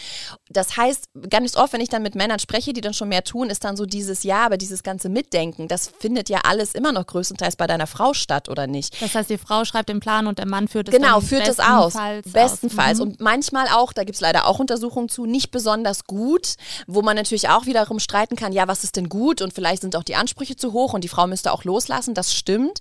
Das 0.50 0.78
heißt, 0.78 1.06
ganz 1.30 1.56
oft, 1.56 1.74
wenn 1.74 1.82
ich 1.82 1.90
dann 1.90 2.04
mit 2.04 2.16
Männern 2.16 2.40
spreche, 2.40 2.74
die 2.74 2.82
dann 2.82 2.94
schon 2.94 3.10
mehr 3.10 3.24
tun, 3.24 3.50
ist 3.50 3.64
dann 3.64 3.78
so 3.78 3.86
dieses 3.86 4.24
Ja, 4.24 4.46
aber 4.46 4.58
dieses 4.58 4.84
ganze 4.84 5.10
Mitdenken, 5.10 5.68
das 5.68 5.92
findet 6.00 6.30
ja 6.30 6.42
alles 6.44 6.74
immer 6.74 6.92
noch 6.92 7.08
größtenteils 7.08 7.56
bei 7.56 7.68
deiner 7.68 7.88
Frau 7.88 8.14
statt, 8.14 8.50
oder 8.50 8.68
nicht? 8.68 9.02
Das 9.02 9.16
heißt, 9.16 9.30
die 9.30 9.38
Frau 9.38 9.66
schreibt 9.66 9.90
den 9.90 10.00
Plan 10.00 10.28
und 10.28 10.40
der 10.40 10.48
Mann 10.48 10.68
führt 10.68 10.90
es 10.90 10.96
Genau, 10.96 11.22
führt 11.22 11.48
es 11.48 11.60
aus. 11.60 11.94
Bestenfalls. 12.26 13.00
Mhm. 13.00 13.04
Und 13.04 13.20
manchmal 13.22 13.68
auch, 13.70 13.94
da 13.94 14.04
gibt 14.04 14.16
es 14.16 14.22
leider 14.22 14.48
auch 14.48 14.60
Untersuchungen 14.60 15.10
zu, 15.10 15.26
nicht 15.26 15.52
besonders 15.52 16.06
gut, 16.06 16.56
wo 16.88 17.02
man 17.02 17.16
natürlich 17.16 17.50
auch 17.50 17.66
wiederum 17.66 18.00
streiten 18.00 18.36
kann, 18.36 18.52
ja, 18.52 18.68
was 18.68 18.84
ist 18.84 18.96
denn 18.98 19.10
gut? 19.10 19.42
Und 19.42 19.54
vielleicht 19.54 19.82
sind 19.82 19.96
auch 19.96 20.04
die 20.04 20.16
Ansprüche 20.16 20.56
zu 20.56 20.74
hoch 20.74 20.94
und 20.94 21.04
die 21.04 21.08
Frau 21.08 21.28
müsste 21.28 21.52
auch 21.52 21.64
loslassen, 21.64 22.14
das 22.14 22.34
stimmt. 22.34 22.80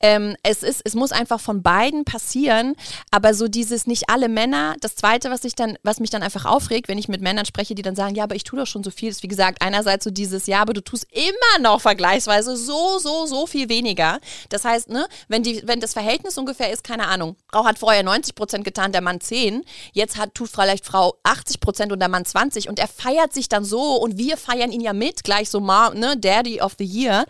Ähm, 0.00 0.36
es, 0.42 0.62
ist, 0.62 0.82
es 0.84 0.94
muss 0.94 1.12
einfach 1.12 1.40
von 1.40 1.62
beiden 1.62 2.04
passieren 2.04 2.29
passieren, 2.30 2.76
aber 3.10 3.34
so 3.34 3.48
dieses 3.48 3.86
nicht 3.86 4.08
alle 4.08 4.28
Männer. 4.28 4.76
Das 4.80 4.94
zweite, 4.94 5.30
was 5.30 5.44
ich 5.44 5.54
dann, 5.54 5.76
was 5.82 5.98
mich 5.98 6.10
dann 6.10 6.22
einfach 6.22 6.44
aufregt, 6.44 6.88
wenn 6.88 6.98
ich 6.98 7.08
mit 7.08 7.20
Männern 7.20 7.44
spreche, 7.44 7.74
die 7.74 7.82
dann 7.82 7.96
sagen, 7.96 8.14
ja, 8.14 8.24
aber 8.24 8.36
ich 8.36 8.44
tue 8.44 8.58
doch 8.58 8.66
schon 8.66 8.84
so 8.84 8.90
viel, 8.90 9.08
ist 9.10 9.22
wie 9.22 9.28
gesagt 9.28 9.62
einerseits 9.62 10.04
so 10.04 10.10
dieses, 10.10 10.46
ja, 10.46 10.62
aber 10.62 10.72
du 10.72 10.80
tust 10.80 11.06
immer 11.10 11.62
noch 11.62 11.80
vergleichsweise 11.80 12.56
so, 12.56 12.98
so, 12.98 13.26
so 13.26 13.46
viel 13.46 13.68
weniger. 13.68 14.20
Das 14.48 14.64
heißt, 14.64 14.90
ne, 14.90 15.06
wenn 15.28 15.42
die, 15.42 15.62
wenn 15.64 15.80
das 15.80 15.92
Verhältnis 15.92 16.38
ungefähr 16.38 16.72
ist, 16.72 16.84
keine 16.84 17.08
Ahnung, 17.08 17.36
Frau 17.50 17.64
hat 17.64 17.78
vorher 17.78 18.02
90 18.02 18.34
Prozent 18.34 18.64
getan, 18.64 18.92
der 18.92 19.00
Mann 19.00 19.20
10, 19.20 19.64
jetzt 19.92 20.16
hat 20.16 20.34
tut 20.34 20.50
vielleicht 20.50 20.86
Frau 20.86 21.14
80 21.24 21.60
Prozent 21.60 21.92
und 21.92 21.98
der 21.98 22.08
Mann 22.08 22.24
20 22.24 22.68
und 22.68 22.78
er 22.78 22.88
feiert 22.88 23.32
sich 23.32 23.48
dann 23.48 23.64
so 23.64 23.96
und 23.96 24.18
wir 24.18 24.36
feiern 24.36 24.70
ihn 24.70 24.80
ja 24.80 24.92
mit, 24.92 25.24
gleich 25.24 25.50
so, 25.50 25.58
ne, 25.60 26.16
Daddy 26.16 26.60
of 26.60 26.74
the 26.78 26.84
Year 26.84 27.24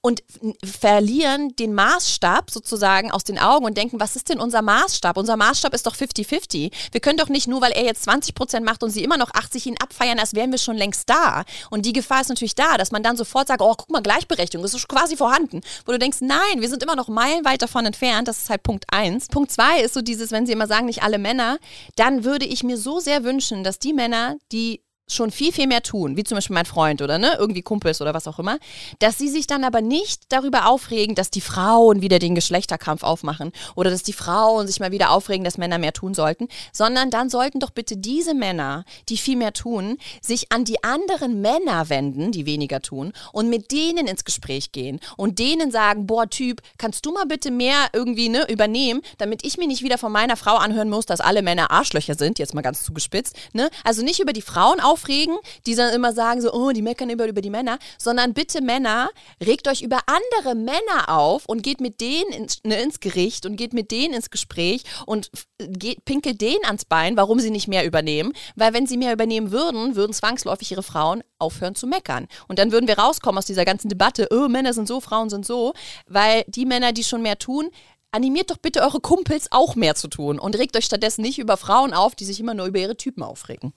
und 0.00 0.22
verlieren 0.64 1.54
den 1.56 1.72
Maßstab 1.74 2.50
sozusagen 2.50 3.12
aus 3.12 3.22
den 3.22 3.38
Augen 3.38 3.64
und 3.64 3.76
denken, 3.76 4.00
was 4.00 4.16
ist 4.16 4.28
denn 4.28 4.39
unser 4.40 4.62
Maßstab? 4.62 5.16
Unser 5.16 5.36
Maßstab 5.36 5.74
ist 5.74 5.86
doch 5.86 5.94
50-50. 5.94 6.72
Wir 6.92 7.00
können 7.00 7.18
doch 7.18 7.28
nicht 7.28 7.46
nur, 7.46 7.60
weil 7.60 7.72
er 7.72 7.84
jetzt 7.84 8.02
20 8.04 8.34
Prozent 8.34 8.64
macht 8.64 8.82
und 8.82 8.90
sie 8.90 9.04
immer 9.04 9.16
noch 9.16 9.30
80 9.32 9.66
ihn 9.66 9.76
abfeiern, 9.78 10.18
als 10.18 10.34
wären 10.34 10.50
wir 10.50 10.58
schon 10.58 10.76
längst 10.76 11.08
da. 11.08 11.44
Und 11.70 11.86
die 11.86 11.92
Gefahr 11.92 12.20
ist 12.20 12.28
natürlich 12.28 12.54
da, 12.54 12.78
dass 12.78 12.90
man 12.90 13.02
dann 13.02 13.16
sofort 13.16 13.48
sagt, 13.48 13.62
oh, 13.62 13.74
guck 13.76 13.90
mal, 13.90 14.02
Gleichberechtigung, 14.02 14.62
das 14.62 14.74
ist 14.74 14.88
quasi 14.88 15.16
vorhanden. 15.16 15.60
Wo 15.86 15.92
du 15.92 15.98
denkst, 15.98 16.18
nein, 16.20 16.60
wir 16.60 16.68
sind 16.68 16.82
immer 16.82 16.96
noch 16.96 17.08
meilenweit 17.08 17.62
davon 17.62 17.86
entfernt. 17.86 18.28
Das 18.28 18.38
ist 18.38 18.50
halt 18.50 18.62
Punkt 18.62 18.84
eins. 18.90 19.28
Punkt 19.28 19.50
zwei 19.50 19.80
ist 19.80 19.94
so 19.94 20.02
dieses, 20.02 20.30
wenn 20.32 20.46
sie 20.46 20.52
immer 20.52 20.66
sagen, 20.66 20.86
nicht 20.86 21.02
alle 21.02 21.18
Männer, 21.18 21.58
dann 21.96 22.24
würde 22.24 22.46
ich 22.46 22.62
mir 22.62 22.76
so 22.76 23.00
sehr 23.00 23.24
wünschen, 23.24 23.64
dass 23.64 23.78
die 23.78 23.92
Männer, 23.92 24.36
die 24.52 24.82
schon 25.14 25.30
viel, 25.30 25.52
viel 25.52 25.66
mehr 25.66 25.82
tun, 25.82 26.16
wie 26.16 26.24
zum 26.24 26.36
Beispiel 26.36 26.54
mein 26.54 26.66
Freund 26.66 27.02
oder 27.02 27.18
ne, 27.18 27.36
irgendwie 27.38 27.62
Kumpels 27.62 28.00
oder 28.00 28.14
was 28.14 28.26
auch 28.26 28.38
immer, 28.38 28.58
dass 28.98 29.18
sie 29.18 29.28
sich 29.28 29.46
dann 29.46 29.64
aber 29.64 29.80
nicht 29.80 30.24
darüber 30.30 30.66
aufregen, 30.66 31.14
dass 31.14 31.30
die 31.30 31.40
Frauen 31.40 32.02
wieder 32.02 32.18
den 32.18 32.34
Geschlechterkampf 32.34 33.02
aufmachen 33.02 33.52
oder 33.74 33.90
dass 33.90 34.02
die 34.02 34.12
Frauen 34.12 34.66
sich 34.66 34.80
mal 34.80 34.92
wieder 34.92 35.10
aufregen, 35.10 35.44
dass 35.44 35.58
Männer 35.58 35.78
mehr 35.78 35.92
tun 35.92 36.14
sollten, 36.14 36.48
sondern 36.72 37.10
dann 37.10 37.30
sollten 37.30 37.60
doch 37.60 37.70
bitte 37.70 37.96
diese 37.96 38.34
Männer, 38.34 38.84
die 39.08 39.16
viel 39.16 39.36
mehr 39.36 39.52
tun, 39.52 39.98
sich 40.20 40.52
an 40.52 40.64
die 40.64 40.82
anderen 40.84 41.40
Männer 41.40 41.88
wenden, 41.88 42.32
die 42.32 42.46
weniger 42.46 42.80
tun 42.80 43.12
und 43.32 43.48
mit 43.48 43.72
denen 43.72 44.06
ins 44.06 44.24
Gespräch 44.24 44.72
gehen 44.72 45.00
und 45.16 45.38
denen 45.38 45.70
sagen, 45.70 46.06
boah 46.06 46.28
Typ, 46.28 46.60
kannst 46.78 47.04
du 47.06 47.12
mal 47.12 47.26
bitte 47.26 47.50
mehr 47.50 47.88
irgendwie 47.92 48.28
ne, 48.28 48.46
übernehmen, 48.50 49.02
damit 49.18 49.44
ich 49.44 49.58
mir 49.58 49.66
nicht 49.66 49.82
wieder 49.82 49.98
von 49.98 50.12
meiner 50.12 50.36
Frau 50.36 50.56
anhören 50.56 50.90
muss, 50.90 51.06
dass 51.06 51.20
alle 51.20 51.42
Männer 51.42 51.70
Arschlöcher 51.70 52.14
sind, 52.14 52.38
jetzt 52.38 52.54
mal 52.54 52.62
ganz 52.62 52.82
zugespitzt, 52.82 53.36
ne? 53.52 53.70
Also 53.84 54.02
nicht 54.02 54.20
über 54.20 54.32
die 54.32 54.42
Frauen 54.42 54.80
auf 54.80 54.99
aufregen, 55.00 55.38
die 55.66 55.74
dann 55.74 55.92
immer 55.94 56.12
sagen 56.12 56.40
so, 56.40 56.52
oh, 56.52 56.70
die 56.70 56.82
meckern 56.82 57.10
immer 57.10 57.26
über 57.26 57.40
die 57.40 57.50
Männer, 57.50 57.78
sondern 57.98 58.34
bitte 58.34 58.62
Männer, 58.62 59.10
regt 59.44 59.68
euch 59.68 59.82
über 59.82 60.00
andere 60.06 60.54
Männer 60.54 61.08
auf 61.08 61.46
und 61.46 61.62
geht 61.62 61.80
mit 61.80 62.00
denen 62.00 62.32
ins, 62.32 62.60
ne, 62.64 62.80
ins 62.80 63.00
Gericht 63.00 63.46
und 63.46 63.56
geht 63.56 63.72
mit 63.72 63.90
denen 63.90 64.14
ins 64.14 64.30
Gespräch 64.30 64.84
und 65.06 65.30
geht, 65.58 66.04
pinkelt 66.04 66.40
denen 66.40 66.64
ans 66.64 66.84
Bein, 66.84 67.16
warum 67.16 67.40
sie 67.40 67.50
nicht 67.50 67.68
mehr 67.68 67.86
übernehmen. 67.86 68.32
Weil 68.56 68.74
wenn 68.74 68.86
sie 68.86 68.96
mehr 68.96 69.12
übernehmen 69.12 69.50
würden, 69.50 69.96
würden 69.96 70.12
zwangsläufig 70.12 70.70
ihre 70.72 70.82
Frauen 70.82 71.22
aufhören 71.38 71.74
zu 71.74 71.86
meckern. 71.86 72.26
Und 72.48 72.58
dann 72.58 72.72
würden 72.72 72.88
wir 72.88 72.98
rauskommen 72.98 73.38
aus 73.38 73.46
dieser 73.46 73.64
ganzen 73.64 73.88
Debatte, 73.88 74.28
oh, 74.30 74.48
Männer 74.48 74.74
sind 74.74 74.88
so, 74.88 75.00
Frauen 75.00 75.30
sind 75.30 75.46
so, 75.46 75.72
weil 76.06 76.44
die 76.48 76.66
Männer, 76.66 76.92
die 76.92 77.04
schon 77.04 77.22
mehr 77.22 77.38
tun, 77.38 77.70
animiert 78.12 78.50
doch 78.50 78.58
bitte 78.58 78.82
eure 78.82 79.00
Kumpels 79.00 79.52
auch 79.52 79.76
mehr 79.76 79.94
zu 79.94 80.08
tun 80.08 80.38
und 80.38 80.58
regt 80.58 80.76
euch 80.76 80.84
stattdessen 80.84 81.22
nicht 81.22 81.38
über 81.38 81.56
Frauen 81.56 81.94
auf, 81.94 82.14
die 82.14 82.24
sich 82.24 82.40
immer 82.40 82.54
nur 82.54 82.66
über 82.66 82.80
ihre 82.80 82.96
Typen 82.96 83.22
aufregen. 83.22 83.72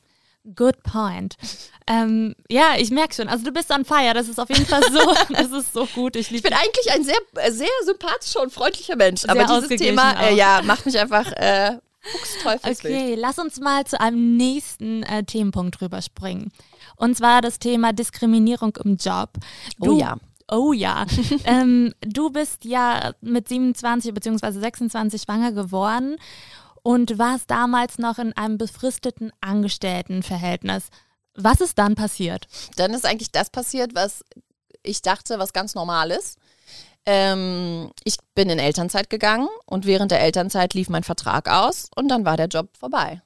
Good 0.56 0.84
point. 0.84 1.36
Ähm, 1.88 2.36
ja, 2.49 2.75
ich 2.77 2.91
merke 2.91 3.13
schon. 3.13 3.29
Also 3.29 3.45
du 3.45 3.51
bist 3.51 3.71
on 3.71 3.86
fire. 3.86 4.13
Das 4.13 4.27
ist 4.27 4.39
auf 4.39 4.49
jeden 4.49 4.65
Fall 4.65 4.82
so. 4.91 5.13
das 5.34 5.51
ist 5.51 5.73
so 5.73 5.86
gut. 5.86 6.15
Ich, 6.15 6.32
ich 6.32 6.43
bin 6.43 6.53
eigentlich 6.53 6.91
ein 6.91 7.03
sehr, 7.03 7.19
sehr 7.51 7.67
sympathischer 7.86 8.41
und 8.41 8.51
freundlicher 8.51 8.95
Mensch. 8.95 9.21
Sehr 9.21 9.32
aber 9.32 9.45
dieses 9.45 9.79
Thema, 9.79 10.21
äh, 10.21 10.36
ja, 10.36 10.62
macht 10.63 10.86
mich 10.86 10.99
einfach 10.99 11.32
äh, 11.34 11.77
Okay, 12.45 13.15
lass 13.15 13.39
uns 13.39 13.60
mal 13.60 13.86
zu 13.86 13.99
einem 13.99 14.36
nächsten 14.36 15.03
äh, 15.03 15.23
Themenpunkt 15.23 15.82
rüberspringen. 15.82 16.51
Und 16.97 17.17
zwar 17.17 17.41
das 17.41 17.60
Thema 17.60 17.93
Diskriminierung 17.93 18.75
im 18.84 18.97
Job. 18.97 19.29
Du, 19.79 19.93
oh 19.93 19.99
ja. 19.99 20.17
Oh 20.51 20.73
ja. 20.73 21.06
ähm, 21.45 21.93
du 22.01 22.29
bist 22.29 22.65
ja 22.65 23.13
mit 23.21 23.47
27 23.47 24.13
bzw. 24.13 24.51
26 24.51 25.21
schwanger 25.21 25.53
geworden 25.53 26.17
und 26.84 27.17
warst 27.17 27.50
damals 27.50 27.98
noch 27.98 28.19
in 28.19 28.34
einem 28.34 28.58
befristeten 28.58 29.32
Angestelltenverhältnis. 29.41 30.89
Was 31.36 31.62
ist 31.62 31.80
dann 31.80 31.96
passiert? 31.96 32.48
Dann 32.76 32.93
ist 32.93 33.06
eigentlich 33.06 33.32
das 33.32 33.50
passiert, 33.50 33.96
was 33.96 34.24
ich 34.84 35.02
dachte, 35.02 35.39
was 35.39 35.54
ganz 35.54 35.74
normal 35.74 36.12
ist. 36.12 36.38
Ähm, 37.06 37.91
ich 38.04 38.17
bin 38.36 38.50
in 38.50 38.60
Elternzeit 38.60 39.10
gegangen 39.10 39.50
und 39.65 39.86
während 39.86 40.12
der 40.12 40.22
Elternzeit 40.22 40.74
lief 40.74 40.89
mein 40.89 41.04
Vertrag 41.04 41.50
aus 41.50 41.89
und 41.96 42.10
dann 42.10 42.26
war 42.26 42.38
der 42.38 42.48
Job 42.48 42.69
vorbei. 42.78 43.22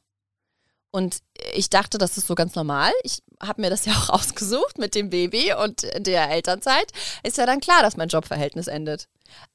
Und 0.92 1.20
ich 1.54 1.70
dachte, 1.70 1.98
das 1.98 2.18
ist 2.18 2.28
so 2.28 2.36
ganz 2.36 2.56
normal. 2.56 2.92
Ich 3.04 3.22
habe 3.42 3.62
mir 3.62 3.70
das 3.70 3.86
ja 3.86 3.94
auch 3.98 4.10
ausgesucht 4.10 4.78
mit 4.78 4.96
dem 4.96 5.10
Baby 5.10 5.54
und 5.54 5.84
der 5.98 6.30
Elternzeit. 6.30 6.92
Ist 7.24 7.38
ja 7.38 7.46
dann 7.46 7.60
klar, 7.60 7.82
dass 7.82 7.98
mein 7.98 8.10
Jobverhältnis 8.10 8.68
endet. 8.68 9.08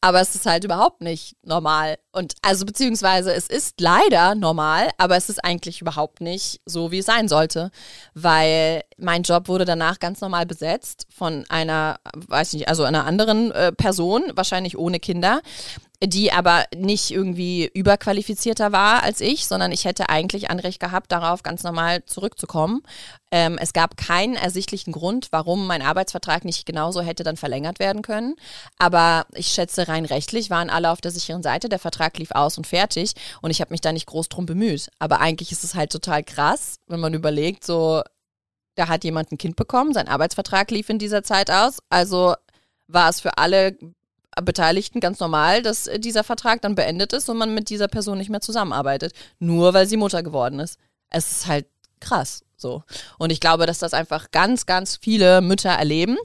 Aber 0.02 0.20
es 0.20 0.34
ist 0.34 0.44
halt 0.44 0.64
überhaupt 0.64 1.00
nicht 1.00 1.36
normal. 1.42 1.98
Und 2.12 2.34
also 2.42 2.66
beziehungsweise 2.66 3.32
es 3.32 3.46
ist 3.46 3.80
leider 3.80 4.34
normal, 4.34 4.90
aber 4.98 5.16
es 5.16 5.30
ist 5.30 5.42
eigentlich 5.42 5.80
überhaupt 5.80 6.20
nicht 6.20 6.60
so, 6.66 6.90
wie 6.90 6.98
es 6.98 7.06
sein 7.06 7.28
sollte. 7.28 7.70
Weil 8.14 8.82
mein 8.98 9.22
Job 9.22 9.48
wurde 9.48 9.64
danach 9.64 9.98
ganz 9.98 10.20
normal 10.20 10.44
besetzt 10.44 11.06
von 11.10 11.46
einer, 11.48 11.98
weiß 12.14 12.52
nicht, 12.52 12.68
also 12.68 12.84
einer 12.84 13.06
anderen 13.06 13.50
äh, 13.52 13.72
Person, 13.72 14.24
wahrscheinlich 14.34 14.76
ohne 14.76 15.00
Kinder 15.00 15.40
die 16.04 16.32
aber 16.32 16.64
nicht 16.74 17.12
irgendwie 17.12 17.70
überqualifizierter 17.72 18.72
war 18.72 19.04
als 19.04 19.20
ich, 19.20 19.46
sondern 19.46 19.70
ich 19.70 19.84
hätte 19.84 20.08
eigentlich 20.08 20.50
Anrecht 20.50 20.80
gehabt, 20.80 21.12
darauf 21.12 21.44
ganz 21.44 21.62
normal 21.62 22.04
zurückzukommen. 22.06 22.82
Ähm, 23.30 23.56
es 23.60 23.72
gab 23.72 23.96
keinen 23.96 24.34
ersichtlichen 24.34 24.92
Grund, 24.92 25.28
warum 25.30 25.66
mein 25.66 25.80
Arbeitsvertrag 25.80 26.44
nicht 26.44 26.66
genauso 26.66 27.02
hätte 27.02 27.22
dann 27.22 27.36
verlängert 27.36 27.78
werden 27.78 28.02
können. 28.02 28.34
Aber 28.78 29.26
ich 29.34 29.48
schätze, 29.48 29.86
rein 29.86 30.04
rechtlich 30.04 30.50
waren 30.50 30.70
alle 30.70 30.90
auf 30.90 31.00
der 31.00 31.12
sicheren 31.12 31.42
Seite. 31.42 31.68
Der 31.68 31.78
Vertrag 31.78 32.18
lief 32.18 32.32
aus 32.32 32.58
und 32.58 32.66
fertig 32.66 33.12
und 33.40 33.52
ich 33.52 33.60
habe 33.60 33.72
mich 33.72 33.80
da 33.80 33.92
nicht 33.92 34.06
groß 34.06 34.28
drum 34.28 34.44
bemüht. 34.44 34.88
Aber 34.98 35.20
eigentlich 35.20 35.52
ist 35.52 35.62
es 35.62 35.76
halt 35.76 35.92
total 35.92 36.24
krass, 36.24 36.76
wenn 36.88 37.00
man 37.00 37.14
überlegt, 37.14 37.64
so, 37.64 38.02
da 38.74 38.88
hat 38.88 39.04
jemand 39.04 39.30
ein 39.30 39.38
Kind 39.38 39.54
bekommen, 39.54 39.94
sein 39.94 40.08
Arbeitsvertrag 40.08 40.70
lief 40.72 40.88
in 40.88 40.98
dieser 40.98 41.22
Zeit 41.22 41.50
aus. 41.50 41.78
Also 41.90 42.34
war 42.88 43.08
es 43.08 43.20
für 43.20 43.38
alle 43.38 43.76
Beteiligten 44.42 45.00
ganz 45.00 45.20
normal, 45.20 45.62
dass 45.62 45.86
äh, 45.86 45.98
dieser 45.98 46.24
Vertrag 46.24 46.62
dann 46.62 46.74
beendet 46.74 47.12
ist 47.12 47.28
und 47.28 47.38
man 47.38 47.54
mit 47.54 47.68
dieser 47.70 47.88
Person 47.88 48.18
nicht 48.18 48.30
mehr 48.30 48.40
zusammenarbeitet. 48.40 49.12
Nur 49.38 49.74
weil 49.74 49.86
sie 49.86 49.96
Mutter 49.96 50.22
geworden 50.22 50.60
ist. 50.60 50.78
Es 51.10 51.30
ist 51.30 51.46
halt 51.46 51.66
krass 52.00 52.42
so. 52.56 52.82
Und 53.18 53.30
ich 53.30 53.40
glaube, 53.40 53.66
dass 53.66 53.78
das 53.78 53.92
einfach 53.92 54.30
ganz, 54.30 54.64
ganz 54.64 54.96
viele 54.96 55.42
Mütter 55.42 55.70
erleben 55.70 56.16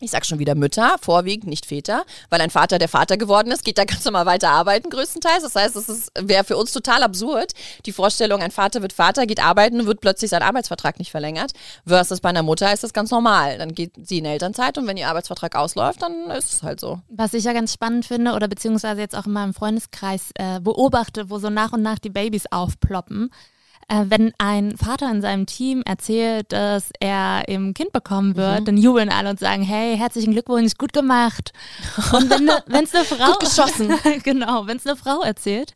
ich 0.00 0.10
sag 0.10 0.26
schon 0.26 0.38
wieder 0.38 0.54
Mütter, 0.54 0.96
vorwiegend 1.00 1.48
nicht 1.48 1.66
Väter, 1.66 2.04
weil 2.30 2.40
ein 2.40 2.50
Vater, 2.50 2.78
der 2.78 2.88
Vater 2.88 3.16
geworden 3.16 3.50
ist, 3.50 3.64
geht 3.64 3.78
da 3.78 3.84
ganz 3.84 4.04
normal 4.04 4.26
weiter 4.26 4.50
arbeiten, 4.50 4.90
größtenteils. 4.90 5.42
Das 5.42 5.54
heißt, 5.54 5.76
es 5.76 6.10
wäre 6.18 6.44
für 6.44 6.56
uns 6.56 6.72
total 6.72 7.02
absurd, 7.02 7.52
die 7.86 7.92
Vorstellung, 7.92 8.40
ein 8.40 8.50
Vater 8.50 8.82
wird 8.82 8.92
Vater, 8.92 9.26
geht 9.26 9.44
arbeiten 9.44 9.80
und 9.80 9.86
wird 9.86 10.00
plötzlich 10.00 10.30
sein 10.30 10.42
Arbeitsvertrag 10.42 10.98
nicht 10.98 11.10
verlängert. 11.10 11.52
Versus 11.86 12.20
bei 12.20 12.30
einer 12.30 12.42
Mutter 12.42 12.72
ist 12.72 12.82
das 12.82 12.92
ganz 12.92 13.10
normal. 13.10 13.58
Dann 13.58 13.74
geht 13.74 13.92
sie 14.02 14.18
in 14.18 14.24
Elternzeit 14.24 14.78
und 14.78 14.86
wenn 14.86 14.96
ihr 14.96 15.08
Arbeitsvertrag 15.08 15.56
ausläuft, 15.56 16.02
dann 16.02 16.30
ist 16.30 16.52
es 16.52 16.62
halt 16.62 16.80
so. 16.80 17.00
Was 17.08 17.34
ich 17.34 17.44
ja 17.44 17.52
ganz 17.52 17.72
spannend 17.72 18.06
finde, 18.06 18.32
oder 18.32 18.48
beziehungsweise 18.48 19.00
jetzt 19.00 19.16
auch 19.16 19.26
in 19.26 19.32
meinem 19.32 19.54
Freundeskreis 19.54 20.30
äh, 20.34 20.60
beobachte, 20.60 21.30
wo 21.30 21.38
so 21.38 21.50
nach 21.50 21.72
und 21.72 21.82
nach 21.82 21.98
die 21.98 22.10
Babys 22.10 22.44
aufploppen, 22.50 23.30
äh, 23.90 24.04
wenn 24.08 24.32
ein 24.38 24.76
Vater 24.76 25.10
in 25.10 25.20
seinem 25.20 25.46
Team 25.46 25.82
erzählt, 25.84 26.52
dass 26.52 26.90
er 27.00 27.42
eben 27.48 27.74
Kind 27.74 27.92
bekommen 27.92 28.36
wird, 28.36 28.60
mhm. 28.60 28.64
dann 28.64 28.76
jubeln 28.76 29.10
alle 29.10 29.30
und 29.30 29.40
sagen, 29.40 29.62
hey, 29.62 29.98
herzlichen 29.98 30.32
Glückwunsch, 30.32 30.74
gut 30.78 30.92
gemacht. 30.92 31.52
Und 32.12 32.30
wenn 32.30 32.84
es 32.84 32.92
ne, 32.92 33.00
eine 33.00 33.04
Frau 33.04 33.32
gut 33.32 33.40
geschossen, 33.40 33.92
genau, 34.22 34.68
wenn 34.68 34.76
es 34.76 34.86
eine 34.86 34.96
Frau 34.96 35.22
erzählt, 35.22 35.74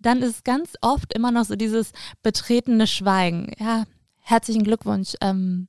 dann 0.00 0.22
ist 0.22 0.44
ganz 0.44 0.70
oft 0.80 1.12
immer 1.12 1.30
noch 1.30 1.44
so 1.44 1.54
dieses 1.54 1.92
betretene 2.22 2.86
Schweigen. 2.86 3.52
Ja, 3.58 3.84
herzlichen 4.20 4.64
Glückwunsch. 4.64 5.12
Ähm, 5.20 5.68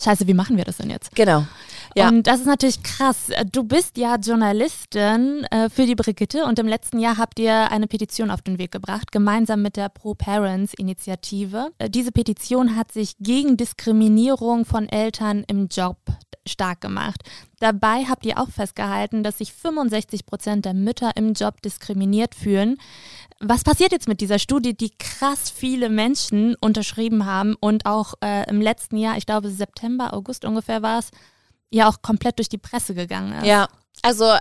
Scheiße, 0.00 0.26
wie 0.28 0.34
machen 0.34 0.56
wir 0.56 0.64
das 0.64 0.76
denn 0.76 0.90
jetzt? 0.90 1.14
Genau. 1.16 1.46
Ja. 1.94 2.08
Und 2.08 2.26
das 2.26 2.40
ist 2.40 2.46
natürlich 2.46 2.82
krass. 2.82 3.30
Du 3.52 3.62
bist 3.64 3.96
ja 3.96 4.16
Journalistin 4.16 5.44
äh, 5.50 5.70
für 5.70 5.86
die 5.86 5.94
Brigitte 5.94 6.44
und 6.44 6.58
im 6.58 6.66
letzten 6.66 6.98
Jahr 6.98 7.18
habt 7.18 7.38
ihr 7.38 7.70
eine 7.70 7.86
Petition 7.86 8.30
auf 8.30 8.42
den 8.42 8.58
Weg 8.58 8.72
gebracht, 8.72 9.12
gemeinsam 9.12 9.62
mit 9.62 9.76
der 9.76 9.88
Pro-Parents-Initiative. 9.88 11.70
Äh, 11.78 11.90
diese 11.90 12.10
Petition 12.10 12.76
hat 12.76 12.92
sich 12.92 13.16
gegen 13.20 13.56
Diskriminierung 13.56 14.64
von 14.64 14.88
Eltern 14.88 15.44
im 15.46 15.68
Job 15.68 15.98
stark 16.46 16.80
gemacht. 16.80 17.22
Dabei 17.60 18.04
habt 18.04 18.26
ihr 18.26 18.38
auch 18.38 18.50
festgehalten, 18.50 19.22
dass 19.22 19.38
sich 19.38 19.52
65 19.52 20.26
Prozent 20.26 20.64
der 20.64 20.74
Mütter 20.74 21.12
im 21.16 21.32
Job 21.32 21.62
diskriminiert 21.62 22.34
fühlen. 22.34 22.76
Was 23.40 23.64
passiert 23.64 23.92
jetzt 23.92 24.08
mit 24.08 24.20
dieser 24.20 24.38
Studie, 24.38 24.76
die 24.76 24.90
krass 24.98 25.50
viele 25.50 25.88
Menschen 25.88 26.54
unterschrieben 26.60 27.24
haben 27.24 27.54
und 27.58 27.86
auch 27.86 28.14
äh, 28.22 28.48
im 28.50 28.60
letzten 28.60 28.96
Jahr, 28.96 29.16
ich 29.16 29.26
glaube 29.26 29.50
September, 29.50 30.12
August 30.12 30.44
ungefähr 30.44 30.82
war 30.82 30.98
es, 30.98 31.10
ja 31.70 31.88
auch 31.88 32.02
komplett 32.02 32.38
durch 32.38 32.48
die 32.48 32.58
Presse 32.58 32.94
gegangen 32.94 33.32
ist? 33.38 33.46
Ja, 33.46 33.68
also 34.02 34.24
äh, 34.24 34.38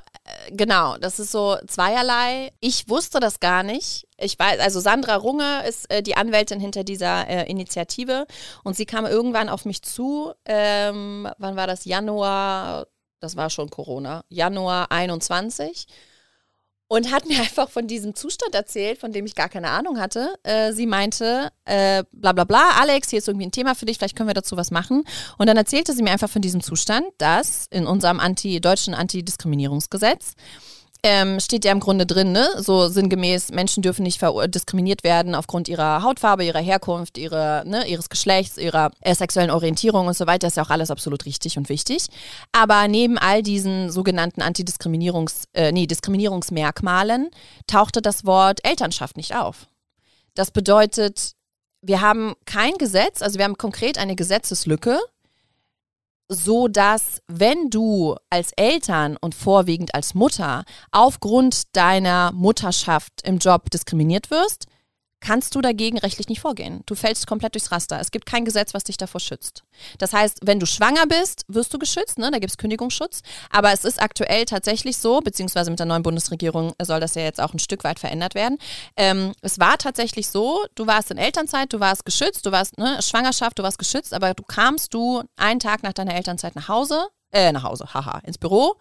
genau, 0.51 0.97
das 0.97 1.19
ist 1.19 1.31
so 1.31 1.57
zweierlei. 1.67 2.51
Ich 2.59 2.89
wusste 2.89 3.19
das 3.19 3.39
gar 3.39 3.63
nicht. 3.63 4.07
Ich 4.17 4.37
weiß, 4.37 4.59
also 4.59 4.79
Sandra 4.79 5.15
Runge 5.15 5.65
ist 5.67 5.89
äh, 5.91 6.01
die 6.01 6.15
Anwältin 6.15 6.59
hinter 6.59 6.83
dieser 6.83 7.27
äh, 7.27 7.49
Initiative 7.49 8.25
und 8.63 8.75
sie 8.75 8.85
kam 8.85 9.05
irgendwann 9.05 9.49
auf 9.49 9.65
mich 9.65 9.81
zu. 9.81 10.33
Ähm, 10.45 11.29
wann 11.37 11.55
war 11.55 11.67
das? 11.67 11.85
Januar, 11.85 12.87
das 13.19 13.35
war 13.35 13.49
schon 13.49 13.69
Corona, 13.69 14.23
Januar 14.29 14.91
21 14.91 15.87
und 16.93 17.11
hat 17.11 17.25
mir 17.25 17.39
einfach 17.39 17.69
von 17.69 17.87
diesem 17.87 18.13
Zustand 18.13 18.53
erzählt, 18.53 18.99
von 18.99 19.11
dem 19.11 19.25
ich 19.25 19.33
gar 19.33 19.49
keine 19.49 19.69
Ahnung 19.69 19.99
hatte. 19.99 20.35
Äh, 20.43 20.73
sie 20.73 20.85
meinte, 20.85 21.51
äh, 21.65 22.03
bla 22.11 22.33
bla 22.33 22.43
bla, 22.43 22.69
Alex, 22.79 23.09
hier 23.09 23.17
ist 23.17 23.27
irgendwie 23.27 23.47
ein 23.47 23.51
Thema 23.51 23.73
für 23.73 23.85
dich, 23.85 23.97
vielleicht 23.97 24.15
können 24.15 24.29
wir 24.29 24.35
dazu 24.35 24.57
was 24.57 24.69
machen. 24.69 25.03
Und 25.39 25.47
dann 25.47 25.57
erzählte 25.57 25.93
sie 25.93 26.03
mir 26.03 26.11
einfach 26.11 26.29
von 26.29 26.43
diesem 26.43 26.61
Zustand, 26.61 27.05
dass 27.17 27.65
in 27.71 27.87
unserem 27.87 28.19
anti 28.19 28.61
deutschen 28.61 28.93
Antidiskriminierungsgesetz 28.93 30.33
ähm, 31.03 31.41
steht 31.41 31.65
ja 31.65 31.73
im 31.73 31.81
Grunde 31.81 32.05
drin, 32.05 32.31
ne? 32.31 32.47
so 32.57 32.87
sinngemäß, 32.87 33.51
Menschen 33.51 33.83
dürfen 33.83 34.03
nicht 34.03 34.21
diskriminiert 34.47 35.03
werden 35.03 35.35
aufgrund 35.35 35.67
ihrer 35.67 36.01
Hautfarbe, 36.01 36.45
ihrer 36.45 36.61
Herkunft, 36.61 37.17
ihrer, 37.17 37.65
ne, 37.65 37.85
ihres 37.87 38.09
Geschlechts, 38.09 38.57
ihrer 38.57 38.91
äh, 39.01 39.13
sexuellen 39.13 39.51
Orientierung 39.51 40.07
und 40.07 40.15
so 40.15 40.27
weiter. 40.27 40.47
Ist 40.47 40.55
ja 40.55 40.63
auch 40.63 40.69
alles 40.69 40.91
absolut 40.91 41.25
richtig 41.25 41.57
und 41.57 41.67
wichtig. 41.67 42.07
Aber 42.53 42.87
neben 42.87 43.17
all 43.17 43.43
diesen 43.43 43.91
sogenannten 43.91 44.41
Antidiskriminierungs-, 44.41 45.47
äh, 45.53 45.73
nee, 45.73 45.87
Diskriminierungsmerkmalen 45.87 47.29
tauchte 47.67 48.01
das 48.01 48.25
Wort 48.25 48.65
Elternschaft 48.65 49.17
nicht 49.17 49.35
auf. 49.35 49.67
Das 50.35 50.51
bedeutet, 50.51 51.33
wir 51.81 51.99
haben 51.99 52.33
kein 52.45 52.75
Gesetz, 52.77 53.21
also 53.21 53.37
wir 53.37 53.43
haben 53.43 53.57
konkret 53.57 53.97
eine 53.97 54.15
Gesetzeslücke, 54.15 54.99
so 56.33 56.67
dass 56.67 57.21
wenn 57.27 57.69
du 57.69 58.15
als 58.29 58.51
Eltern 58.55 59.17
und 59.19 59.35
vorwiegend 59.35 59.95
als 59.95 60.13
Mutter 60.13 60.63
aufgrund 60.91 61.75
deiner 61.75 62.31
Mutterschaft 62.33 63.13
im 63.23 63.37
Job 63.37 63.69
diskriminiert 63.69 64.31
wirst, 64.31 64.65
kannst 65.23 65.55
du 65.55 65.61
dagegen 65.61 65.97
rechtlich 65.97 66.27
nicht 66.27 66.41
vorgehen. 66.41 66.81
Du 66.85 66.95
fällst 66.95 67.27
komplett 67.27 67.55
durchs 67.55 67.71
Raster. 67.71 67.99
Es 67.99 68.11
gibt 68.11 68.25
kein 68.25 68.43
Gesetz, 68.43 68.73
was 68.73 68.83
dich 68.83 68.97
davor 68.97 69.21
schützt. 69.21 69.63
Das 69.97 70.11
heißt, 70.11 70.39
wenn 70.43 70.59
du 70.59 70.65
schwanger 70.65 71.07
bist, 71.07 71.45
wirst 71.47 71.73
du 71.73 71.79
geschützt, 71.79 72.19
ne? 72.19 72.29
da 72.29 72.39
gibt 72.39 72.51
es 72.51 72.57
Kündigungsschutz. 72.57 73.21
Aber 73.49 73.71
es 73.71 73.85
ist 73.85 74.01
aktuell 74.01 74.45
tatsächlich 74.45 74.97
so, 74.97 75.21
beziehungsweise 75.21 75.71
mit 75.71 75.79
der 75.79 75.85
neuen 75.85 76.03
Bundesregierung 76.03 76.73
soll 76.81 76.99
das 76.99 77.15
ja 77.15 77.21
jetzt 77.21 77.39
auch 77.39 77.53
ein 77.53 77.59
Stück 77.59 77.85
weit 77.85 77.99
verändert 77.99 78.35
werden. 78.35 78.57
Ähm, 78.97 79.31
es 79.41 79.59
war 79.59 79.77
tatsächlich 79.77 80.27
so, 80.27 80.65
du 80.75 80.87
warst 80.87 81.09
in 81.09 81.17
Elternzeit, 81.17 81.71
du 81.71 81.79
warst 81.79 82.05
geschützt, 82.05 82.45
du 82.45 82.51
warst 82.51 82.77
ne, 82.77 82.99
Schwangerschaft, 83.01 83.57
du 83.57 83.63
warst 83.63 83.79
geschützt, 83.79 84.13
aber 84.13 84.33
du 84.33 84.43
kamst 84.43 84.93
du 84.93 85.23
einen 85.37 85.61
Tag 85.61 85.83
nach 85.83 85.93
deiner 85.93 86.15
Elternzeit 86.15 86.55
nach 86.55 86.67
Hause, 86.67 87.07
äh, 87.31 87.53
nach 87.53 87.63
Hause, 87.63 87.85
haha, 87.93 88.19
ins 88.25 88.37
Büro 88.37 88.75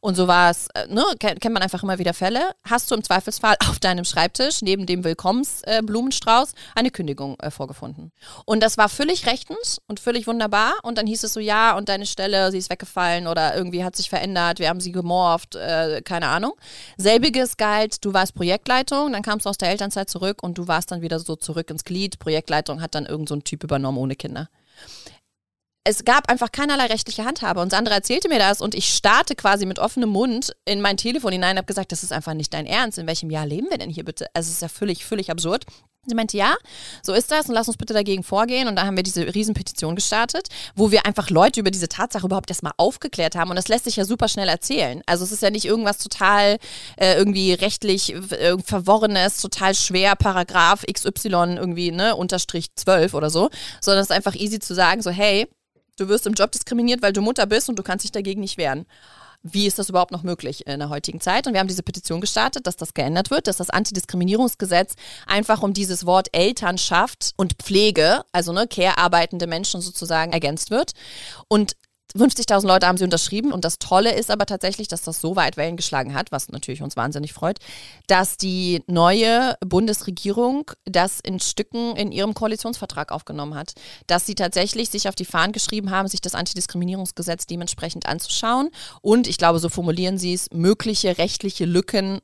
und 0.00 0.14
so 0.14 0.28
war 0.28 0.50
es, 0.50 0.68
äh, 0.74 0.86
ne, 0.88 1.04
kennt 1.18 1.52
man 1.52 1.62
einfach 1.62 1.82
immer 1.82 1.98
wieder 1.98 2.14
Fälle. 2.14 2.52
Hast 2.64 2.90
du 2.90 2.94
im 2.94 3.02
Zweifelsfall 3.02 3.56
auf 3.68 3.78
deinem 3.78 4.04
Schreibtisch 4.04 4.62
neben 4.62 4.86
dem 4.86 5.04
Willkommensblumenstrauß 5.04 6.52
äh, 6.52 6.54
eine 6.74 6.90
Kündigung 6.90 7.38
äh, 7.40 7.50
vorgefunden. 7.50 8.12
Und 8.44 8.62
das 8.62 8.78
war 8.78 8.88
völlig 8.88 9.26
rechtens 9.26 9.80
und 9.86 10.00
völlig 10.00 10.26
wunderbar. 10.26 10.74
Und 10.82 10.98
dann 10.98 11.06
hieß 11.06 11.24
es 11.24 11.32
so, 11.32 11.40
ja, 11.40 11.76
und 11.76 11.88
deine 11.88 12.06
Stelle, 12.06 12.50
sie 12.50 12.58
ist 12.58 12.70
weggefallen 12.70 13.26
oder 13.26 13.56
irgendwie 13.56 13.84
hat 13.84 13.96
sich 13.96 14.08
verändert, 14.10 14.58
wir 14.58 14.68
haben 14.68 14.80
sie 14.80 14.92
gemorpht, 14.92 15.56
äh, 15.56 16.02
keine 16.02 16.28
Ahnung. 16.28 16.52
Selbiges 16.96 17.56
galt, 17.56 18.04
du 18.04 18.12
warst 18.12 18.34
Projektleitung, 18.34 19.12
dann 19.12 19.22
kamst 19.22 19.46
du 19.46 19.50
aus 19.50 19.58
der 19.58 19.70
Elternzeit 19.70 20.10
zurück 20.10 20.42
und 20.42 20.58
du 20.58 20.68
warst 20.68 20.90
dann 20.90 21.02
wieder 21.02 21.18
so 21.18 21.36
zurück 21.36 21.70
ins 21.70 21.84
Glied. 21.84 22.18
Projektleitung 22.18 22.82
hat 22.82 22.94
dann 22.94 23.06
irgend 23.06 23.28
so 23.28 23.38
Typ 23.44 23.64
übernommen 23.64 23.98
ohne 23.98 24.16
Kinder 24.16 24.48
es 25.88 26.04
gab 26.04 26.30
einfach 26.30 26.52
keinerlei 26.52 26.84
rechtliche 26.84 27.24
Handhabe. 27.24 27.60
Und 27.60 27.70
Sandra 27.70 27.94
erzählte 27.94 28.28
mir 28.28 28.38
das 28.38 28.60
und 28.60 28.74
ich 28.74 28.94
starte 28.94 29.34
quasi 29.34 29.64
mit 29.64 29.78
offenem 29.78 30.10
Mund 30.10 30.54
in 30.66 30.82
mein 30.82 30.98
Telefon 30.98 31.32
hinein 31.32 31.52
und 31.52 31.58
habe 31.58 31.66
gesagt, 31.66 31.92
das 31.92 32.02
ist 32.02 32.12
einfach 32.12 32.34
nicht 32.34 32.52
dein 32.52 32.66
Ernst. 32.66 32.98
In 32.98 33.06
welchem 33.06 33.30
Jahr 33.30 33.46
leben 33.46 33.68
wir 33.70 33.78
denn 33.78 33.88
hier 33.88 34.04
bitte? 34.04 34.26
Also 34.34 34.48
es 34.48 34.56
ist 34.56 34.62
ja 34.62 34.68
völlig, 34.68 35.06
völlig 35.06 35.30
absurd. 35.30 35.64
Sie 36.06 36.14
meinte, 36.14 36.36
ja, 36.36 36.56
so 37.02 37.12
ist 37.14 37.30
das 37.30 37.48
und 37.48 37.54
lass 37.54 37.68
uns 37.68 37.78
bitte 37.78 37.94
dagegen 37.94 38.22
vorgehen. 38.22 38.68
Und 38.68 38.76
da 38.76 38.84
haben 38.84 38.96
wir 38.96 39.02
diese 39.02 39.34
Riesenpetition 39.34 39.94
gestartet, 39.94 40.48
wo 40.74 40.90
wir 40.90 41.06
einfach 41.06 41.30
Leute 41.30 41.60
über 41.60 41.70
diese 41.70 41.88
Tatsache 41.88 42.26
überhaupt 42.26 42.50
erstmal 42.50 42.72
aufgeklärt 42.76 43.34
haben. 43.34 43.48
Und 43.48 43.56
das 43.56 43.68
lässt 43.68 43.84
sich 43.84 43.96
ja 43.96 44.04
super 44.04 44.28
schnell 44.28 44.48
erzählen. 44.48 45.02
Also 45.06 45.24
es 45.24 45.32
ist 45.32 45.42
ja 45.42 45.50
nicht 45.50 45.64
irgendwas 45.64 45.98
total 45.98 46.58
äh, 46.96 47.14
irgendwie 47.16 47.54
rechtlich 47.54 48.14
äh, 48.14 48.58
verworrenes, 48.62 49.40
total 49.40 49.74
schwer, 49.74 50.16
Paragraph 50.16 50.84
XY 50.90 51.56
irgendwie, 51.56 51.92
ne, 51.92 52.14
Unterstrich 52.14 52.66
12 52.74 53.14
oder 53.14 53.30
so, 53.30 53.48
sondern 53.80 54.02
es 54.02 54.10
ist 54.10 54.16
einfach 54.16 54.34
easy 54.34 54.58
zu 54.58 54.74
sagen, 54.74 55.02
so, 55.02 55.10
hey, 55.10 55.46
du 55.98 56.08
wirst 56.08 56.26
im 56.26 56.34
Job 56.34 56.52
diskriminiert, 56.52 57.02
weil 57.02 57.12
du 57.12 57.20
Mutter 57.20 57.46
bist 57.46 57.68
und 57.68 57.78
du 57.78 57.82
kannst 57.82 58.04
dich 58.04 58.12
dagegen 58.12 58.40
nicht 58.40 58.58
wehren 58.58 58.86
wie 59.42 59.66
ist 59.66 59.78
das 59.78 59.88
überhaupt 59.88 60.10
noch 60.10 60.22
möglich 60.22 60.66
in 60.66 60.80
der 60.80 60.88
heutigen 60.88 61.20
Zeit? 61.20 61.46
Und 61.46 61.52
wir 61.52 61.60
haben 61.60 61.68
diese 61.68 61.82
Petition 61.82 62.20
gestartet, 62.20 62.66
dass 62.66 62.76
das 62.76 62.94
geändert 62.94 63.30
wird, 63.30 63.46
dass 63.46 63.58
das 63.58 63.70
Antidiskriminierungsgesetz 63.70 64.94
einfach 65.26 65.62
um 65.62 65.72
dieses 65.72 66.06
Wort 66.06 66.28
Elternschaft 66.32 67.32
und 67.36 67.54
Pflege, 67.54 68.24
also 68.32 68.52
ne, 68.52 68.66
care-arbeitende 68.66 69.46
Menschen 69.46 69.80
sozusagen 69.80 70.32
ergänzt 70.32 70.70
wird. 70.70 70.92
Und 71.46 71.76
50.000 72.16 72.66
Leute 72.66 72.86
haben 72.86 72.96
sie 72.96 73.04
unterschrieben 73.04 73.52
und 73.52 73.64
das 73.64 73.78
Tolle 73.78 74.14
ist 74.14 74.30
aber 74.30 74.46
tatsächlich, 74.46 74.88
dass 74.88 75.02
das 75.02 75.20
so 75.20 75.36
weit 75.36 75.56
Wellen 75.56 75.76
geschlagen 75.76 76.14
hat, 76.14 76.32
was 76.32 76.48
natürlich 76.48 76.82
uns 76.82 76.96
wahnsinnig 76.96 77.32
freut, 77.32 77.58
dass 78.06 78.36
die 78.36 78.82
neue 78.86 79.56
Bundesregierung 79.60 80.70
das 80.84 81.20
in 81.20 81.38
Stücken 81.38 81.96
in 81.96 82.10
ihrem 82.10 82.34
Koalitionsvertrag 82.34 83.12
aufgenommen 83.12 83.54
hat, 83.54 83.74
dass 84.06 84.24
sie 84.24 84.34
tatsächlich 84.34 84.88
sich 84.88 85.08
auf 85.08 85.14
die 85.14 85.26
Fahnen 85.26 85.52
geschrieben 85.52 85.90
haben, 85.90 86.08
sich 86.08 86.20
das 86.20 86.34
Antidiskriminierungsgesetz 86.34 87.46
dementsprechend 87.46 88.06
anzuschauen 88.06 88.70
und 89.02 89.26
ich 89.26 89.36
glaube, 89.36 89.58
so 89.58 89.68
formulieren 89.68 90.18
sie 90.18 90.32
es, 90.32 90.50
mögliche 90.50 91.18
rechtliche 91.18 91.66
Lücken 91.66 92.20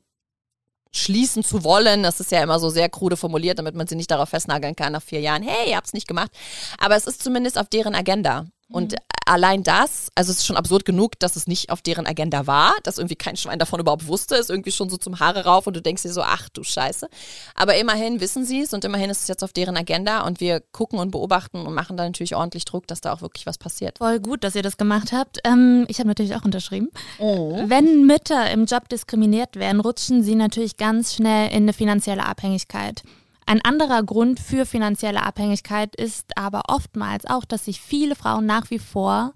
schließen 0.95 1.43
zu 1.43 1.63
wollen. 1.63 2.03
Das 2.03 2.19
ist 2.19 2.31
ja 2.31 2.41
immer 2.41 2.59
so 2.59 2.69
sehr 2.69 2.89
krude 2.89 3.17
formuliert, 3.17 3.59
damit 3.59 3.75
man 3.75 3.85
sie 3.85 3.95
nicht 3.95 4.09
darauf 4.09 4.29
festnageln 4.29 4.75
kann 4.75 4.93
nach 4.93 5.03
vier 5.03 5.19
Jahren. 5.19 5.43
Hey, 5.43 5.69
ihr 5.69 5.75
habt 5.75 5.87
es 5.87 5.93
nicht 5.93 6.07
gemacht. 6.07 6.31
Aber 6.77 6.95
es 6.95 7.05
ist 7.05 7.21
zumindest 7.21 7.57
auf 7.57 7.67
deren 7.67 7.95
Agenda. 7.95 8.45
Und 8.69 8.93
mhm. 8.93 8.97
allein 9.27 9.63
das, 9.63 10.09
also 10.15 10.31
es 10.31 10.39
ist 10.39 10.45
schon 10.45 10.57
absurd 10.57 10.85
genug, 10.85 11.19
dass 11.19 11.35
es 11.35 11.45
nicht 11.45 11.69
auf 11.69 11.81
deren 11.81 12.07
Agenda 12.07 12.47
war, 12.47 12.73
dass 12.83 12.97
irgendwie 12.97 13.15
kein 13.15 13.37
Schwein 13.37 13.59
davon 13.59 13.79
überhaupt 13.79 14.07
wusste, 14.07 14.35
ist 14.35 14.49
irgendwie 14.49 14.71
schon 14.71 14.89
so 14.89 14.97
zum 14.97 15.19
Haare 15.19 15.45
rauf 15.45 15.67
und 15.67 15.75
du 15.75 15.81
denkst 15.81 16.01
dir 16.01 16.11
so, 16.11 16.23
ach 16.23 16.49
du 16.49 16.63
Scheiße. 16.63 17.07
Aber 17.53 17.75
immerhin 17.77 18.19
wissen 18.21 18.43
sie 18.43 18.61
es 18.61 18.73
und 18.73 18.83
immerhin 18.83 19.09
ist 19.11 19.21
es 19.21 19.27
jetzt 19.27 19.43
auf 19.43 19.53
deren 19.53 19.77
Agenda 19.77 20.21
und 20.21 20.39
wir 20.39 20.61
gucken 20.71 20.97
und 20.97 21.11
beobachten 21.11 21.65
und 21.65 21.73
machen 21.75 21.95
da 21.95 22.05
natürlich 22.05 22.35
ordentlich 22.35 22.65
Druck, 22.65 22.87
dass 22.87 23.01
da 23.01 23.13
auch 23.13 23.21
wirklich 23.21 23.45
was 23.45 23.59
passiert. 23.59 23.99
Voll 23.99 24.19
gut, 24.19 24.43
dass 24.43 24.55
ihr 24.55 24.63
das 24.63 24.77
gemacht 24.77 25.11
habt. 25.11 25.39
Ähm, 25.43 25.85
ich 25.87 25.99
habe 25.99 26.07
natürlich 26.07 26.35
auch 26.35 26.43
unterschrieben. 26.43 26.89
Oh. 27.19 27.61
Wenn 27.67 28.07
Mütter 28.07 28.49
im 28.49 28.65
Job 28.65 28.89
diskriminiert 28.89 29.57
werden, 29.57 29.79
rutschen 29.79 30.23
sie 30.23 30.35
natürlich 30.35 30.77
ganz 30.77 31.13
schnell 31.13 31.49
in 31.49 31.63
eine 31.63 31.73
finanzielle 31.73 32.25
Abhängigkeit. 32.25 33.03
Ein 33.45 33.61
anderer 33.63 34.03
Grund 34.03 34.39
für 34.39 34.65
finanzielle 34.65 35.21
Abhängigkeit 35.21 35.95
ist 35.95 36.37
aber 36.37 36.63
oftmals 36.67 37.25
auch, 37.25 37.45
dass 37.45 37.65
sich 37.65 37.79
viele 37.79 38.15
Frauen 38.15 38.45
nach 38.45 38.69
wie 38.71 38.79
vor 38.79 39.33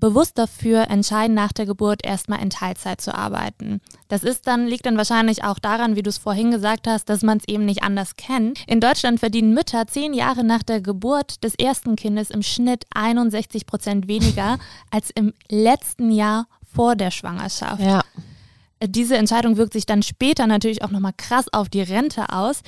bewusst 0.00 0.38
dafür 0.38 0.90
entscheiden, 0.90 1.34
nach 1.34 1.52
der 1.52 1.66
Geburt 1.66 2.04
erstmal 2.04 2.42
in 2.42 2.50
Teilzeit 2.50 3.00
zu 3.00 3.14
arbeiten. 3.14 3.80
Das 4.08 4.24
ist 4.24 4.46
dann, 4.46 4.66
liegt 4.66 4.86
dann 4.86 4.96
wahrscheinlich 4.96 5.44
auch 5.44 5.58
daran, 5.58 5.94
wie 5.94 6.02
du 6.02 6.08
es 6.08 6.18
vorhin 6.18 6.50
gesagt 6.50 6.86
hast, 6.86 7.08
dass 7.08 7.22
man 7.22 7.38
es 7.38 7.46
eben 7.46 7.66
nicht 7.66 7.82
anders 7.82 8.16
kennt. 8.16 8.64
In 8.66 8.80
Deutschland 8.80 9.20
verdienen 9.20 9.52
Mütter 9.54 9.86
zehn 9.86 10.14
Jahre 10.14 10.42
nach 10.42 10.62
der 10.62 10.80
Geburt 10.80 11.44
des 11.44 11.54
ersten 11.54 11.96
Kindes 11.96 12.30
im 12.30 12.42
Schnitt 12.42 12.84
61 12.94 13.66
Prozent 13.66 14.08
weniger 14.08 14.58
als 14.90 15.10
im 15.10 15.34
letzten 15.50 16.10
Jahr 16.10 16.46
vor 16.74 16.96
der 16.96 17.10
Schwangerschaft. 17.10 17.82
Ja. 17.82 18.02
Diese 18.82 19.18
Entscheidung 19.18 19.58
wirkt 19.58 19.74
sich 19.74 19.84
dann 19.84 20.02
später 20.02 20.46
natürlich 20.46 20.82
auch 20.82 20.90
nochmal 20.90 21.12
krass 21.14 21.52
auf 21.52 21.68
die 21.68 21.82
Rente 21.82 22.32
aus. 22.32 22.62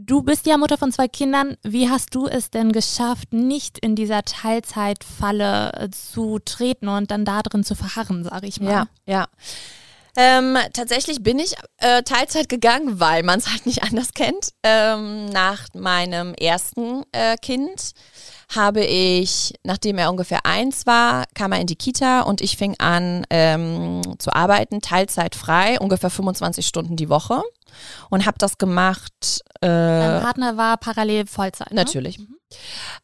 Du 0.00 0.22
bist 0.22 0.46
ja 0.46 0.56
Mutter 0.56 0.78
von 0.78 0.92
zwei 0.92 1.08
Kindern. 1.08 1.56
Wie 1.64 1.90
hast 1.90 2.14
du 2.14 2.28
es 2.28 2.50
denn 2.50 2.70
geschafft, 2.70 3.32
nicht 3.32 3.78
in 3.78 3.96
dieser 3.96 4.22
Teilzeitfalle 4.22 5.72
äh, 5.72 5.90
zu 5.90 6.38
treten 6.38 6.86
und 6.86 7.10
dann 7.10 7.24
da 7.24 7.42
drin 7.42 7.64
zu 7.64 7.74
verharren, 7.74 8.22
sage 8.22 8.46
ich 8.46 8.60
mal? 8.60 8.70
Ja, 8.70 8.88
ja. 9.06 9.28
Ähm, 10.16 10.56
tatsächlich 10.72 11.22
bin 11.24 11.40
ich 11.40 11.54
äh, 11.78 12.04
Teilzeit 12.04 12.48
gegangen, 12.48 13.00
weil 13.00 13.24
man 13.24 13.40
es 13.40 13.50
halt 13.50 13.66
nicht 13.66 13.82
anders 13.90 14.14
kennt. 14.14 14.50
Ähm, 14.62 15.26
nach 15.26 15.66
meinem 15.74 16.34
ersten 16.34 17.02
äh, 17.10 17.36
Kind 17.36 17.92
habe 18.48 18.82
ich, 18.84 19.54
nachdem 19.62 19.98
er 19.98 20.10
ungefähr 20.10 20.46
eins 20.46 20.86
war, 20.86 21.24
kam 21.34 21.52
er 21.52 21.60
in 21.60 21.66
die 21.66 21.76
Kita 21.76 22.22
und 22.22 22.40
ich 22.40 22.56
fing 22.56 22.76
an 22.78 23.26
ähm, 23.28 24.00
zu 24.18 24.32
arbeiten, 24.32 24.80
Teilzeit 24.80 25.34
frei, 25.34 25.78
ungefähr 25.78 26.10
25 26.10 26.66
Stunden 26.66 26.96
die 26.96 27.10
Woche 27.10 27.42
und 28.08 28.24
habe 28.24 28.38
das 28.38 28.56
gemacht. 28.56 29.42
Äh, 29.60 29.66
Dein 29.68 30.22
Partner 30.22 30.56
war 30.56 30.78
parallel 30.78 31.26
Vollzeit. 31.26 31.70
Ne? 31.70 31.76
Natürlich. 31.76 32.18
Mhm. 32.18 32.36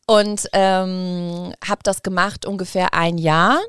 Und 0.07 0.49
ähm, 0.53 1.53
habe 1.67 1.81
das 1.83 2.03
gemacht 2.03 2.47
ungefähr 2.47 2.95
ein 2.95 3.19
Jahr. 3.19 3.61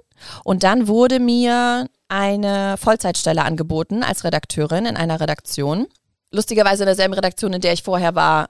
Und 0.45 0.63
dann 0.63 0.88
wurde 0.88 1.19
mir 1.19 1.88
eine 2.07 2.78
Vollzeitstelle 2.78 3.43
angeboten 3.43 4.03
als 4.03 4.23
Redakteurin 4.23 4.86
in 4.86 4.95
einer 4.95 5.19
Redaktion. 5.19 5.88
Lustigerweise 6.32 6.84
in 6.84 6.88
derselben 6.88 7.13
Redaktion, 7.13 7.53
in 7.53 7.61
der 7.61 7.73
ich 7.73 7.84
vorher 7.84 8.15
war, 8.15 8.49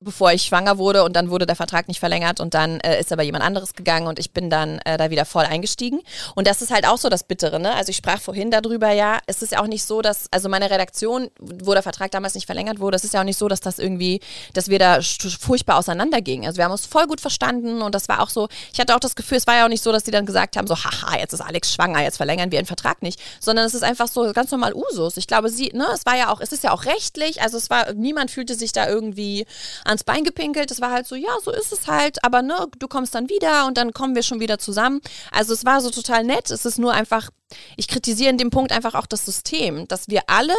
bevor 0.00 0.32
ich 0.32 0.42
schwanger 0.42 0.78
wurde 0.78 1.02
und 1.02 1.14
dann 1.16 1.28
wurde 1.30 1.44
der 1.44 1.56
Vertrag 1.56 1.88
nicht 1.88 1.98
verlängert 1.98 2.38
und 2.38 2.54
dann 2.54 2.78
äh, 2.80 3.00
ist 3.00 3.12
aber 3.12 3.24
jemand 3.24 3.42
anderes 3.42 3.74
gegangen 3.74 4.06
und 4.06 4.20
ich 4.20 4.32
bin 4.32 4.48
dann 4.48 4.78
äh, 4.84 4.96
da 4.96 5.10
wieder 5.10 5.24
voll 5.24 5.44
eingestiegen. 5.44 6.00
Und 6.36 6.46
das 6.46 6.62
ist 6.62 6.70
halt 6.72 6.86
auch 6.86 6.98
so 6.98 7.08
das 7.08 7.24
Bittere, 7.24 7.58
ne? 7.58 7.74
Also 7.74 7.90
ich 7.90 7.96
sprach 7.96 8.20
vorhin 8.20 8.52
darüber, 8.52 8.92
ja, 8.92 9.18
es 9.26 9.42
ist 9.42 9.52
ja 9.52 9.60
auch 9.60 9.66
nicht 9.66 9.84
so, 9.84 10.00
dass, 10.00 10.26
also 10.30 10.48
meine 10.48 10.70
Redaktion, 10.70 11.30
wo 11.40 11.72
der 11.72 11.82
Vertrag 11.82 12.12
damals 12.12 12.34
nicht 12.34 12.46
verlängert 12.46 12.78
wurde, 12.78 12.96
es 12.96 13.02
ist 13.02 13.12
ja 13.12 13.20
auch 13.20 13.24
nicht 13.24 13.38
so, 13.38 13.48
dass 13.48 13.60
das 13.60 13.80
irgendwie, 13.80 14.20
dass 14.54 14.68
wir 14.68 14.78
da 14.78 15.00
furchtbar 15.02 15.78
auseinandergingen. 15.78 16.46
Also 16.46 16.58
wir 16.58 16.64
haben 16.64 16.72
uns 16.72 16.86
voll 16.86 17.08
gut 17.08 17.20
verstanden 17.20 17.82
und 17.82 17.92
das 17.92 18.08
war 18.08 18.22
auch 18.22 18.30
so, 18.30 18.48
ich 18.72 18.78
hatte 18.78 18.94
auch 18.94 19.00
das 19.00 19.16
Gefühl, 19.16 19.38
es 19.38 19.48
war 19.48 19.56
ja 19.56 19.64
auch 19.64 19.68
nicht 19.68 19.82
so, 19.82 19.90
dass 19.90 20.04
die 20.04 20.12
dann 20.12 20.26
gesagt 20.26 20.56
haben, 20.56 20.68
so, 20.68 20.76
haha, 20.76 21.18
jetzt 21.18 21.32
ist 21.32 21.40
Alex 21.40 21.74
schwanger, 21.74 22.02
jetzt 22.02 22.18
verlängern 22.18 22.52
wir 22.52 22.60
den 22.60 22.66
Vertrag 22.66 23.02
nicht, 23.02 23.20
sondern 23.40 23.66
es 23.66 23.74
ist 23.74 23.82
einfach 23.82 24.06
so 24.06 24.32
ganz 24.32 24.52
normal 24.52 24.74
Usus. 24.74 25.16
Ich 25.16 25.26
glaube, 25.26 25.48
sie, 25.48 25.72
ne, 25.74 25.86
es 25.92 26.06
war 26.06 26.16
ja 26.16 26.32
auch, 26.32 26.40
es 26.40 26.52
ist 26.52 26.62
ja 26.62 26.70
auch 26.70 26.84
rechtlich, 26.84 27.42
also 27.42 27.56
es 27.56 27.68
war, 27.68 27.92
niemand 27.94 28.30
fühlte 28.30 28.54
sich 28.54 28.70
da 28.70 28.88
irgendwie 28.88 29.44
ans 29.88 30.04
Bein 30.04 30.24
gepinkelt. 30.24 30.70
Es 30.70 30.80
war 30.80 30.90
halt 30.90 31.06
so, 31.06 31.14
ja, 31.14 31.30
so 31.42 31.50
ist 31.50 31.72
es 31.72 31.86
halt, 31.86 32.22
aber 32.24 32.42
ne, 32.42 32.66
du 32.78 32.88
kommst 32.88 33.14
dann 33.14 33.28
wieder 33.28 33.66
und 33.66 33.76
dann 33.76 33.92
kommen 33.92 34.14
wir 34.14 34.22
schon 34.22 34.40
wieder 34.40 34.58
zusammen. 34.58 35.00
Also 35.32 35.52
es 35.52 35.64
war 35.64 35.80
so 35.80 35.90
total 35.90 36.24
nett. 36.24 36.50
Es 36.50 36.64
ist 36.64 36.78
nur 36.78 36.92
einfach, 36.92 37.30
ich 37.76 37.88
kritisiere 37.88 38.30
in 38.30 38.38
dem 38.38 38.50
Punkt 38.50 38.72
einfach 38.72 38.94
auch 38.94 39.06
das 39.06 39.24
System, 39.24 39.88
dass 39.88 40.08
wir 40.08 40.22
alle 40.28 40.54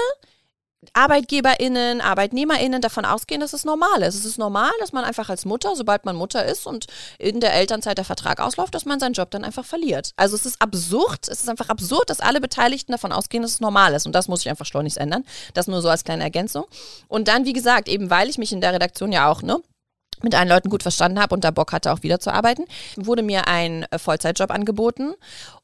ArbeitgeberInnen, 0.94 2.00
ArbeitnehmerInnen 2.00 2.82
davon 2.82 3.04
ausgehen, 3.06 3.42
dass 3.42 3.54
es 3.54 3.66
normal 3.66 4.02
ist. 4.02 4.16
Es 4.16 4.26
ist 4.26 4.38
normal, 4.38 4.72
dass 4.80 4.94
man 4.94 5.04
einfach 5.04 5.30
als 5.30 5.46
Mutter, 5.46 5.76
sobald 5.76 6.06
man 6.06 6.16
Mutter 6.16 6.46
ist 6.46 6.66
und 6.66 6.88
in 7.18 7.42
der 7.42 7.54
Elternzeit 7.54 7.98
der 7.98 8.06
Vertrag 8.06 8.40
ausläuft, 8.40 8.74
dass 8.74 8.86
man 8.86 9.00
seinen 9.00 9.14
Job 9.14 9.30
dann 9.32 9.44
einfach 9.44 9.66
verliert. 9.66 10.14
Also 10.16 10.36
es 10.36 10.46
ist 10.46 10.62
absurd, 10.62 11.28
es 11.28 11.42
ist 11.42 11.50
einfach 11.50 11.70
absurd, 11.70 12.10
dass 12.10 12.22
alle 12.22 12.40
Beteiligten 12.40 12.94
davon 12.94 13.12
ausgehen, 13.12 13.44
dass 13.44 13.52
es 13.52 13.60
normal 13.60 13.94
ist. 13.94 14.06
Und 14.06 14.14
das 14.14 14.28
muss 14.28 14.42
ich 14.42 14.50
einfach 14.50 14.66
schleunigst 14.66 14.98
ändern. 14.98 15.26
Das 15.54 15.68
nur 15.68 15.82
so 15.82 15.90
als 15.90 16.04
kleine 16.04 16.24
Ergänzung. 16.24 16.66
Und 17.08 17.28
dann, 17.28 17.46
wie 17.46 17.54
gesagt, 17.54 17.90
eben 17.90 18.10
weil 18.10 18.30
ich 18.30 18.38
mich 18.38 18.54
in 18.54 18.62
der 18.62 18.74
Redaktion 18.74 19.12
ja 19.12 19.30
auch, 19.30 19.42
ne, 19.42 19.62
mit 20.22 20.36
allen 20.36 20.50
Leuten 20.50 20.70
gut 20.70 20.84
verstanden 20.84 21.20
habe 21.20 21.34
und 21.34 21.44
da 21.44 21.52
Bock 21.52 21.72
hatte, 21.72 21.92
auch 21.94 22.04
wieder 22.04 22.20
zu 22.20 22.34
arbeiten, 22.34 22.66
wurde 22.98 23.24
mir 23.24 23.48
ein 23.48 23.86
Vollzeitjob 23.96 24.52
angeboten 24.52 25.14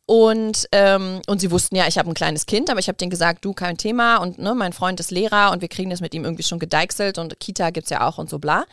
und, 0.08 0.68
ähm, 0.72 1.22
und 1.26 1.42
sie 1.42 1.50
wussten 1.50 1.76
ja, 1.76 1.88
ich 1.88 1.98
habe 1.98 2.10
ein 2.10 2.14
kleines 2.14 2.46
Kind, 2.46 2.70
aber 2.70 2.80
ich 2.80 2.88
habe 2.88 2.98
denen 2.98 3.10
gesagt, 3.10 3.44
du, 3.44 3.54
kein 3.54 3.76
Thema 3.78 4.18
und 4.18 4.38
ne, 4.38 4.54
mein 4.54 4.72
Freund 4.72 5.00
ist 5.00 5.10
Lehrer 5.10 5.52
und 5.52 5.62
wir 5.62 5.68
kriegen 5.68 5.90
das 5.90 6.00
mit 6.00 6.14
ihm 6.14 6.24
irgendwie 6.24 6.44
schon 6.44 6.60
gedeichselt 6.60 7.18
und 7.18 7.40
Kita 7.40 7.72
gibt's 7.72 7.90
ja 7.90 8.08
auch 8.08 8.20
und 8.20 8.30
so 8.30 8.38
bla. 8.38 8.66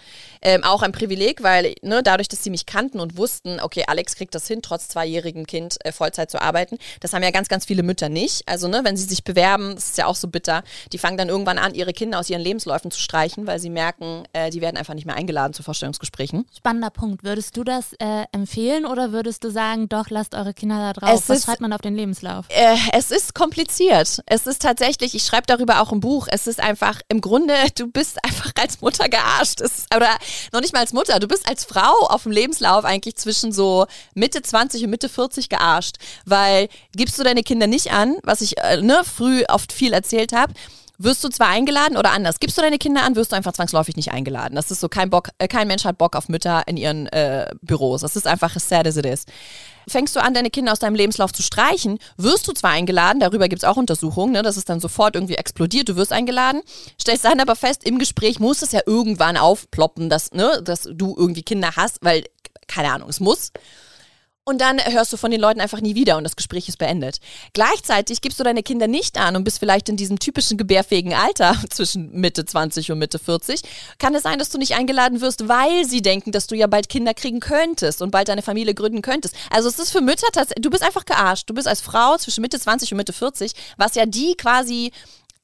Ähm, 0.43 0.63
auch 0.63 0.83
ein 0.83 0.93
Privileg, 0.93 1.43
weil 1.43 1.75
ne, 1.81 2.03
dadurch, 2.03 2.29
dass 2.29 2.45
sie 2.45 2.51
mich 2.51 2.67
kannten 2.67 3.01
und 3.01 3.17
wussten, 3.17 3.61
okay, 3.61 3.85
Alex 3.87 4.15
kriegt 4.15 4.35
das 4.35 4.47
hin, 4.47 4.61
trotz 4.61 4.89
zweijährigem 4.89 5.47
Kind 5.47 5.83
äh, 5.87 5.93
Vollzeit 5.93 6.31
zu 6.31 6.43
arbeiten. 6.43 6.77
Das 7.01 7.15
haben 7.15 7.23
ja 7.23 7.31
ganz, 7.31 7.49
ganz 7.49 7.65
viele 7.65 7.83
Mütter 7.83 8.11
nicht. 8.11 8.43
Also 8.47 8.69
ne, 8.69 8.81
wenn 8.85 8.99
sie 8.99 9.05
sich 9.05 9.25
bewerben, 9.25 9.75
das 9.75 9.91
ist 9.91 9.99
ja 9.99 10.07
auch 10.07 10.17
so 10.17 10.29
bitter, 10.29 10.63
die 10.93 10.99
fangen 10.99 11.17
dann 11.17 11.31
irgendwann 11.31 11.57
an, 11.57 11.73
ihre 11.73 11.95
Kinder 11.95 12.19
aus 12.19 12.29
ihren 12.29 12.43
Lebensläufen 12.43 12.91
zu 12.91 13.01
streichen, 13.01 13.47
weil 13.47 13.59
sie 13.59 13.71
merken, 13.71 14.25
äh, 14.35 14.51
die 14.51 14.61
werden 14.61 14.77
einfach 14.77 14.95
nicht 14.95 15.07
mehr 15.07 15.17
eingeladen 15.17 15.55
zu 15.55 15.63
Vorstellungsgesprächen. 15.63 16.45
Spannender 16.55 16.91
Punkt. 16.91 17.25
Würdest 17.25 17.57
du 17.57 17.65
das 17.65 17.95
äh, 17.95 18.25
empfehlen 18.33 18.85
oder 18.85 19.13
würdest 19.13 19.45
du 19.45 19.51
sagen, 19.51 19.89
doch, 19.89 20.11
lasst 20.11 20.35
eure 20.35 20.53
Kinder 20.53 20.77
da 20.77 20.93
drauf? 20.93 21.22
Es 21.22 21.22
Was 21.29 21.39
ist, 21.39 21.45
schreibt 21.45 21.61
man 21.61 21.73
auf 21.73 21.81
den 21.81 21.95
Lebenslauf? 21.95 22.47
Äh, 22.49 22.77
es 22.93 23.11
ist 23.11 23.35
kompliziert. 23.35 24.21
Es 24.27 24.47
ist 24.47 24.63
tatsächlich, 24.63 25.15
ich 25.15 25.25
schreibe 25.25 25.47
darüber 25.47 25.81
auch 25.81 25.93
ein 25.93 26.01
Buch. 26.01 26.29
Es 26.31 26.47
ist 26.47 26.61
einfach, 26.61 27.01
im 27.09 27.21
Grunde, 27.21 27.55
du 27.77 27.87
bist 27.87 28.25
einfach 28.25 28.53
als 28.61 28.81
Mutter 28.81 29.09
gearscht. 29.09 29.61
Es, 29.61 29.87
oder 29.95 30.11
noch 30.53 30.61
nicht 30.61 30.73
mal 30.73 30.81
als 30.81 30.93
Mutter, 30.93 31.19
du 31.21 31.29
bist 31.29 31.49
als 31.49 31.65
Frau 31.65 32.07
auf 32.09 32.25
dem 32.25 32.33
Lebenslauf 32.33 32.85
eigentlich 32.85 33.17
zwischen 33.17 33.53
so 33.53 33.87
Mitte 34.15 34.43
20 34.43 34.85
und 34.85 34.91
Mitte 34.91 35.09
40 35.09 35.49
gearscht. 35.49 35.97
Weil 36.25 36.69
gibst 36.97 37.19
du 37.19 37.25
deine 37.25 37.43
Kinder 37.43 37.67
nicht 37.67 37.93
an, 37.93 38.17
was 38.23 38.41
ich 38.41 38.59
äh, 38.59 38.81
ne, 38.81 39.03
früh 39.05 39.45
oft 39.49 39.73
viel 39.73 39.93
erzählt 39.93 40.33
habe, 40.33 40.53
wirst 40.99 41.25
du 41.25 41.29
zwar 41.29 41.49
eingeladen 41.49 41.97
oder 41.97 42.13
anders, 42.13 42.39
gibst 42.41 42.57
du 42.59 42.63
deine 42.63 42.79
Kinder 42.79 43.03
an, 43.03 43.17
wirst 43.17 43.33
du 43.33 43.37
einfach 43.37 43.53
zwangsläufig 43.53 43.97
nicht 43.97 44.13
eingeladen. 44.13 44.55
Das 44.55 44.71
ist 44.71 44.81
so, 44.81 44.89
kein 44.89 45.11
Bock, 45.11 45.31
äh, 45.39 45.49
kein 45.49 45.69
Mensch 45.69 45.85
hat 45.85 45.99
Bock 45.99 46.17
auf 46.17 46.29
Mütter 46.29 46.63
in 46.67 46.77
ihren 46.77 47.07
äh, 47.09 47.51
Büros. 47.63 48.03
Das 48.03 48.17
ist 48.17 48.27
einfach 48.27 48.55
as 48.57 48.69
sad 48.69 48.87
as 48.87 48.97
it 48.97 49.07
is. 49.07 49.25
Fängst 49.89 50.15
du 50.15 50.23
an, 50.23 50.35
deine 50.35 50.51
Kinder 50.51 50.73
aus 50.73 50.79
deinem 50.79 50.95
Lebenslauf 50.95 51.33
zu 51.33 51.43
streichen, 51.43 51.99
wirst 52.17 52.47
du 52.47 52.53
zwar 52.53 52.71
eingeladen, 52.71 53.21
darüber 53.21 53.49
gibt 53.49 53.63
es 53.63 53.69
auch 53.69 53.77
Untersuchungen, 53.77 54.33
ne, 54.33 54.43
das 54.43 54.57
ist 54.57 54.69
dann 54.69 54.79
sofort 54.79 55.17
irgendwie 55.17 55.35
explodiert, 55.35 55.89
du 55.89 55.97
wirst 55.97 56.13
eingeladen, 56.13 56.63
stellst 57.01 57.25
dann 57.25 57.41
aber 57.41 57.57
fest, 57.57 57.83
im 57.85 57.99
Gespräch 57.99 58.39
muss 58.39 58.63
es 58.63 58.71
ja 58.73 58.81
irgendwann 58.87 59.37
aufploppen, 59.37 60.09
dass, 60.09 60.33
ne, 60.33 60.63
dass 60.63 60.83
du 60.83 61.17
irgendwie 61.19 61.43
Kinder 61.43 61.71
hast, 61.75 61.99
weil, 62.03 62.25
keine 62.69 62.93
Ahnung, 62.93 63.09
es 63.09 63.19
muss. 63.19 63.51
Und 64.45 64.61
dann 64.61 64.81
hörst 64.85 65.13
du 65.13 65.17
von 65.17 65.31
den 65.31 65.41
Leuten 65.41 65.61
einfach 65.61 65.81
nie 65.81 65.95
wieder 65.95 66.17
und 66.17 66.25
das 66.25 66.35
Gespräch 66.35 66.69
ist 66.69 66.79
beendet. 66.79 67.21
Gleichzeitig 67.53 68.21
gibst 68.21 68.41
du 68.41 68.45
deine 68.45 68.65
Kinder 68.65 68.89
nicht 68.89 69.17
an 69.17 69.37
und 69.37 69.45
bist 69.45 69.61
vielleicht 69.61 69.89
in 69.89 69.97
diesem 69.97 70.19
typischen 70.19 70.59
gebärfähigen 70.59 71.15
Alter 71.15 71.57
zwischen 71.71 72.11
Mitte 72.11 72.45
20 72.45 72.91
und 72.91 72.99
Mitte 72.99 73.21
40. 73.21 73.63
Kann 73.99 74.17
es 74.17 74.25
sein, 74.25 74.41
dass 74.41 74.51
du 74.51 74.59
nicht 74.59 74.75
eingeladen 74.75 75.21
wirst, 75.21 75.47
weil 75.47 75.85
sie 75.85 76.03
denken, 76.03 76.33
dass 76.33 76.49
du 76.49 76.57
ja 76.57 76.67
bald 76.67 76.89
Kinder 76.89 77.15
kriegen 77.15 77.39
könntest 77.39 78.03
und 78.03 78.11
bald 78.11 78.27
deine 78.27 78.43
Familie 78.43 78.75
gründen 78.75 79.01
könntest. 79.01 79.37
Also 79.49 79.69
es 79.69 79.79
ist 79.79 79.93
für 79.93 80.01
Mütter 80.01 80.27
tatsächlich, 80.33 80.63
du 80.63 80.71
bist 80.71 80.83
einfach 80.83 81.05
gearscht. 81.05 81.49
Du 81.49 81.55
bist 81.55 81.69
als 81.69 81.81
Frau 81.81 82.17
zwischen 82.17 82.41
Mitte 82.41 82.59
20 82.59 82.91
und 82.91 82.97
Mitte 82.97 83.13
40, 83.13 83.53
was 83.77 83.95
ja 83.95 84.07
die 84.07 84.35
quasi 84.35 84.91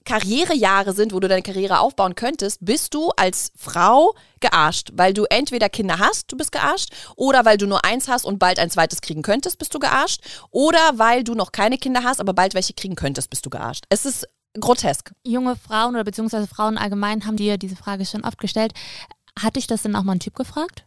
Karrierejahre 0.09 0.95
sind, 0.95 1.13
wo 1.13 1.21
du 1.21 1.29
deine 1.29 1.43
Karriere 1.43 1.81
aufbauen 1.81 2.15
könntest, 2.15 2.65
bist 2.65 2.95
du 2.95 3.11
als 3.19 3.53
Frau 3.55 4.15
gearscht, 4.41 4.89
weil 4.95 5.13
du 5.13 5.25
entweder 5.25 5.69
Kinder 5.69 5.99
hast, 5.99 6.33
du 6.33 6.37
bist 6.39 6.51
gearscht, 6.51 6.95
oder 7.15 7.45
weil 7.45 7.59
du 7.59 7.67
nur 7.67 7.85
eins 7.85 8.09
hast 8.09 8.25
und 8.25 8.39
bald 8.39 8.59
ein 8.59 8.71
zweites 8.71 9.03
kriegen 9.03 9.21
könntest, 9.21 9.59
bist 9.59 9.75
du 9.75 9.79
gearscht, 9.79 10.23
oder 10.51 10.79
weil 10.95 11.25
du 11.25 11.35
noch 11.35 11.53
keine 11.53 11.77
Kinder 11.77 12.05
hast, 12.05 12.21
aber 12.21 12.33
bald 12.33 12.55
welche 12.55 12.73
kriegen 12.73 12.95
könntest, 12.95 13.29
bist 13.29 13.45
du 13.45 13.51
gearscht. 13.51 13.85
Es 13.91 14.07
ist 14.07 14.27
grotesk. 14.59 15.13
Junge 15.25 15.57
Frauen 15.57 15.95
oder 15.95 16.05
beziehungsweise 16.05 16.47
Frauen 16.47 16.79
allgemein 16.79 17.27
haben 17.27 17.37
dir 17.37 17.59
diese 17.59 17.77
Frage 17.77 18.07
schon 18.07 18.25
oft 18.25 18.39
gestellt. 18.39 18.73
Hatte 19.39 19.59
ich 19.59 19.67
das 19.67 19.83
denn 19.83 19.95
auch 19.95 20.05
mal 20.05 20.13
ein 20.13 20.21
Typ 20.21 20.35
gefragt? 20.35 20.85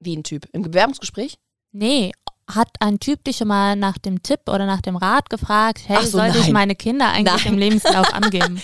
Wie 0.00 0.16
ein 0.16 0.24
Typ? 0.24 0.48
Im 0.52 0.62
Bewerbungsgespräch? 0.62 1.38
Nee, 1.72 2.12
hat 2.48 2.68
ein 2.80 2.98
Typ 2.98 3.24
dich 3.24 3.36
schon 3.36 3.48
mal 3.48 3.76
nach 3.76 3.98
dem 3.98 4.22
Tipp 4.22 4.40
oder 4.46 4.66
nach 4.66 4.80
dem 4.80 4.96
Rat 4.96 5.30
gefragt, 5.30 5.82
hey, 5.86 6.04
so, 6.04 6.18
sollte 6.18 6.38
ich 6.38 6.50
meine 6.50 6.74
Kinder 6.74 7.08
eigentlich 7.08 7.44
nein. 7.44 7.54
im 7.54 7.58
Lebenslauf 7.58 8.12
angeben? 8.14 8.60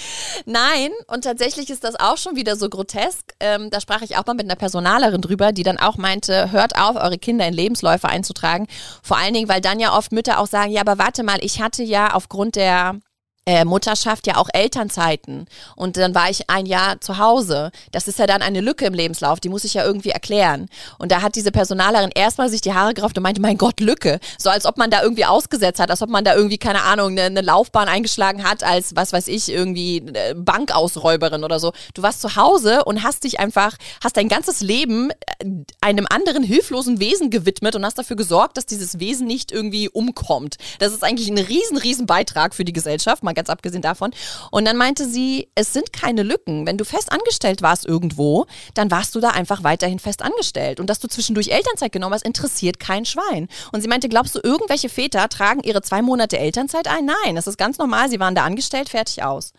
nein, 0.47 0.91
und 1.09 1.25
tatsächlich 1.25 1.71
ist 1.71 1.85
das 1.85 1.99
auch 1.99 2.17
schon 2.17 2.37
wieder 2.37 2.57
so 2.57 2.69
grotesk. 2.69 3.35
Ähm, 3.41 3.71
da 3.71 3.81
sprach 3.81 4.03
ich 4.03 4.17
auch 4.17 4.27
mal 4.27 4.35
mit 4.35 4.47
einer 4.47 4.57
Personalerin 4.57 5.21
drüber, 5.21 5.53
die 5.53 5.63
dann 5.63 5.79
auch 5.79 5.97
meinte, 5.97 6.51
hört 6.51 6.77
auf, 6.77 6.97
eure 6.97 7.19
Kinder 7.19 7.47
in 7.47 7.55
Lebensläufe 7.55 8.09
einzutragen. 8.09 8.67
Vor 9.03 9.19
allen 9.19 9.35
Dingen, 9.35 9.49
weil 9.49 9.61
dann 9.61 9.81
ja 9.81 9.97
oft 9.97 10.13
Mütter 10.13 10.39
auch 10.39 10.47
sagen, 10.47 10.73
ja, 10.73 10.81
aber 10.81 10.99
warte 10.99 11.23
mal, 11.23 11.39
ich 11.43 11.61
hatte 11.61 11.83
ja 11.83 12.15
aufgrund 12.15 12.57
der 12.57 13.01
äh, 13.47 13.65
Mutterschaft 13.65 14.27
ja 14.27 14.37
auch 14.37 14.49
Elternzeiten 14.53 15.47
und 15.77 15.97
dann 15.97 16.15
war 16.15 16.31
ich 16.31 16.49
ein 16.49 16.67
Jahr 16.67 17.01
zu 17.01 17.19
Hause. 17.19 17.71
Das 17.93 18.09
ist 18.09 18.19
ja 18.19 18.27
dann 18.27 18.43
eine 18.43 18.61
Lücke 18.61 18.87
im 18.87 18.95
Lebenslauf, 18.95 19.41
die 19.41 19.49
muss 19.49 19.65
ich 19.65 19.75
ja 19.75 19.85
irgendwie 19.85 20.11
erklären. 20.11 20.69
Und 20.99 21.13
da 21.13 21.23
hat 21.23 21.37
diese 21.37 21.53
Personalerin 21.53 22.11
erstmal 22.15 22.49
sich 22.49 22.61
die 22.61 22.73
Haare 22.73 22.95
gerauft 22.95 23.17
und 23.17 23.23
meinte, 23.23 23.41
mein 23.41 23.59
Gott, 23.59 23.81
Lücke. 23.81 24.19
So 24.39 24.51
als 24.51 24.67
ob 24.67 24.79
man 24.79 24.91
da 24.91 25.03
irgendwie 25.03 25.25
ausgesetzt 25.25 25.81
hat, 25.81 25.91
als 25.91 26.03
ob 26.03 26.09
man 26.09 26.25
da 26.25 26.35
irgendwie, 26.35 26.59
keine 26.59 26.83
Ahnung, 26.83 27.13
eine, 27.13 27.23
eine 27.23 27.41
Laufbahn 27.43 27.89
eingeschlagen 27.89 28.45
hat 28.45 28.65
als, 28.65 28.97
was 28.97 29.13
weiß 29.13 29.29
ich, 29.29 29.51
irgendwie 29.51 29.99
äh, 29.99 30.35
Bankausräuberin 30.35 31.45
oder 31.45 31.61
so. 31.61 31.73
Du 31.95 32.03
warst 32.03 32.21
zu 32.21 32.37
Hause 32.37 32.85
und 32.85 33.03
hast 33.03 33.25
dich 33.25 33.41
einfach, 33.41 33.77
hast 34.03 34.17
dein 34.17 34.29
ganzes 34.29 34.61
Leben 34.61 35.11
äh, 35.11 35.15
einem 35.81 36.07
anderen 36.09 36.43
hilflosen 36.43 37.01
Wesen 37.01 37.31
gewidmet 37.31 37.77
und 37.77 37.85
hast 37.85 37.99
dafür 37.99 38.17
gesorgt, 38.17 38.57
dass 38.57 38.67
dieses 38.67 38.99
Wesen 39.01 39.27
nicht 39.27 39.53
irgendwie 39.53 39.89
umkommt. 39.89 40.57
Das 40.79 40.93
ist 40.93 41.05
eigentlich 41.05 41.29
ein 41.29 41.39
riesen, 41.39 41.77
riesen 41.77 42.07
Beitrag 42.07 42.55
für 42.55 42.65
die 42.65 42.73
Gesellschaft. 42.73 43.23
Man 43.23 43.34
mal 43.35 43.41
ganz 43.41 43.51
abgesehen 43.51 43.83
davon. 43.83 44.13
Und 44.51 44.65
dann 44.65 44.77
meinte 44.77 45.09
sie, 45.09 45.49
es 45.55 45.73
sind 45.73 45.93
keine 45.93 46.23
Lücken. 46.23 46.67
Wenn 46.67 46.79
du 46.79 46.85
fest 46.85 47.13
angestellt 47.13 47.63
warst 47.63 47.85
irgendwo, 47.85 48.47
dann 48.75 48.91
warst 48.91 49.15
du 49.15 49.21
da 49.21 49.31
einfach 49.31 49.65
weiterhin 49.65 49.99
fest 49.99 50.23
angestellt. 50.23 50.81
Und 50.81 50.89
dass 50.89 51.01
du 51.01 51.09
zwischendurch 51.09 51.49
Elternzeit 51.49 51.93
genommen 51.93 52.15
hast, 52.15 52.25
interessiert 52.25 52.79
kein 52.79 53.05
Schwein. 53.05 53.49
Und 53.73 53.81
sie 53.81 53.89
meinte, 53.89 54.09
glaubst 54.09 54.35
du, 54.35 54.41
irgendwelche 54.43 54.89
Väter 54.89 55.29
tragen 55.29 55.61
ihre 55.63 55.83
zwei 55.83 56.03
Monate 56.03 56.39
Elternzeit 56.39 56.89
ein? 56.89 57.05
Nein, 57.05 57.35
das 57.35 57.47
ist 57.47 57.59
ganz 57.59 57.79
normal. 57.79 58.09
Sie 58.09 58.21
waren 58.21 58.35
da 58.35 58.45
angestellt, 58.45 58.89
fertig 58.89 59.23
aus. 59.23 59.53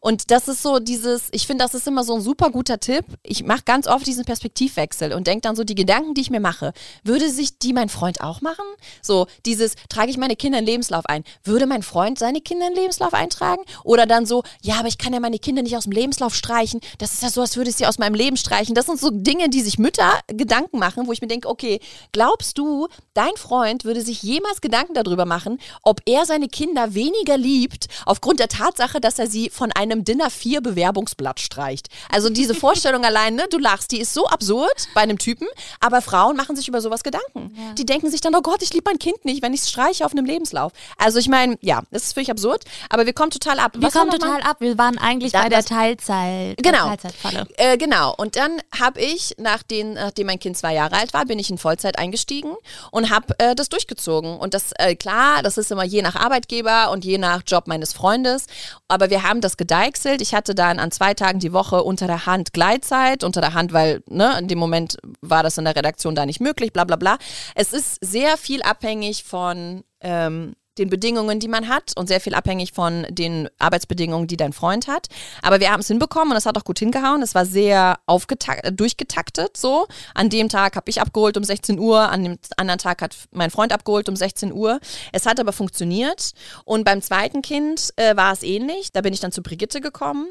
Und 0.00 0.30
das 0.32 0.48
ist 0.48 0.62
so 0.62 0.80
dieses, 0.80 1.28
ich 1.30 1.46
finde, 1.46 1.64
das 1.64 1.74
ist 1.74 1.86
immer 1.86 2.02
so 2.02 2.16
ein 2.16 2.20
super 2.20 2.50
guter 2.50 2.80
Tipp. 2.80 3.04
Ich 3.22 3.44
mache 3.44 3.62
ganz 3.64 3.86
oft 3.86 4.04
diesen 4.04 4.24
Perspektivwechsel 4.24 5.12
und 5.12 5.28
denke 5.28 5.42
dann 5.42 5.54
so, 5.54 5.62
die 5.62 5.76
Gedanken, 5.76 6.14
die 6.14 6.22
ich 6.22 6.30
mir 6.30 6.40
mache, 6.40 6.72
würde 7.04 7.30
sich 7.30 7.58
die 7.58 7.72
mein 7.72 7.88
Freund 7.88 8.20
auch 8.20 8.40
machen? 8.40 8.64
So 9.00 9.28
dieses, 9.46 9.74
trage 9.88 10.10
ich 10.10 10.16
meine 10.16 10.34
Kinder 10.34 10.58
in 10.58 10.64
Lebenslauf 10.64 11.06
ein? 11.06 11.22
Würde 11.44 11.66
mein 11.66 11.84
Freund 11.84 12.18
seine 12.18 12.40
Kinder 12.40 12.66
in 12.66 12.74
Lebenslauf 12.74 13.11
eintragen? 13.14 13.62
Oder 13.84 14.06
dann 14.06 14.26
so, 14.26 14.42
ja, 14.62 14.76
aber 14.76 14.88
ich 14.88 14.98
kann 14.98 15.12
ja 15.12 15.20
meine 15.20 15.38
Kinder 15.38 15.62
nicht 15.62 15.76
aus 15.76 15.84
dem 15.84 15.92
Lebenslauf 15.92 16.34
streichen. 16.34 16.80
Das 16.98 17.12
ist 17.12 17.22
ja 17.22 17.30
so, 17.30 17.40
als 17.40 17.56
würde 17.56 17.70
ich 17.70 17.76
sie 17.76 17.86
aus 17.86 17.98
meinem 17.98 18.14
Leben 18.14 18.36
streichen. 18.36 18.74
Das 18.74 18.86
sind 18.86 19.00
so 19.00 19.10
Dinge, 19.10 19.48
die 19.48 19.60
sich 19.60 19.78
Mütter 19.78 20.20
Gedanken 20.28 20.78
machen, 20.78 21.06
wo 21.06 21.12
ich 21.12 21.20
mir 21.20 21.28
denke, 21.28 21.48
okay, 21.48 21.80
glaubst 22.12 22.58
du, 22.58 22.88
dein 23.14 23.36
Freund 23.36 23.84
würde 23.84 24.02
sich 24.02 24.22
jemals 24.22 24.60
Gedanken 24.60 24.94
darüber 24.94 25.24
machen, 25.24 25.58
ob 25.82 26.00
er 26.06 26.26
seine 26.26 26.48
Kinder 26.48 26.94
weniger 26.94 27.36
liebt, 27.36 27.86
aufgrund 28.06 28.40
der 28.40 28.48
Tatsache, 28.48 29.00
dass 29.00 29.18
er 29.18 29.26
sie 29.26 29.50
von 29.50 29.72
einem 29.72 30.04
Dinner 30.04 30.30
4 30.30 30.60
Bewerbungsblatt 30.60 31.40
streicht. 31.40 31.88
Also 32.10 32.30
diese 32.30 32.54
Vorstellung 32.54 33.04
allein, 33.12 33.34
ne, 33.34 33.46
du 33.50 33.58
lachst, 33.58 33.92
die 33.92 34.00
ist 34.00 34.14
so 34.14 34.26
absurd 34.26 34.88
bei 34.94 35.02
einem 35.02 35.18
Typen, 35.18 35.46
aber 35.80 36.02
Frauen 36.02 36.36
machen 36.36 36.56
sich 36.56 36.68
über 36.68 36.80
sowas 36.80 37.02
Gedanken. 37.02 37.54
Ja. 37.56 37.74
Die 37.74 37.86
denken 37.86 38.10
sich 38.10 38.20
dann, 38.20 38.34
oh 38.34 38.42
Gott, 38.42 38.62
ich 38.62 38.72
liebe 38.72 38.84
mein 38.90 38.98
Kind 38.98 39.24
nicht, 39.24 39.42
wenn 39.42 39.54
ich 39.54 39.60
es 39.60 39.70
streiche 39.70 40.04
auf 40.04 40.12
einem 40.12 40.24
Lebenslauf. 40.24 40.72
Also 40.96 41.18
ich 41.18 41.28
meine, 41.28 41.58
ja, 41.60 41.82
das 41.90 42.04
ist 42.04 42.14
völlig 42.14 42.30
absurd, 42.30 42.64
aber 42.88 43.01
wir 43.06 43.12
kommen 43.12 43.30
total 43.30 43.58
ab. 43.58 43.72
Wir 43.74 43.82
Was 43.82 43.92
kommen 43.92 44.10
total 44.10 44.42
ab. 44.42 44.56
Wir 44.60 44.78
waren 44.78 44.98
eigentlich 44.98 45.32
da, 45.32 45.42
bei 45.42 45.48
der 45.48 45.64
Teilzeit. 45.64 46.56
Genau. 46.58 46.88
Teilzeitfalle. 46.88 47.46
Äh, 47.56 47.76
genau. 47.78 48.14
Und 48.16 48.36
dann 48.36 48.60
habe 48.78 49.00
ich, 49.00 49.34
nach 49.38 49.62
den, 49.62 49.94
nachdem 49.94 50.26
mein 50.26 50.38
Kind 50.38 50.56
zwei 50.56 50.74
Jahre 50.74 50.96
alt 50.96 51.12
war, 51.14 51.24
bin 51.24 51.38
ich 51.38 51.50
in 51.50 51.58
Vollzeit 51.58 51.98
eingestiegen 51.98 52.54
und 52.90 53.10
habe 53.10 53.34
äh, 53.38 53.54
das 53.54 53.68
durchgezogen. 53.68 54.36
Und 54.38 54.54
das, 54.54 54.72
äh, 54.78 54.94
klar, 54.94 55.42
das 55.42 55.58
ist 55.58 55.70
immer 55.70 55.84
je 55.84 56.02
nach 56.02 56.16
Arbeitgeber 56.16 56.90
und 56.90 57.04
je 57.04 57.18
nach 57.18 57.42
Job 57.46 57.66
meines 57.66 57.92
Freundes. 57.92 58.46
Aber 58.88 59.10
wir 59.10 59.22
haben 59.22 59.40
das 59.40 59.56
gedeichselt. 59.56 60.20
Ich 60.22 60.34
hatte 60.34 60.54
dann 60.54 60.78
an 60.78 60.90
zwei 60.90 61.14
Tagen 61.14 61.38
die 61.38 61.52
Woche 61.52 61.82
unter 61.82 62.06
der 62.06 62.26
Hand 62.26 62.52
Gleitzeit, 62.52 63.24
unter 63.24 63.40
der 63.40 63.54
Hand, 63.54 63.72
weil 63.72 64.02
ne, 64.08 64.38
in 64.38 64.48
dem 64.48 64.58
Moment 64.58 64.96
war 65.20 65.42
das 65.42 65.58
in 65.58 65.64
der 65.64 65.76
Redaktion 65.76 66.14
da 66.14 66.26
nicht 66.26 66.40
möglich, 66.40 66.72
bla 66.72 66.84
bla 66.84 66.96
bla. 66.96 67.18
Es 67.54 67.72
ist 67.72 67.98
sehr 68.00 68.36
viel 68.36 68.62
abhängig 68.62 69.24
von 69.24 69.84
ähm, 70.00 70.54
den 70.78 70.88
Bedingungen, 70.88 71.38
die 71.38 71.48
man 71.48 71.68
hat 71.68 71.92
und 71.96 72.06
sehr 72.06 72.20
viel 72.20 72.34
abhängig 72.34 72.72
von 72.72 73.06
den 73.10 73.48
Arbeitsbedingungen, 73.58 74.26
die 74.26 74.36
dein 74.36 74.52
Freund 74.52 74.88
hat. 74.88 75.08
Aber 75.42 75.60
wir 75.60 75.70
haben 75.70 75.80
es 75.80 75.88
hinbekommen 75.88 76.32
und 76.32 76.36
es 76.36 76.46
hat 76.46 76.56
auch 76.56 76.64
gut 76.64 76.78
hingehauen. 76.78 77.22
Es 77.22 77.34
war 77.34 77.44
sehr 77.44 77.98
äh, 78.06 78.72
durchgetaktet 78.72 79.56
so. 79.56 79.86
An 80.14 80.30
dem 80.30 80.48
Tag 80.48 80.76
habe 80.76 80.88
ich 80.90 81.00
abgeholt 81.00 81.36
um 81.36 81.44
16 81.44 81.78
Uhr, 81.78 82.08
an 82.08 82.24
dem 82.24 82.38
anderen 82.56 82.78
Tag 82.78 83.02
hat 83.02 83.16
mein 83.32 83.50
Freund 83.50 83.72
abgeholt 83.72 84.08
um 84.08 84.16
16 84.16 84.52
Uhr. 84.52 84.80
Es 85.12 85.26
hat 85.26 85.38
aber 85.38 85.52
funktioniert 85.52 86.32
und 86.64 86.84
beim 86.84 87.02
zweiten 87.02 87.42
Kind 87.42 87.90
äh, 87.96 88.16
war 88.16 88.32
es 88.32 88.42
ähnlich. 88.42 88.92
Da 88.92 89.02
bin 89.02 89.12
ich 89.12 89.20
dann 89.20 89.32
zu 89.32 89.42
Brigitte 89.42 89.80
gekommen. 89.80 90.28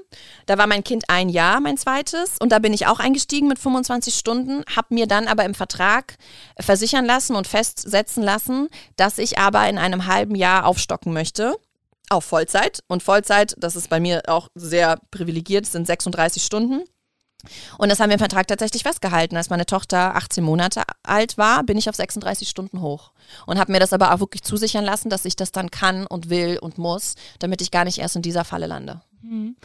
Da 0.47 0.57
war 0.57 0.67
mein 0.67 0.83
Kind 0.83 1.05
ein 1.07 1.29
Jahr, 1.29 1.59
mein 1.59 1.77
zweites 1.77 2.37
und 2.39 2.51
da 2.51 2.59
bin 2.59 2.73
ich 2.73 2.87
auch 2.87 2.99
eingestiegen 2.99 3.47
mit 3.47 3.59
25 3.59 4.15
Stunden, 4.15 4.63
habe 4.75 4.93
mir 4.93 5.07
dann 5.07 5.27
aber 5.27 5.45
im 5.45 5.53
Vertrag 5.53 6.17
versichern 6.59 7.05
lassen 7.05 7.35
und 7.35 7.47
festsetzen 7.47 8.23
lassen, 8.23 8.69
dass 8.95 9.17
ich 9.17 9.37
aber 9.37 9.67
in 9.69 9.77
einem 9.77 10.07
halben 10.07 10.35
Jahr 10.41 10.65
aufstocken 10.65 11.13
möchte 11.13 11.55
auf 12.09 12.25
Vollzeit. 12.25 12.83
Und 12.87 13.03
Vollzeit, 13.03 13.55
das 13.57 13.75
ist 13.75 13.89
bei 13.89 13.99
mir 13.99 14.23
auch 14.27 14.49
sehr 14.53 14.99
privilegiert, 15.11 15.65
sind 15.65 15.87
36 15.87 16.43
Stunden. 16.43 16.83
Und 17.77 17.89
das 17.89 17.99
haben 17.99 18.09
wir 18.09 18.15
im 18.15 18.19
Vertrag 18.19 18.47
tatsächlich 18.47 18.83
festgehalten. 18.83 19.37
Als 19.37 19.49
meine 19.49 19.65
Tochter 19.65 20.15
18 20.15 20.43
Monate 20.43 20.83
alt 21.03 21.37
war, 21.37 21.63
bin 21.63 21.77
ich 21.77 21.89
auf 21.89 21.95
36 21.95 22.47
Stunden 22.49 22.81
hoch. 22.81 23.11
Und 23.45 23.57
habe 23.57 23.71
mir 23.71 23.79
das 23.79 23.93
aber 23.93 24.13
auch 24.13 24.19
wirklich 24.19 24.43
zusichern 24.43 24.85
lassen, 24.85 25.09
dass 25.09 25.25
ich 25.25 25.35
das 25.35 25.51
dann 25.51 25.71
kann 25.71 26.05
und 26.05 26.29
will 26.29 26.59
und 26.59 26.77
muss, 26.77 27.15
damit 27.39 27.61
ich 27.61 27.71
gar 27.71 27.85
nicht 27.85 27.97
erst 27.97 28.15
in 28.15 28.21
dieser 28.21 28.45
Falle 28.45 28.67
lande. 28.67 29.01
Mhm. 29.21 29.55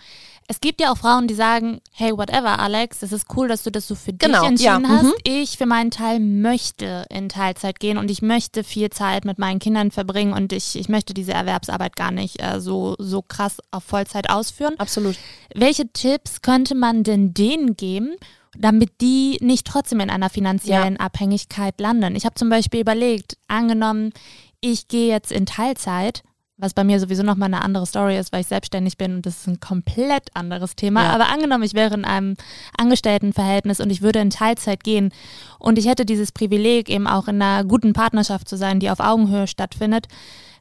Es 0.49 0.61
gibt 0.61 0.81
ja 0.81 0.93
auch 0.93 0.99
Frauen, 0.99 1.27
die 1.27 1.35
sagen, 1.35 1.81
hey, 1.93 2.17
whatever, 2.17 2.59
Alex, 2.59 3.03
es 3.03 3.13
ist 3.13 3.27
cool, 3.37 3.49
dass 3.49 3.65
du 3.65 3.71
das 3.71 3.89
so 3.89 3.95
für 3.95 4.13
genau, 4.13 4.41
dich 4.41 4.49
entschieden 4.51 4.85
ja. 4.85 4.89
hast. 4.89 5.05
Mhm. 5.05 5.13
Ich 5.25 5.59
für 5.59 5.67
meinen 5.67 5.91
Teil 5.91 6.21
möchte 6.21 7.05
in 7.11 7.29
Teilzeit 7.29 7.81
gehen 7.81 7.99
und 7.99 8.11
ich 8.11 8.23
möchte 8.23 8.63
viel 8.63 8.91
Zeit 8.91 9.25
mit 9.25 9.39
meinen 9.39 9.59
Kindern 9.59 9.91
verbringen 9.91 10.33
und 10.33 10.53
ich, 10.53 10.77
ich 10.77 10.89
möchte 10.89 11.15
diese 11.15 11.33
Erwerbsarbeit 11.33 11.97
gar 11.97 12.13
nicht 12.13 12.41
äh, 12.41 12.61
so, 12.61 12.95
so 12.99 13.23
krass 13.23 13.59
auf 13.73 13.85
Vollzeit 13.85 14.31
ausführen. 14.31 14.75
Absolut. 14.79 15.17
Welche 15.55 15.89
Tipps 15.93 16.43
könnte 16.43 16.75
man 16.75 17.03
denn 17.03 17.35
denen 17.35 17.77
geben, 17.77 18.15
damit 18.57 19.01
die 19.01 19.39
nicht 19.41 19.67
trotzdem 19.67 20.01
in 20.01 20.11
einer 20.11 20.31
finanziellen 20.31 20.95
ja. 20.95 21.01
Abhängigkeit 21.01 21.81
landen? 21.81 22.15
Ich 22.15 22.25
habe 22.25 22.37
zum 22.37 22.49
Beispiel 22.49 22.81
überlegt, 22.81 23.37
angenommen, 23.49 24.13
ich 24.61 24.89
gehe 24.89 25.09
jetzt 25.09 25.33
in 25.33 25.47
Teilzeit 25.47 26.23
was 26.59 26.73
bei 26.73 26.85
mir 26.85 26.99
sowieso 26.99 27.23
nochmal 27.23 27.53
eine 27.53 27.63
andere 27.63 27.85
Story 27.85 28.17
ist, 28.17 28.33
weil 28.33 28.41
ich 28.41 28.47
selbstständig 28.47 28.97
bin 28.97 29.17
und 29.17 29.27
das 29.27 29.41
ist 29.41 29.47
ein 29.47 29.61
komplett 29.61 30.35
anderes 30.35 30.75
Thema. 30.75 31.05
Ja. 31.05 31.11
Aber 31.11 31.29
angenommen, 31.29 31.65
ich 31.65 31.75
wäre 31.75 31.95
in 31.95 32.05
einem 32.05 32.37
Angestelltenverhältnis 32.79 33.81
und 33.81 33.91
ich 33.91 34.01
würde 34.01 34.21
in 34.21 34.31
Teilzeit 34.31 34.83
gehen 34.83 35.13
und 35.59 35.79
ich 35.79 35.87
hätte 35.87 36.07
dieses 36.07 36.33
Privileg, 36.33 36.89
eben 36.89 37.07
auch 37.07 37.29
in 37.29 37.43
einer 37.43 37.65
guten 37.65 37.93
Partnerschaft 37.93 38.49
zu 38.49 38.57
sein, 38.57 38.81
die 38.81 38.91
auf 38.91 39.01
Augenhöhe 39.01 39.47
stattfindet, 39.47 40.07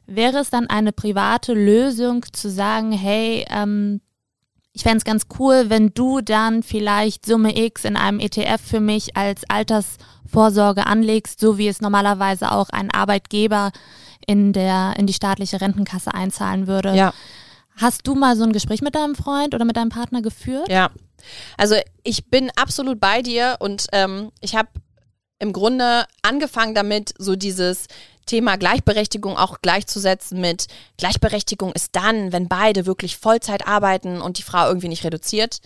wäre 0.06 0.38
es 0.38 0.50
dann 0.50 0.68
eine 0.68 0.92
private 0.92 1.54
Lösung 1.54 2.24
zu 2.32 2.50
sagen, 2.50 2.92
hey, 2.92 3.46
ähm, 3.50 4.00
ich 4.72 4.82
fände 4.82 4.98
es 4.98 5.04
ganz 5.04 5.26
cool, 5.38 5.70
wenn 5.70 5.94
du 5.94 6.20
dann 6.20 6.62
vielleicht 6.62 7.24
Summe 7.24 7.56
X 7.56 7.86
in 7.86 7.96
einem 7.96 8.20
ETF 8.20 8.60
für 8.62 8.80
mich 8.80 9.16
als 9.16 9.48
Altersvorsorge 9.48 10.86
anlegst, 10.86 11.40
so 11.40 11.56
wie 11.56 11.68
es 11.68 11.80
normalerweise 11.80 12.52
auch 12.52 12.68
ein 12.68 12.90
Arbeitgeber 12.90 13.72
in 14.26 14.52
der 14.52 14.94
in 14.98 15.06
die 15.06 15.12
staatliche 15.12 15.60
Rentenkasse 15.60 16.12
einzahlen 16.12 16.66
würde. 16.66 16.94
Ja. 16.94 17.12
Hast 17.76 18.06
du 18.06 18.14
mal 18.14 18.36
so 18.36 18.44
ein 18.44 18.52
Gespräch 18.52 18.80
mit 18.80 18.94
deinem 18.94 19.14
Freund 19.14 19.54
oder 19.54 19.64
mit 19.64 19.76
deinem 19.76 19.90
Partner 19.90 20.22
geführt? 20.22 20.68
Ja. 20.68 20.90
Also 21.56 21.76
ich 22.02 22.26
bin 22.26 22.50
absolut 22.56 23.00
bei 23.00 23.22
dir 23.22 23.56
und 23.60 23.86
ähm, 23.92 24.30
ich 24.40 24.56
habe 24.56 24.68
im 25.38 25.52
Grunde 25.52 26.06
angefangen 26.22 26.74
damit, 26.74 27.12
so 27.18 27.36
dieses 27.36 27.86
Thema 28.24 28.56
Gleichberechtigung 28.56 29.36
auch 29.36 29.60
gleichzusetzen 29.62 30.40
mit 30.40 30.66
Gleichberechtigung 30.96 31.72
ist 31.72 31.94
dann, 31.94 32.32
wenn 32.32 32.48
beide 32.48 32.86
wirklich 32.86 33.16
Vollzeit 33.16 33.66
arbeiten 33.66 34.20
und 34.20 34.38
die 34.38 34.42
Frau 34.42 34.66
irgendwie 34.66 34.88
nicht 34.88 35.04
reduziert. 35.04 35.60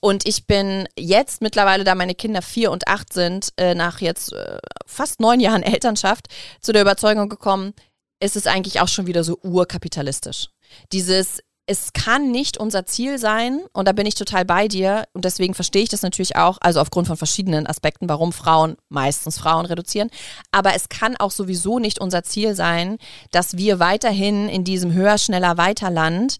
Und 0.00 0.26
ich 0.26 0.46
bin 0.46 0.88
jetzt 0.98 1.42
mittlerweile, 1.42 1.84
da 1.84 1.94
meine 1.94 2.14
Kinder 2.14 2.40
vier 2.40 2.70
und 2.70 2.88
acht 2.88 3.12
sind, 3.12 3.52
äh, 3.58 3.74
nach 3.74 4.00
jetzt 4.00 4.32
äh, 4.32 4.58
fast 4.86 5.20
neun 5.20 5.40
Jahren 5.40 5.62
Elternschaft, 5.62 6.28
zu 6.62 6.72
der 6.72 6.82
Überzeugung 6.82 7.28
gekommen, 7.28 7.74
ist 8.20 8.36
es 8.36 8.46
eigentlich 8.46 8.80
auch 8.80 8.88
schon 8.88 9.06
wieder 9.06 9.24
so 9.24 9.38
urkapitalistisch. 9.42 10.48
Dieses 10.92 11.40
es 11.70 11.92
kann 11.92 12.32
nicht 12.32 12.58
unser 12.58 12.84
Ziel 12.84 13.16
sein, 13.16 13.60
und 13.72 13.86
da 13.86 13.92
bin 13.92 14.04
ich 14.04 14.16
total 14.16 14.44
bei 14.44 14.66
dir, 14.66 15.04
und 15.12 15.24
deswegen 15.24 15.54
verstehe 15.54 15.84
ich 15.84 15.88
das 15.88 16.02
natürlich 16.02 16.34
auch, 16.34 16.58
also 16.60 16.80
aufgrund 16.80 17.06
von 17.06 17.16
verschiedenen 17.16 17.68
Aspekten, 17.68 18.08
warum 18.08 18.32
Frauen, 18.32 18.76
meistens 18.88 19.38
Frauen 19.38 19.66
reduzieren, 19.66 20.10
aber 20.50 20.74
es 20.74 20.88
kann 20.88 21.16
auch 21.16 21.30
sowieso 21.30 21.78
nicht 21.78 22.00
unser 22.00 22.24
Ziel 22.24 22.56
sein, 22.56 22.98
dass 23.30 23.56
wir 23.56 23.78
weiterhin 23.78 24.48
in 24.48 24.64
diesem 24.64 24.92
höher, 24.92 25.16
schneller, 25.16 25.58
weiter 25.58 25.90
Land 25.90 26.38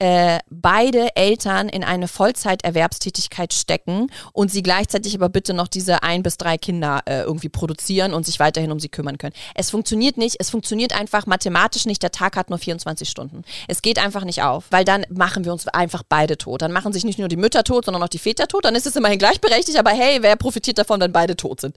äh, 0.00 0.38
beide 0.48 1.16
Eltern 1.16 1.68
in 1.68 1.82
eine 1.82 2.06
Vollzeiterwerbstätigkeit 2.06 3.52
stecken 3.52 4.10
und 4.32 4.50
sie 4.52 4.62
gleichzeitig 4.62 5.16
aber 5.16 5.28
bitte 5.28 5.54
noch 5.54 5.66
diese 5.66 6.04
ein 6.04 6.22
bis 6.22 6.36
drei 6.36 6.56
Kinder 6.56 7.02
äh, 7.06 7.22
irgendwie 7.22 7.48
produzieren 7.48 8.14
und 8.14 8.24
sich 8.24 8.38
weiterhin 8.38 8.70
um 8.70 8.78
sie 8.78 8.88
kümmern 8.88 9.18
können. 9.18 9.34
Es 9.56 9.70
funktioniert 9.70 10.16
nicht, 10.16 10.36
es 10.38 10.50
funktioniert 10.50 10.98
einfach 10.98 11.26
mathematisch 11.26 11.84
nicht, 11.86 12.02
der 12.02 12.12
Tag 12.12 12.36
hat 12.36 12.48
nur 12.48 12.60
24 12.60 13.08
Stunden. 13.08 13.42
Es 13.66 13.82
geht 13.82 13.98
einfach 13.98 14.24
nicht 14.24 14.42
auf, 14.42 14.66
weil 14.70 14.84
dann 14.84 15.04
machen 15.10 15.44
wir 15.44 15.52
uns 15.52 15.66
einfach 15.66 16.04
beide 16.08 16.38
tot. 16.38 16.62
Dann 16.62 16.72
machen 16.72 16.92
sich 16.92 17.04
nicht 17.04 17.18
nur 17.18 17.28
die 17.28 17.36
Mütter 17.36 17.64
tot, 17.64 17.84
sondern 17.84 18.02
auch 18.02 18.08
die 18.08 18.18
Väter 18.18 18.46
tot, 18.46 18.64
dann 18.64 18.76
ist 18.76 18.86
es 18.86 18.94
immerhin 18.94 19.18
gleichberechtigt, 19.18 19.78
aber 19.78 19.90
hey, 19.90 20.18
wer 20.20 20.36
profitiert 20.36 20.78
davon, 20.78 21.00
wenn 21.00 21.12
beide 21.12 21.34
tot 21.34 21.60
sind? 21.60 21.76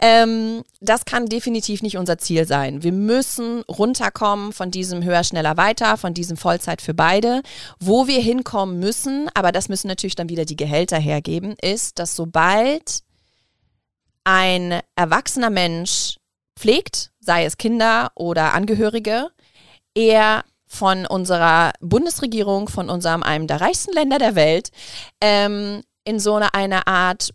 Ähm, 0.00 0.62
das 0.80 1.04
kann 1.04 1.26
definitiv 1.26 1.82
nicht 1.82 1.98
unser 1.98 2.16
Ziel 2.16 2.46
sein. 2.46 2.82
Wir 2.82 2.92
müssen 2.92 3.62
runterkommen 3.64 4.54
von 4.54 4.70
diesem 4.70 5.04
höher, 5.04 5.24
schneller, 5.24 5.58
weiter, 5.58 5.98
von 5.98 6.14
diesem 6.14 6.38
Vollzeit 6.38 6.80
für 6.80 6.94
beide 6.94 7.42
wo 7.78 8.06
wir 8.06 8.20
hinkommen 8.20 8.78
müssen, 8.78 9.28
aber 9.34 9.52
das 9.52 9.68
müssen 9.68 9.88
natürlich 9.88 10.14
dann 10.14 10.28
wieder 10.28 10.44
die 10.44 10.56
Gehälter 10.56 10.98
hergeben, 10.98 11.54
ist, 11.60 11.98
dass 11.98 12.16
sobald 12.16 13.02
ein 14.24 14.80
erwachsener 14.96 15.50
Mensch 15.50 16.16
pflegt, 16.56 17.10
sei 17.20 17.44
es 17.44 17.56
Kinder 17.56 18.12
oder 18.14 18.54
Angehörige, 18.54 19.30
er 19.94 20.44
von 20.66 21.04
unserer 21.06 21.72
Bundesregierung, 21.80 22.68
von 22.68 22.90
unserem 22.90 23.22
einem 23.22 23.46
der 23.46 23.60
reichsten 23.60 23.92
Länder 23.92 24.18
der 24.18 24.36
Welt, 24.36 24.70
ähm, 25.20 25.82
in 26.04 26.20
so 26.20 26.34
eine, 26.34 26.54
eine 26.54 26.86
Art 26.86 27.34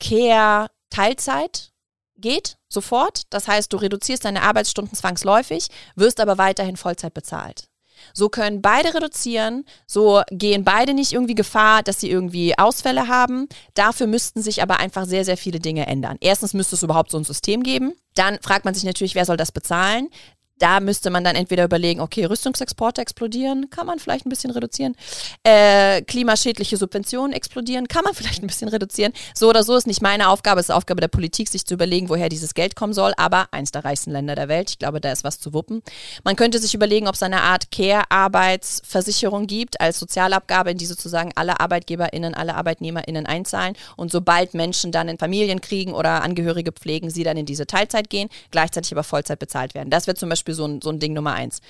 Care-Teilzeit 0.00 1.72
geht, 2.16 2.58
sofort. 2.68 3.22
Das 3.30 3.48
heißt, 3.48 3.72
du 3.72 3.78
reduzierst 3.78 4.24
deine 4.24 4.42
Arbeitsstunden 4.42 4.94
zwangsläufig, 4.94 5.68
wirst 5.94 6.20
aber 6.20 6.36
weiterhin 6.36 6.76
Vollzeit 6.76 7.14
bezahlt. 7.14 7.68
So 8.12 8.28
können 8.28 8.62
beide 8.62 8.94
reduzieren, 8.94 9.64
so 9.86 10.22
gehen 10.30 10.64
beide 10.64 10.94
nicht 10.94 11.12
irgendwie 11.12 11.34
Gefahr, 11.34 11.82
dass 11.82 12.00
sie 12.00 12.10
irgendwie 12.10 12.58
Ausfälle 12.58 13.08
haben. 13.08 13.48
Dafür 13.74 14.06
müssten 14.06 14.42
sich 14.42 14.62
aber 14.62 14.80
einfach 14.80 15.06
sehr, 15.06 15.24
sehr 15.24 15.36
viele 15.36 15.60
Dinge 15.60 15.86
ändern. 15.86 16.16
Erstens 16.20 16.54
müsste 16.54 16.76
es 16.76 16.82
überhaupt 16.82 17.10
so 17.10 17.18
ein 17.18 17.24
System 17.24 17.62
geben. 17.62 17.94
Dann 18.14 18.38
fragt 18.42 18.64
man 18.64 18.74
sich 18.74 18.84
natürlich, 18.84 19.14
wer 19.14 19.24
soll 19.24 19.36
das 19.36 19.52
bezahlen? 19.52 20.08
Da 20.58 20.80
müsste 20.80 21.10
man 21.10 21.24
dann 21.24 21.36
entweder 21.36 21.64
überlegen, 21.64 22.00
okay, 22.00 22.24
Rüstungsexporte 22.24 23.00
explodieren, 23.00 23.70
kann 23.70 23.86
man 23.86 23.98
vielleicht 23.98 24.26
ein 24.26 24.30
bisschen 24.30 24.50
reduzieren. 24.50 24.94
Äh, 25.44 26.02
klimaschädliche 26.02 26.76
Subventionen 26.76 27.32
explodieren, 27.32 27.88
kann 27.88 28.04
man 28.04 28.14
vielleicht 28.18 28.42
ein 28.42 28.46
bisschen 28.46 28.68
reduzieren. 28.68 29.12
So 29.34 29.48
oder 29.48 29.62
so 29.62 29.76
ist 29.76 29.86
nicht 29.86 30.02
meine 30.02 30.28
Aufgabe, 30.28 30.60
es 30.60 30.68
ist 30.68 30.74
Aufgabe 30.74 31.00
der 31.00 31.08
Politik, 31.08 31.48
sich 31.48 31.64
zu 31.66 31.74
überlegen, 31.74 32.08
woher 32.08 32.28
dieses 32.28 32.54
Geld 32.54 32.76
kommen 32.76 32.92
soll. 32.92 33.12
Aber 33.16 33.48
eins 33.52 33.70
der 33.70 33.84
reichsten 33.84 34.10
Länder 34.10 34.34
der 34.34 34.48
Welt, 34.48 34.70
ich 34.70 34.78
glaube, 34.78 35.00
da 35.00 35.12
ist 35.12 35.24
was 35.24 35.40
zu 35.40 35.52
wuppen. 35.52 35.82
Man 36.24 36.36
könnte 36.36 36.58
sich 36.58 36.74
überlegen, 36.74 37.08
ob 37.08 37.14
es 37.14 37.22
eine 37.22 37.42
Art 37.42 37.70
Care-Arbeitsversicherung 37.70 39.46
gibt, 39.46 39.80
als 39.80 39.98
Sozialabgabe, 39.98 40.70
in 40.70 40.78
die 40.78 40.86
sozusagen 40.86 41.32
alle 41.34 41.60
ArbeitgeberInnen, 41.60 42.34
alle 42.34 42.54
ArbeitnehmerInnen 42.54 43.26
einzahlen. 43.26 43.76
Und 43.96 44.10
sobald 44.12 44.54
Menschen 44.54 44.92
dann 44.92 45.08
in 45.08 45.18
Familien 45.18 45.60
kriegen 45.60 45.92
oder 45.92 46.22
Angehörige 46.22 46.72
pflegen, 46.72 47.10
sie 47.10 47.24
dann 47.24 47.36
in 47.36 47.46
diese 47.46 47.66
Teilzeit 47.66 48.10
gehen, 48.10 48.28
gleichzeitig 48.50 48.92
aber 48.92 49.04
Vollzeit 49.04 49.38
bezahlt 49.38 49.74
werden. 49.74 49.90
Das 49.90 50.06
wird 50.06 50.18
zum 50.18 50.28
Beispiel 50.28 50.47
Beispiel 50.48 50.54
so 50.54 50.66
ein, 50.66 50.80
so 50.82 50.90
ein 50.90 50.98
Ding 50.98 51.12
Nummer 51.12 51.34
eins. 51.34 51.60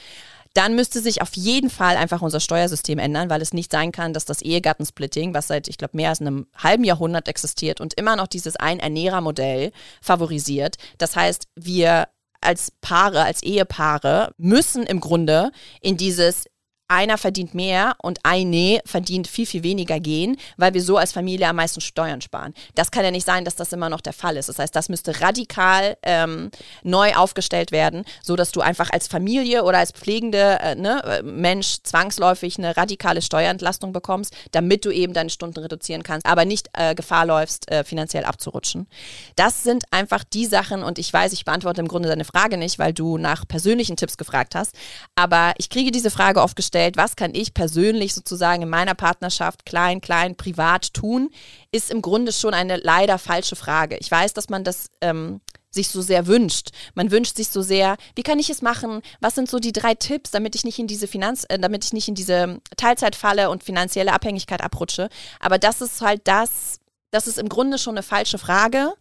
Dann 0.54 0.74
müsste 0.74 1.00
sich 1.00 1.20
auf 1.20 1.34
jeden 1.34 1.70
Fall 1.70 1.96
einfach 1.96 2.22
unser 2.22 2.40
Steuersystem 2.40 2.98
ändern, 2.98 3.28
weil 3.28 3.42
es 3.42 3.52
nicht 3.52 3.70
sein 3.70 3.92
kann, 3.92 4.12
dass 4.12 4.24
das 4.24 4.40
Ehegattensplitting, 4.40 5.34
was 5.34 5.46
seit, 5.46 5.68
ich 5.68 5.76
glaube, 5.76 5.96
mehr 5.96 6.08
als 6.08 6.20
einem 6.20 6.46
halben 6.56 6.84
Jahrhundert 6.84 7.28
existiert 7.28 7.80
und 7.80 7.94
immer 7.94 8.16
noch 8.16 8.26
dieses 8.26 8.56
Ein-Ernährer-Modell 8.56 9.72
favorisiert. 10.00 10.76
Das 10.96 11.16
heißt, 11.16 11.48
wir 11.54 12.08
als 12.40 12.72
Paare, 12.80 13.24
als 13.24 13.42
Ehepaare 13.42 14.32
müssen 14.38 14.84
im 14.84 15.00
Grunde 15.00 15.50
in 15.80 15.96
dieses 15.96 16.46
einer 16.88 17.18
verdient 17.18 17.54
mehr 17.54 17.94
und 18.02 18.20
eine 18.22 18.80
verdient 18.86 19.28
viel, 19.28 19.44
viel 19.44 19.62
weniger 19.62 20.00
gehen, 20.00 20.38
weil 20.56 20.72
wir 20.72 20.82
so 20.82 20.96
als 20.96 21.12
Familie 21.12 21.46
am 21.46 21.56
meisten 21.56 21.82
Steuern 21.82 22.22
sparen. 22.22 22.54
Das 22.74 22.90
kann 22.90 23.04
ja 23.04 23.10
nicht 23.10 23.26
sein, 23.26 23.44
dass 23.44 23.56
das 23.56 23.72
immer 23.74 23.90
noch 23.90 24.00
der 24.00 24.14
Fall 24.14 24.38
ist. 24.38 24.48
Das 24.48 24.58
heißt, 24.58 24.74
das 24.74 24.88
müsste 24.88 25.20
radikal 25.20 25.98
ähm, 26.02 26.50
neu 26.82 27.14
aufgestellt 27.14 27.72
werden, 27.72 28.04
so 28.22 28.36
dass 28.36 28.52
du 28.52 28.62
einfach 28.62 28.90
als 28.90 29.06
Familie 29.06 29.64
oder 29.64 29.78
als 29.78 29.92
pflegende 29.92 30.58
äh, 30.60 30.74
ne, 30.76 31.02
äh, 31.04 31.22
Mensch 31.22 31.82
zwangsläufig 31.82 32.56
eine 32.56 32.76
radikale 32.76 33.20
Steuerentlastung 33.20 33.92
bekommst, 33.92 34.34
damit 34.52 34.86
du 34.86 34.90
eben 34.90 35.12
deine 35.12 35.30
Stunden 35.30 35.60
reduzieren 35.60 36.02
kannst, 36.02 36.24
aber 36.24 36.46
nicht 36.46 36.70
äh, 36.72 36.94
Gefahr 36.94 37.26
läufst, 37.26 37.70
äh, 37.70 37.84
finanziell 37.84 38.24
abzurutschen. 38.24 38.88
Das 39.36 39.62
sind 39.62 39.84
einfach 39.90 40.24
die 40.24 40.46
Sachen 40.46 40.82
und 40.82 40.98
ich 40.98 41.12
weiß, 41.12 41.34
ich 41.34 41.44
beantworte 41.44 41.82
im 41.82 41.88
Grunde 41.88 42.08
deine 42.08 42.24
Frage 42.24 42.56
nicht, 42.56 42.78
weil 42.78 42.94
du 42.94 43.18
nach 43.18 43.46
persönlichen 43.46 43.96
Tipps 43.96 44.16
gefragt 44.16 44.54
hast, 44.54 44.74
aber 45.16 45.52
ich 45.58 45.68
kriege 45.68 45.90
diese 45.90 46.10
Frage 46.10 46.40
oft 46.40 46.56
gestellt, 46.56 46.77
gestellt, 46.78 46.96
was 46.96 47.16
kann 47.16 47.34
ich 47.34 47.54
persönlich 47.54 48.14
sozusagen 48.14 48.62
in 48.62 48.68
meiner 48.68 48.94
Partnerschaft 48.94 49.66
klein, 49.66 50.00
klein, 50.00 50.36
privat 50.36 50.94
tun, 50.94 51.30
ist 51.72 51.90
im 51.90 52.02
Grunde 52.02 52.32
schon 52.32 52.54
eine 52.54 52.76
leider 52.76 53.18
falsche 53.18 53.56
Frage. 53.56 53.96
Ich 53.98 54.10
weiß, 54.10 54.32
dass 54.32 54.48
man 54.48 54.62
das 54.62 54.88
ähm, 55.00 55.40
sich 55.70 55.88
so 55.88 56.00
sehr 56.02 56.26
wünscht. 56.26 56.70
Man 56.94 57.10
wünscht 57.10 57.36
sich 57.36 57.48
so 57.48 57.62
sehr, 57.62 57.96
wie 58.14 58.22
kann 58.22 58.38
ich 58.38 58.48
es 58.48 58.62
machen? 58.62 59.02
Was 59.20 59.34
sind 59.34 59.50
so 59.50 59.58
die 59.58 59.72
drei 59.72 59.94
Tipps, 59.94 60.30
damit 60.30 60.54
ich 60.54 60.64
nicht 60.64 60.78
in 60.78 60.86
diese 60.86 61.08
Finanz, 61.08 61.44
äh, 61.48 61.58
damit 61.58 61.84
ich 61.84 61.92
nicht 61.92 62.08
in 62.08 62.14
diese 62.14 62.60
Teilzeit 62.76 63.18
und 63.48 63.64
finanzielle 63.64 64.12
Abhängigkeit 64.12 64.62
abrutsche? 64.62 65.08
Aber 65.40 65.58
das 65.58 65.80
ist 65.80 66.00
halt 66.00 66.22
das, 66.24 66.78
das 67.10 67.26
ist 67.26 67.38
im 67.38 67.48
Grunde 67.48 67.78
schon 67.78 67.94
eine 67.94 68.04
falsche 68.04 68.38
Frage. 68.38 68.94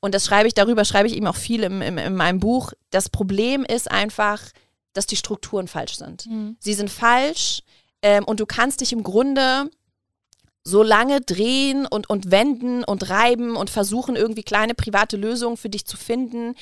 Und 0.00 0.14
das 0.14 0.24
schreibe 0.24 0.48
ich 0.48 0.54
darüber, 0.54 0.84
schreibe 0.84 1.08
ich 1.08 1.16
eben 1.16 1.26
auch 1.26 1.36
viel 1.36 1.62
im, 1.62 1.82
im, 1.82 1.98
in 1.98 2.14
meinem 2.14 2.40
Buch. 2.40 2.72
Das 2.90 3.10
Problem 3.10 3.64
ist 3.64 3.90
einfach, 3.90 4.40
dass 4.98 5.06
die 5.06 5.16
Strukturen 5.16 5.68
falsch 5.68 5.96
sind. 5.96 6.26
Mhm. 6.26 6.56
Sie 6.58 6.74
sind 6.74 6.90
falsch 6.90 7.62
ähm, 8.02 8.24
und 8.24 8.40
du 8.40 8.46
kannst 8.46 8.80
dich 8.80 8.92
im 8.92 9.04
Grunde 9.04 9.70
so 10.64 10.82
lange 10.82 11.20
drehen 11.20 11.86
und, 11.86 12.10
und 12.10 12.32
wenden 12.32 12.82
und 12.82 13.08
reiben 13.08 13.54
und 13.56 13.70
versuchen, 13.70 14.16
irgendwie 14.16 14.42
kleine 14.42 14.74
private 14.74 15.16
Lösungen 15.16 15.56
für 15.56 15.70
dich 15.70 15.86
zu 15.86 15.96
finden, 15.96 16.56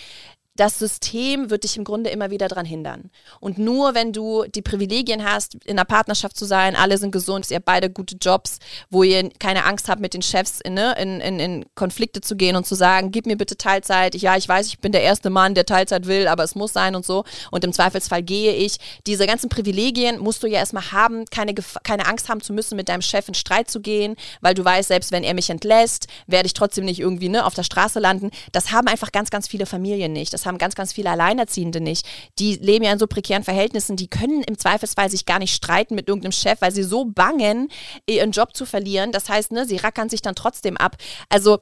das 0.57 0.79
System 0.79 1.51
wird 1.51 1.65
dich 1.65 1.77
im 1.77 1.85
Grunde 1.85 2.11
immer 2.11 2.31
wieder 2.31 2.49
daran 2.49 2.67
hindern. 2.67 3.11
Und 3.41 3.59
nur 3.59 3.95
wenn 3.95 4.13
du 4.13 4.45
die 4.45 4.63
Privilegien 4.63 5.25
hast, 5.25 5.55
in 5.67 5.79
einer 5.79 5.85
Partnerschaft 5.85 6.37
zu 6.37 6.47
sein, 6.47 6.75
alle 6.75 6.99
sind 6.99 7.11
gesund, 7.13 7.51
ihr 7.51 7.57
habt 7.57 7.67
beide 7.67 7.91
gute 7.91 8.17
Jobs, 8.17 8.59
wo 8.91 9.03
ihr 9.03 9.29
keine 9.39 9.65
Angst 9.65 9.89
habt, 9.89 10.01
mit 10.01 10.15
den 10.15 10.23
Chefs 10.23 10.61
in, 10.61 10.75
ne, 10.75 10.95
in, 10.99 11.21
in, 11.21 11.39
in 11.39 11.67
Konflikte 11.75 12.23
zu 12.23 12.37
gehen 12.37 12.57
und 12.57 12.67
zu 12.67 12.75
sagen, 12.75 13.11
gib 13.11 13.27
mir 13.27 13.37
bitte 13.37 13.57
Teilzeit. 13.57 14.15
Ja, 14.15 14.37
ich 14.37 14.49
weiß, 14.49 14.67
ich 14.69 14.79
bin 14.79 14.93
der 14.93 15.03
erste 15.03 15.29
Mann, 15.29 15.55
der 15.55 15.67
Teilzeit 15.67 16.07
will, 16.07 16.27
aber 16.27 16.43
es 16.45 16.55
muss 16.55 16.73
sein 16.73 16.95
und 16.95 17.05
so. 17.05 17.25
Und 17.51 17.65
im 17.65 17.73
Zweifelsfall 17.73 18.23
gehe 18.23 18.55
ich. 18.55 18.79
Diese 19.07 19.27
ganzen 19.27 19.51
Privilegien 19.51 20.19
musst 20.19 20.43
du 20.43 20.47
ja 20.47 20.59
erstmal 20.59 20.91
haben, 20.93 21.27
keine, 21.27 21.55
keine 21.55 22.07
Angst 22.07 22.29
haben 22.29 22.41
zu 22.41 22.53
müssen, 22.53 22.77
mit 22.77 22.89
deinem 22.89 23.03
Chef 23.03 23.29
in 23.29 23.35
Streit 23.35 23.71
zu 23.71 23.81
gehen, 23.81 24.17
weil 24.41 24.55
du 24.55 24.65
weißt, 24.65 24.89
selbst 24.89 25.13
wenn 25.13 25.23
er 25.23 25.35
mich 25.35 25.51
entlässt, 25.51 26.07
werde 26.27 26.47
ich 26.47 26.55
trotzdem 26.55 26.87
nicht 26.87 27.01
irgendwie 27.01 27.29
ne, 27.29 27.45
auf 27.45 27.55
der 27.55 27.63
Straße 27.63 27.99
landen. 27.99 28.31
Das 28.53 28.73
haben 28.73 28.89
einfach 28.89 29.13
ganz, 29.13 29.31
ganz 29.31 29.49
viele 29.49 29.67
Familien 29.67 30.13
nicht. 30.13 30.33
Das 30.33 30.46
haben 30.47 30.59
ganz, 30.59 30.75
ganz 30.75 30.93
viele 30.93 31.11
Alleinerziehende 31.11 31.81
nicht. 31.81 32.07
Die 32.39 32.57
leben 32.57 32.85
ja 32.85 32.93
in 32.93 32.99
so 32.99 33.07
prekären 33.07 33.45
Verhältnissen, 33.45 33.97
die 33.97 34.09
können 34.09 34.43
im 34.43 34.59
Zweifelsfall 34.59 35.11
sich 35.11 35.27
gar 35.27 35.39
nicht 35.39 35.55
streiten 35.55 35.95
mit 35.95 36.09
irgendeinem 36.09 36.33
Chef, 36.33 36.61
weil 36.61 36.73
sie 36.73 36.83
so 36.83 37.05
bangen, 37.05 37.69
ihren 38.09 38.31
Job 38.31 38.57
zu 38.57 38.67
verlieren. 38.67 39.13
Das 39.13 39.29
heißt, 39.29 39.53
ne, 39.53 39.67
sie 39.67 39.77
rackern 39.77 40.09
sich 40.09 40.23
dann 40.23 40.35
trotzdem 40.35 40.77
ab. 40.77 40.97
Also 41.29 41.59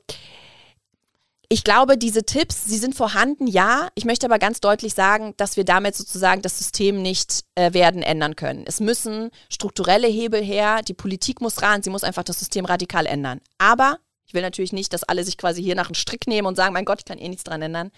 ich 1.49 1.63
glaube, 1.63 1.99
diese 1.99 2.25
Tipps, 2.25 2.65
sie 2.65 2.79
sind 2.79 2.95
vorhanden, 2.95 3.47
ja. 3.47 3.89
Ich 3.95 4.05
möchte 4.05 4.27
aber 4.27 4.39
ganz 4.39 4.61
deutlich 4.61 4.95
sagen, 4.95 5.35
dass 5.37 5.57
wir 5.57 5.65
damit 5.65 5.95
sozusagen 5.95 6.43
das 6.43 6.59
System 6.59 7.03
nicht 7.03 7.45
äh, 7.55 7.73
werden 7.73 8.03
ändern 8.03 8.35
können. 8.35 8.65
Es 8.67 8.81
müssen 8.81 9.31
strukturelle 9.49 10.09
Hebel 10.09 10.43
her, 10.43 10.81
die 10.83 10.95
Politik 10.95 11.41
muss 11.41 11.63
ran, 11.63 11.83
sie 11.83 11.91
muss 11.91 12.05
einfach 12.05 12.25
das 12.25 12.39
System 12.39 12.65
radikal 12.65 13.07
ändern. 13.07 13.41
Aber 13.59 13.99
ich 14.27 14.35
will 14.35 14.43
natürlich 14.43 14.73
nicht, 14.73 14.93
dass 14.93 15.05
alle 15.05 15.23
sich 15.23 15.39
quasi 15.39 15.63
hier 15.63 15.75
nach 15.75 15.87
einem 15.87 15.95
Strick 15.95 16.27
nehmen 16.27 16.49
und 16.49 16.57
sagen, 16.57 16.73
mein 16.73 16.85
Gott, 16.85 17.01
ich 17.01 17.05
kann 17.05 17.19
eh 17.19 17.29
nichts 17.29 17.45
dran 17.45 17.63
ändern. 17.63 17.91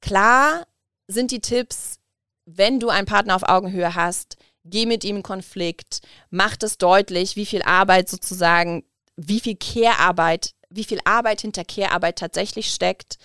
Klar 0.00 0.66
sind 1.06 1.30
die 1.30 1.40
Tipps, 1.40 1.98
wenn 2.46 2.80
du 2.80 2.88
einen 2.88 3.06
Partner 3.06 3.36
auf 3.36 3.42
Augenhöhe 3.42 3.94
hast, 3.94 4.36
geh 4.64 4.86
mit 4.86 5.04
ihm 5.04 5.16
in 5.16 5.22
Konflikt, 5.22 6.00
mach 6.30 6.56
es 6.60 6.78
deutlich, 6.78 7.36
wie 7.36 7.46
viel 7.46 7.62
Arbeit 7.62 8.08
sozusagen, 8.08 8.84
wie 9.16 9.40
viel 9.40 9.56
Care-Arbeit 9.56 10.54
wie 10.70 10.84
viel 10.84 10.98
Arbeit 11.04 11.40
hinter 11.40 11.64
Care-Arbeit 11.64 12.18
tatsächlich 12.18 12.70
steckt. 12.70 13.18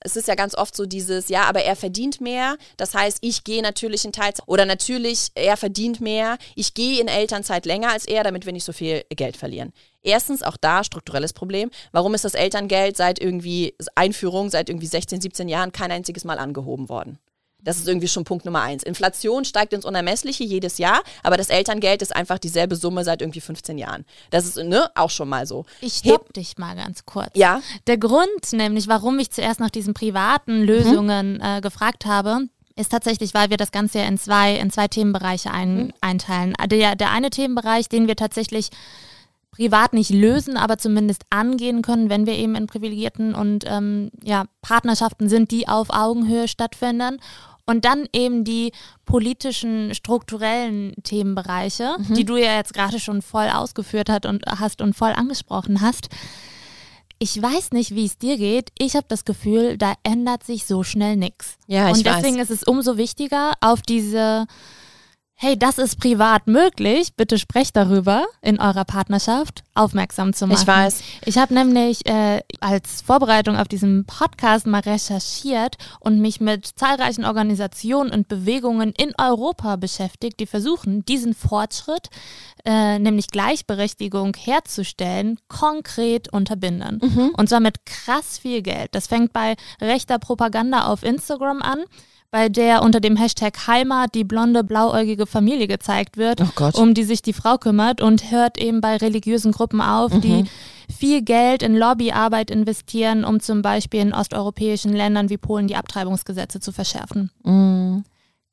Es 0.00 0.16
ist 0.16 0.28
ja 0.28 0.34
ganz 0.34 0.54
oft 0.54 0.74
so 0.74 0.86
dieses, 0.86 1.28
ja, 1.28 1.44
aber 1.44 1.62
er 1.62 1.76
verdient 1.76 2.20
mehr. 2.20 2.56
Das 2.76 2.94
heißt, 2.94 3.18
ich 3.20 3.44
gehe 3.44 3.62
natürlich 3.62 4.04
in 4.04 4.12
Teilzeit 4.12 4.46
oder 4.46 4.64
natürlich, 4.64 5.28
er 5.34 5.56
verdient 5.56 6.00
mehr. 6.00 6.38
Ich 6.54 6.74
gehe 6.74 7.00
in 7.00 7.08
Elternzeit 7.08 7.66
länger 7.66 7.90
als 7.90 8.06
er, 8.06 8.24
damit 8.24 8.46
wir 8.46 8.52
nicht 8.52 8.64
so 8.64 8.72
viel 8.72 9.04
Geld 9.10 9.36
verlieren. 9.36 9.72
Erstens, 10.02 10.42
auch 10.42 10.56
da 10.56 10.84
strukturelles 10.84 11.32
Problem. 11.32 11.70
Warum 11.92 12.14
ist 12.14 12.24
das 12.24 12.34
Elterngeld 12.34 12.96
seit 12.96 13.18
irgendwie 13.18 13.74
Einführung, 13.96 14.50
seit 14.50 14.68
irgendwie 14.68 14.86
16, 14.86 15.20
17 15.20 15.48
Jahren 15.48 15.72
kein 15.72 15.90
einziges 15.90 16.24
Mal 16.24 16.38
angehoben 16.38 16.88
worden? 16.88 17.18
Das 17.62 17.78
ist 17.78 17.88
irgendwie 17.88 18.08
schon 18.08 18.24
Punkt 18.24 18.44
Nummer 18.44 18.62
eins. 18.62 18.82
Inflation 18.82 19.44
steigt 19.44 19.72
ins 19.72 19.84
Unermessliche 19.84 20.44
jedes 20.44 20.78
Jahr, 20.78 21.02
aber 21.22 21.36
das 21.36 21.48
Elterngeld 21.48 22.02
ist 22.02 22.14
einfach 22.14 22.38
dieselbe 22.38 22.76
Summe 22.76 23.02
seit 23.04 23.22
irgendwie 23.22 23.40
15 23.40 23.78
Jahren. 23.78 24.04
Das 24.30 24.46
ist 24.46 24.56
ne, 24.56 24.88
auch 24.94 25.10
schon 25.10 25.28
mal 25.28 25.46
so. 25.46 25.64
Ich 25.80 25.94
stopp 25.94 26.26
Heb 26.26 26.32
dich 26.34 26.58
mal 26.58 26.76
ganz 26.76 27.04
kurz. 27.06 27.30
Ja. 27.34 27.60
Der 27.86 27.98
Grund 27.98 28.52
nämlich, 28.52 28.88
warum 28.88 29.18
ich 29.18 29.30
zuerst 29.30 29.58
nach 29.58 29.70
diesen 29.70 29.94
privaten 29.94 30.62
Lösungen 30.62 31.34
mhm. 31.34 31.42
äh, 31.42 31.60
gefragt 31.60 32.06
habe, 32.06 32.48
ist 32.76 32.92
tatsächlich, 32.92 33.32
weil 33.34 33.50
wir 33.50 33.56
das 33.56 33.72
Ganze 33.72 33.98
ja 33.98 34.04
in 34.04 34.18
zwei, 34.18 34.54
in 34.56 34.70
zwei 34.70 34.86
Themenbereiche 34.86 35.50
ein, 35.50 35.76
mhm. 35.76 35.92
einteilen. 36.00 36.52
Der, 36.66 36.94
der 36.94 37.10
eine 37.10 37.30
Themenbereich, 37.30 37.88
den 37.88 38.06
wir 38.06 38.16
tatsächlich 38.16 38.70
privat 39.56 39.94
nicht 39.94 40.10
lösen, 40.10 40.56
aber 40.56 40.76
zumindest 40.76 41.22
angehen 41.30 41.82
können, 41.82 42.10
wenn 42.10 42.26
wir 42.26 42.34
eben 42.34 42.54
in 42.54 42.66
privilegierten 42.66 43.34
und 43.34 43.64
ähm, 43.66 44.10
ja, 44.22 44.44
Partnerschaften 44.60 45.28
sind, 45.28 45.50
die 45.50 45.66
auf 45.66 45.88
Augenhöhe 45.90 46.46
stattfinden. 46.46 47.18
Und 47.68 47.84
dann 47.84 48.06
eben 48.12 48.44
die 48.44 48.70
politischen, 49.06 49.92
strukturellen 49.92 50.94
Themenbereiche, 51.02 51.96
mhm. 51.98 52.14
die 52.14 52.24
du 52.24 52.36
ja 52.36 52.54
jetzt 52.54 52.74
gerade 52.74 53.00
schon 53.00 53.22
voll 53.22 53.48
ausgeführt 53.48 54.08
hast 54.08 54.24
und, 54.24 54.44
hast 54.46 54.82
und 54.82 54.94
voll 54.94 55.10
angesprochen 55.10 55.80
hast. 55.80 56.08
Ich 57.18 57.42
weiß 57.42 57.72
nicht, 57.72 57.94
wie 57.94 58.04
es 58.04 58.18
dir 58.18 58.36
geht. 58.36 58.70
Ich 58.78 58.94
habe 58.94 59.06
das 59.08 59.24
Gefühl, 59.24 59.78
da 59.78 59.94
ändert 60.04 60.44
sich 60.44 60.66
so 60.66 60.84
schnell 60.84 61.16
nichts. 61.16 61.56
Ja, 61.66 61.90
ich 61.90 61.96
Und 61.96 62.06
deswegen 62.06 62.36
weiß. 62.36 62.50
ist 62.50 62.62
es 62.62 62.62
umso 62.62 62.98
wichtiger, 62.98 63.54
auf 63.60 63.82
diese 63.82 64.46
hey, 65.38 65.58
das 65.58 65.76
ist 65.76 66.00
privat 66.00 66.46
möglich, 66.46 67.14
bitte 67.14 67.38
sprecht 67.38 67.76
darüber 67.76 68.24
in 68.40 68.58
eurer 68.58 68.86
Partnerschaft, 68.86 69.64
aufmerksam 69.74 70.32
zu 70.32 70.46
machen. 70.46 70.60
Ich 70.62 70.66
weiß. 70.66 71.02
Ich 71.26 71.36
habe 71.36 71.52
nämlich 71.52 72.06
äh, 72.06 72.40
als 72.60 73.02
Vorbereitung 73.02 73.58
auf 73.58 73.68
diesen 73.68 74.06
Podcast 74.06 74.66
mal 74.66 74.80
recherchiert 74.80 75.76
und 76.00 76.20
mich 76.20 76.40
mit 76.40 76.66
zahlreichen 76.66 77.26
Organisationen 77.26 78.10
und 78.10 78.28
Bewegungen 78.28 78.94
in 78.96 79.12
Europa 79.18 79.76
beschäftigt, 79.76 80.40
die 80.40 80.46
versuchen, 80.46 81.04
diesen 81.04 81.34
Fortschritt, 81.34 82.08
äh, 82.64 82.98
nämlich 82.98 83.26
Gleichberechtigung 83.28 84.34
herzustellen, 84.34 85.38
konkret 85.48 86.32
unterbinden. 86.32 87.00
Mhm. 87.02 87.32
Und 87.36 87.50
zwar 87.50 87.60
mit 87.60 87.84
krass 87.84 88.38
viel 88.38 88.62
Geld. 88.62 88.94
Das 88.94 89.06
fängt 89.06 89.34
bei 89.34 89.56
rechter 89.82 90.18
Propaganda 90.18 90.86
auf 90.86 91.02
Instagram 91.02 91.60
an 91.60 91.84
bei 92.30 92.48
der 92.48 92.82
unter 92.82 93.00
dem 93.00 93.16
Hashtag 93.16 93.66
Heimat 93.66 94.14
die 94.14 94.24
blonde, 94.24 94.64
blauäugige 94.64 95.26
Familie 95.26 95.66
gezeigt 95.66 96.16
wird, 96.16 96.40
oh 96.40 96.70
um 96.80 96.94
die 96.94 97.04
sich 97.04 97.22
die 97.22 97.32
Frau 97.32 97.58
kümmert 97.58 98.00
und 98.00 98.30
hört 98.30 98.58
eben 98.58 98.80
bei 98.80 98.96
religiösen 98.96 99.52
Gruppen 99.52 99.80
auf, 99.80 100.12
mhm. 100.12 100.20
die 100.20 100.44
viel 100.94 101.22
Geld 101.22 101.62
in 101.62 101.76
Lobbyarbeit 101.76 102.50
investieren, 102.50 103.24
um 103.24 103.40
zum 103.40 103.62
Beispiel 103.62 104.00
in 104.00 104.14
osteuropäischen 104.14 104.92
Ländern 104.92 105.30
wie 105.30 105.38
Polen 105.38 105.68
die 105.68 105.76
Abtreibungsgesetze 105.76 106.60
zu 106.60 106.72
verschärfen. 106.72 107.30
Mhm. 107.44 108.04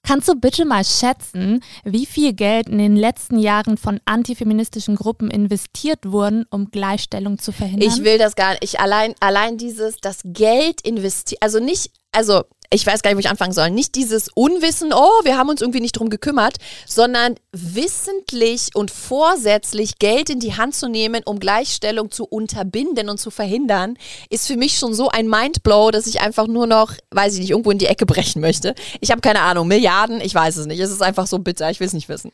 Kannst 0.05 0.27
du 0.27 0.35
bitte 0.35 0.65
mal 0.65 0.83
schätzen, 0.83 1.63
wie 1.85 2.05
viel 2.05 2.33
Geld 2.33 2.67
in 2.67 2.77
den 2.77 2.97
letzten 2.97 3.39
Jahren 3.39 3.77
von 3.77 4.01
antifeministischen 4.03 4.97
Gruppen 4.97 5.31
investiert 5.31 6.11
wurden, 6.11 6.45
um 6.49 6.71
Gleichstellung 6.71 7.39
zu 7.39 7.53
verhindern? 7.53 7.89
Ich 7.89 8.03
will 8.03 8.17
das 8.17 8.35
gar 8.35 8.51
nicht. 8.51 8.63
Ich 8.65 8.79
allein, 8.81 9.15
allein 9.21 9.57
dieses, 9.57 9.97
das 10.01 10.19
Geld 10.25 10.81
investiert, 10.81 11.41
also 11.41 11.59
nicht, 11.61 11.91
also 12.11 12.43
ich 12.73 12.85
weiß 12.85 13.01
gar 13.01 13.11
nicht, 13.11 13.17
wo 13.17 13.19
ich 13.19 13.29
anfangen 13.29 13.53
soll. 13.53 13.69
Nicht 13.69 13.95
dieses 13.95 14.29
Unwissen, 14.33 14.93
oh, 14.93 15.23
wir 15.23 15.37
haben 15.37 15.49
uns 15.49 15.61
irgendwie 15.61 15.81
nicht 15.81 15.93
drum 15.93 16.09
gekümmert, 16.09 16.57
sondern 16.87 17.35
wissentlich 17.51 18.69
und 18.73 18.89
vorsätzlich 18.89 19.99
Geld 19.99 20.29
in 20.29 20.39
die 20.39 20.55
Hand 20.55 20.75
zu 20.75 20.89
nehmen, 20.89 21.21
um 21.25 21.39
Gleichstellung 21.39 22.09
zu 22.09 22.25
unterbinden 22.25 23.09
und 23.09 23.19
zu 23.19 23.29
verhindern, 23.29 23.95
ist 24.29 24.47
für 24.47 24.57
mich 24.57 24.77
schon 24.79 24.93
so 24.93 25.09
ein 25.09 25.27
Mindblow, 25.27 25.91
dass 25.91 26.07
ich 26.07 26.21
einfach 26.21 26.47
nur 26.47 26.65
noch, 26.65 26.93
weiß 27.11 27.35
ich 27.35 27.41
nicht, 27.41 27.51
irgendwo 27.51 27.71
in 27.71 27.77
die 27.77 27.85
Ecke 27.85 28.05
brechen 28.05 28.41
möchte. 28.41 28.73
Ich 29.01 29.11
habe 29.11 29.21
keine 29.21 29.41
Ahnung, 29.41 29.67
Milliarden, 29.67 30.19
ich 30.19 30.33
weiß 30.33 30.57
es 30.57 30.65
nicht. 30.65 30.79
Es 30.79 30.91
ist 30.91 31.03
einfach 31.03 31.27
so 31.27 31.39
bitter, 31.39 31.69
ich 31.69 31.79
will 31.79 31.87
es 31.87 31.93
nicht 31.93 32.09
wissen. 32.09 32.31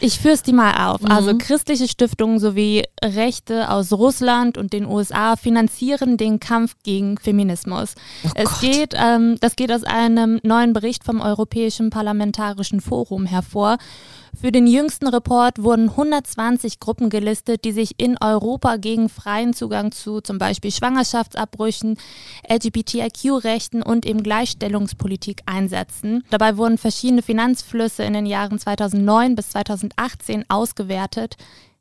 Ich 0.00 0.18
führe 0.18 0.34
es 0.34 0.42
dir 0.42 0.52
mal 0.52 0.90
auf. 0.90 1.00
Mhm. 1.00 1.10
Also 1.10 1.38
christliche 1.38 1.88
Stiftungen 1.88 2.38
sowie 2.38 2.84
Rechte 3.02 3.70
aus 3.70 3.92
Russland 3.92 4.58
und 4.58 4.72
den 4.72 4.84
USA 4.84 5.36
finanzieren 5.36 6.16
den 6.16 6.40
Kampf 6.40 6.74
gegen 6.82 7.18
Feminismus. 7.18 7.94
Oh 8.24 8.28
es 8.34 8.50
Gott. 8.50 8.60
geht, 8.60 8.94
ähm, 8.94 9.36
das 9.40 9.56
geht 9.56 9.70
aus 9.76 9.84
einem 9.84 10.40
neuen 10.42 10.72
Bericht 10.72 11.04
vom 11.04 11.20
Europäischen 11.20 11.90
Parlamentarischen 11.90 12.80
Forum 12.80 13.26
hervor. 13.26 13.76
Für 14.34 14.50
den 14.50 14.66
jüngsten 14.66 15.06
Report 15.06 15.62
wurden 15.62 15.90
120 15.90 16.80
Gruppen 16.80 17.10
gelistet, 17.10 17.66
die 17.66 17.72
sich 17.72 17.92
in 17.98 18.16
Europa 18.18 18.76
gegen 18.76 19.10
freien 19.10 19.52
Zugang 19.52 19.92
zu 19.92 20.22
zum 20.22 20.38
Beispiel 20.38 20.70
Schwangerschaftsabbrüchen, 20.70 21.98
LGBTIQ-Rechten 22.48 23.82
und 23.82 24.06
eben 24.06 24.22
Gleichstellungspolitik 24.22 25.42
einsetzen. 25.44 26.24
Dabei 26.30 26.56
wurden 26.56 26.78
verschiedene 26.78 27.20
Finanzflüsse 27.20 28.02
in 28.02 28.14
den 28.14 28.24
Jahren 28.24 28.58
2009 28.58 29.34
bis 29.34 29.50
2018 29.50 30.46
ausgewertet. 30.48 31.36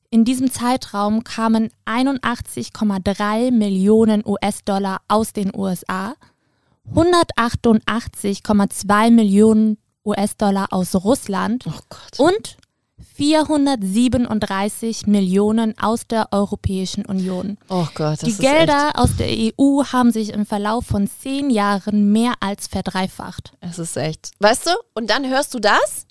In 0.10 0.26
diesem 0.26 0.52
Zeitraum 0.52 1.24
kamen 1.24 1.70
81,3 1.86 3.52
Millionen 3.52 4.22
US-Dollar 4.26 5.00
aus 5.08 5.32
den 5.32 5.56
USA, 5.56 6.16
188,2 6.94 9.12
Millionen 9.12 9.78
US-Dollar 10.06 10.68
aus 10.72 10.96
Russland 10.96 11.66
oh 11.68 11.74
und 12.24 12.58
437 13.16 15.08
Millionen 15.08 15.78
aus 15.80 16.08
der 16.08 16.28
Europäischen 16.32 17.06
Union. 17.06 17.58
Oh 17.70 17.88
Gott, 17.94 18.22
das 18.22 18.30
Die 18.30 18.36
Gelder 18.36 18.90
echt... 18.90 18.98
aus 18.98 19.16
der 19.18 19.30
EU 19.30 19.84
haben 19.86 20.12
sich 20.12 20.34
im 20.34 20.46
Verlauf 20.46 20.86
von 20.86 21.08
zehn 21.08 21.50
Jahren 21.50 22.12
mehr 22.12 22.34
als 22.42 22.68
verdreifacht. 22.68 23.54
Es 23.62 23.80
ist 23.80 23.96
echt. 23.98 24.32
Weißt 24.40 24.68
du, 24.68 24.72
und 24.94 25.10
dann 25.10 25.28
hörst 25.28 25.54
du 25.54 25.60
das 25.60 26.05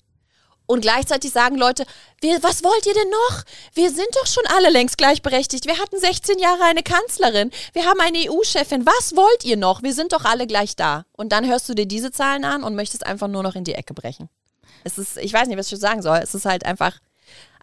und 0.67 0.81
gleichzeitig 0.81 1.31
sagen 1.31 1.57
Leute, 1.57 1.85
wir, 2.21 2.41
was 2.43 2.63
wollt 2.63 2.85
ihr 2.85 2.93
denn 2.93 3.09
noch? 3.09 3.43
Wir 3.73 3.89
sind 3.89 4.07
doch 4.15 4.27
schon 4.27 4.43
alle 4.55 4.69
längst 4.69 4.97
gleichberechtigt. 4.97 5.65
Wir 5.65 5.77
hatten 5.77 5.99
16 5.99 6.39
Jahre 6.39 6.63
eine 6.63 6.83
Kanzlerin. 6.83 7.51
Wir 7.73 7.85
haben 7.85 7.99
eine 7.99 8.29
EU-Chefin. 8.29 8.85
Was 8.85 9.15
wollt 9.15 9.45
ihr 9.45 9.57
noch? 9.57 9.83
Wir 9.83 9.93
sind 9.93 10.13
doch 10.13 10.25
alle 10.25 10.47
gleich 10.47 10.75
da. 10.75 11.05
Und 11.13 11.31
dann 11.31 11.47
hörst 11.47 11.69
du 11.69 11.73
dir 11.73 11.85
diese 11.85 12.11
Zahlen 12.11 12.45
an 12.45 12.63
und 12.63 12.75
möchtest 12.75 13.05
einfach 13.05 13.27
nur 13.27 13.43
noch 13.43 13.55
in 13.55 13.63
die 13.63 13.75
Ecke 13.75 13.93
brechen. 13.93 14.29
Es 14.83 14.97
ist, 14.97 15.17
ich 15.17 15.33
weiß 15.33 15.47
nicht, 15.47 15.57
was 15.57 15.71
ich 15.71 15.79
sagen 15.79 16.01
soll. 16.01 16.19
Es 16.21 16.35
ist 16.35 16.45
halt 16.45 16.65
einfach 16.65 16.99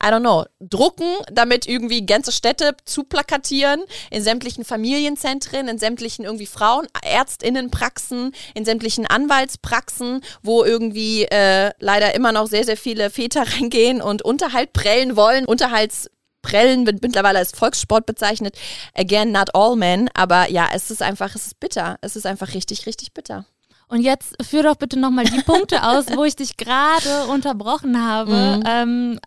I 0.03 0.07
don't 0.07 0.20
know, 0.20 0.45
drucken, 0.59 1.14
damit 1.31 1.66
irgendwie 1.66 2.05
ganze 2.05 2.33
Städte 2.33 2.77
zu 2.85 3.05
plakatieren, 3.05 3.85
in 4.11 4.23
sämtlichen 4.23 4.64
Familienzentren, 4.64 5.68
in 5.68 5.79
sämtlichen 5.79 6.25
irgendwie 6.25 6.47
Frauenärztinnenpraxen, 6.47 8.33
in 8.55 8.64
sämtlichen 8.64 9.07
Anwaltspraxen, 9.07 10.23
wo 10.43 10.64
irgendwie 10.64 11.25
äh, 11.25 11.70
leider 11.79 12.16
immer 12.16 12.33
noch 12.33 12.49
sehr, 12.49 12.64
sehr 12.64 12.77
viele 12.77 13.11
Väter 13.11 13.45
reingehen 13.55 14.03
und 14.03 14.23
Unterhalt 14.23 14.73
prellen 14.73 15.14
wollen. 15.14 15.45
Unterhaltsprellen 15.45 16.85
wird 16.85 17.01
mittlerweile 17.01 17.39
als 17.39 17.53
Volkssport 17.53 18.05
bezeichnet. 18.05 18.59
Again, 18.95 19.31
not 19.31 19.55
all 19.55 19.77
men, 19.77 20.11
aber 20.14 20.51
ja, 20.51 20.68
es 20.75 20.91
ist 20.91 21.03
einfach, 21.03 21.37
es 21.37 21.47
ist 21.47 21.61
bitter. 21.61 21.99
Es 22.01 22.16
ist 22.16 22.27
einfach 22.27 22.55
richtig, 22.55 22.87
richtig 22.87 23.14
bitter. 23.14 23.47
Und 23.93 24.01
jetzt 24.01 24.43
führ 24.43 24.62
doch 24.62 24.76
bitte 24.76 24.99
nochmal 24.99 25.26
die 25.26 25.43
Punkte 25.43 25.86
aus, 25.86 26.07
wo 26.16 26.24
ich 26.24 26.34
dich 26.34 26.57
gerade 26.57 27.26
unterbrochen 27.30 28.03
habe. 28.03 28.32
Mhm. 28.32 28.62
Ähm, 28.66 29.20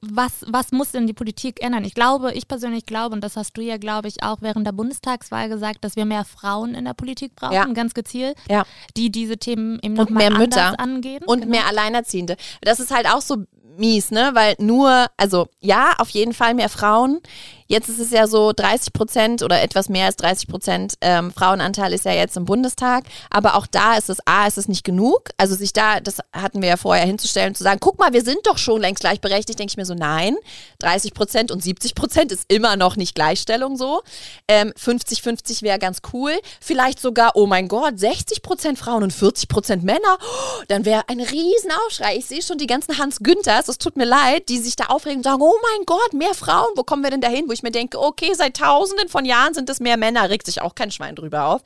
was, 0.00 0.44
was 0.46 0.70
muss 0.70 0.92
denn 0.92 1.08
die 1.08 1.12
Politik 1.12 1.60
ändern? 1.60 1.84
Ich 1.84 1.94
glaube, 1.94 2.32
ich 2.32 2.46
persönlich 2.46 2.86
glaube, 2.86 3.16
und 3.16 3.24
das 3.24 3.36
hast 3.36 3.56
du 3.56 3.62
ja, 3.62 3.78
glaube 3.78 4.06
ich, 4.06 4.22
auch 4.22 4.36
während 4.40 4.64
der 4.64 4.70
Bundestagswahl 4.70 5.48
gesagt, 5.48 5.84
dass 5.84 5.96
wir 5.96 6.04
mehr 6.04 6.24
Frauen 6.24 6.76
in 6.76 6.84
der 6.84 6.94
Politik 6.94 7.34
brauchen, 7.34 7.52
ja. 7.52 7.64
ganz 7.64 7.94
gezielt, 7.94 8.36
ja. 8.48 8.62
die 8.96 9.10
diese 9.10 9.38
Themen 9.38 9.80
eben 9.82 9.94
noch 9.94 10.06
und 10.06 10.14
mehr 10.14 10.30
Mütter 10.30 10.78
angehen. 10.78 11.24
Und 11.24 11.40
genau. 11.40 11.50
mehr 11.50 11.66
Alleinerziehende. 11.66 12.36
Das 12.60 12.78
ist 12.78 12.94
halt 12.94 13.08
auch 13.08 13.22
so 13.22 13.38
mies, 13.76 14.12
ne? 14.12 14.30
Weil 14.34 14.54
nur, 14.58 15.06
also 15.16 15.48
ja, 15.60 15.94
auf 15.98 16.10
jeden 16.10 16.32
Fall 16.32 16.54
mehr 16.54 16.68
Frauen. 16.68 17.20
Jetzt 17.72 17.88
ist 17.88 18.00
es 18.00 18.10
ja 18.10 18.26
so 18.26 18.52
30 18.52 18.92
Prozent 18.92 19.42
oder 19.42 19.62
etwas 19.62 19.88
mehr 19.88 20.04
als 20.04 20.16
30 20.16 20.46
Prozent 20.46 20.94
ähm, 21.00 21.32
Frauenanteil 21.32 21.94
ist 21.94 22.04
ja 22.04 22.12
jetzt 22.12 22.36
im 22.36 22.44
Bundestag. 22.44 23.04
Aber 23.30 23.54
auch 23.54 23.66
da 23.66 23.96
ist 23.96 24.10
es, 24.10 24.18
A, 24.26 24.46
ist 24.46 24.58
es 24.58 24.68
nicht 24.68 24.84
genug. 24.84 25.30
Also 25.38 25.54
sich 25.54 25.72
da, 25.72 26.00
das 26.00 26.18
hatten 26.34 26.60
wir 26.60 26.68
ja 26.68 26.76
vorher 26.76 27.06
hinzustellen, 27.06 27.54
zu 27.54 27.62
sagen, 27.62 27.80
guck 27.80 27.98
mal, 27.98 28.12
wir 28.12 28.22
sind 28.22 28.40
doch 28.44 28.58
schon 28.58 28.82
längst 28.82 29.00
gleichberechtigt, 29.00 29.58
denke 29.58 29.70
ich 29.70 29.78
mir 29.78 29.86
so, 29.86 29.94
nein, 29.94 30.36
30 30.80 31.14
Prozent 31.14 31.50
und 31.50 31.62
70 31.62 31.94
Prozent 31.94 32.30
ist 32.30 32.44
immer 32.48 32.76
noch 32.76 32.96
nicht 32.96 33.14
Gleichstellung 33.14 33.78
so. 33.78 34.02
Ähm, 34.48 34.74
50-50 34.78 35.62
wäre 35.62 35.78
ganz 35.78 36.00
cool. 36.12 36.32
Vielleicht 36.60 37.00
sogar, 37.00 37.36
oh 37.36 37.46
mein 37.46 37.68
Gott, 37.68 37.98
60 37.98 38.42
Prozent 38.42 38.78
Frauen 38.78 39.02
und 39.02 39.14
40 39.14 39.48
Prozent 39.48 39.82
Männer. 39.82 40.18
Oh, 40.20 40.62
dann 40.68 40.84
wäre 40.84 41.08
ein 41.08 41.20
Riesenaufschrei. 41.20 42.18
Ich 42.18 42.26
sehe 42.26 42.42
schon 42.42 42.58
die 42.58 42.66
ganzen 42.66 42.98
Hans 42.98 43.20
Günthers, 43.20 43.68
es 43.68 43.78
tut 43.78 43.96
mir 43.96 44.04
leid, 44.04 44.50
die 44.50 44.58
sich 44.58 44.76
da 44.76 44.88
aufregen 44.88 45.20
und 45.20 45.24
sagen, 45.24 45.40
oh 45.40 45.56
mein 45.62 45.86
Gott, 45.86 46.12
mehr 46.12 46.34
Frauen, 46.34 46.68
wo 46.76 46.82
kommen 46.82 47.02
wir 47.02 47.10
denn 47.10 47.22
dahin? 47.22 47.48
Wo 47.48 47.52
ich 47.52 47.61
mir 47.62 47.70
denke, 47.70 48.00
okay, 48.00 48.32
seit 48.34 48.56
tausenden 48.56 49.08
von 49.08 49.24
Jahren 49.24 49.54
sind 49.54 49.68
es 49.70 49.80
mehr 49.80 49.96
Männer, 49.96 50.30
regt 50.30 50.46
sich 50.46 50.62
auch 50.62 50.74
kein 50.74 50.90
Schwein 50.90 51.14
drüber 51.14 51.46
auf. 51.46 51.62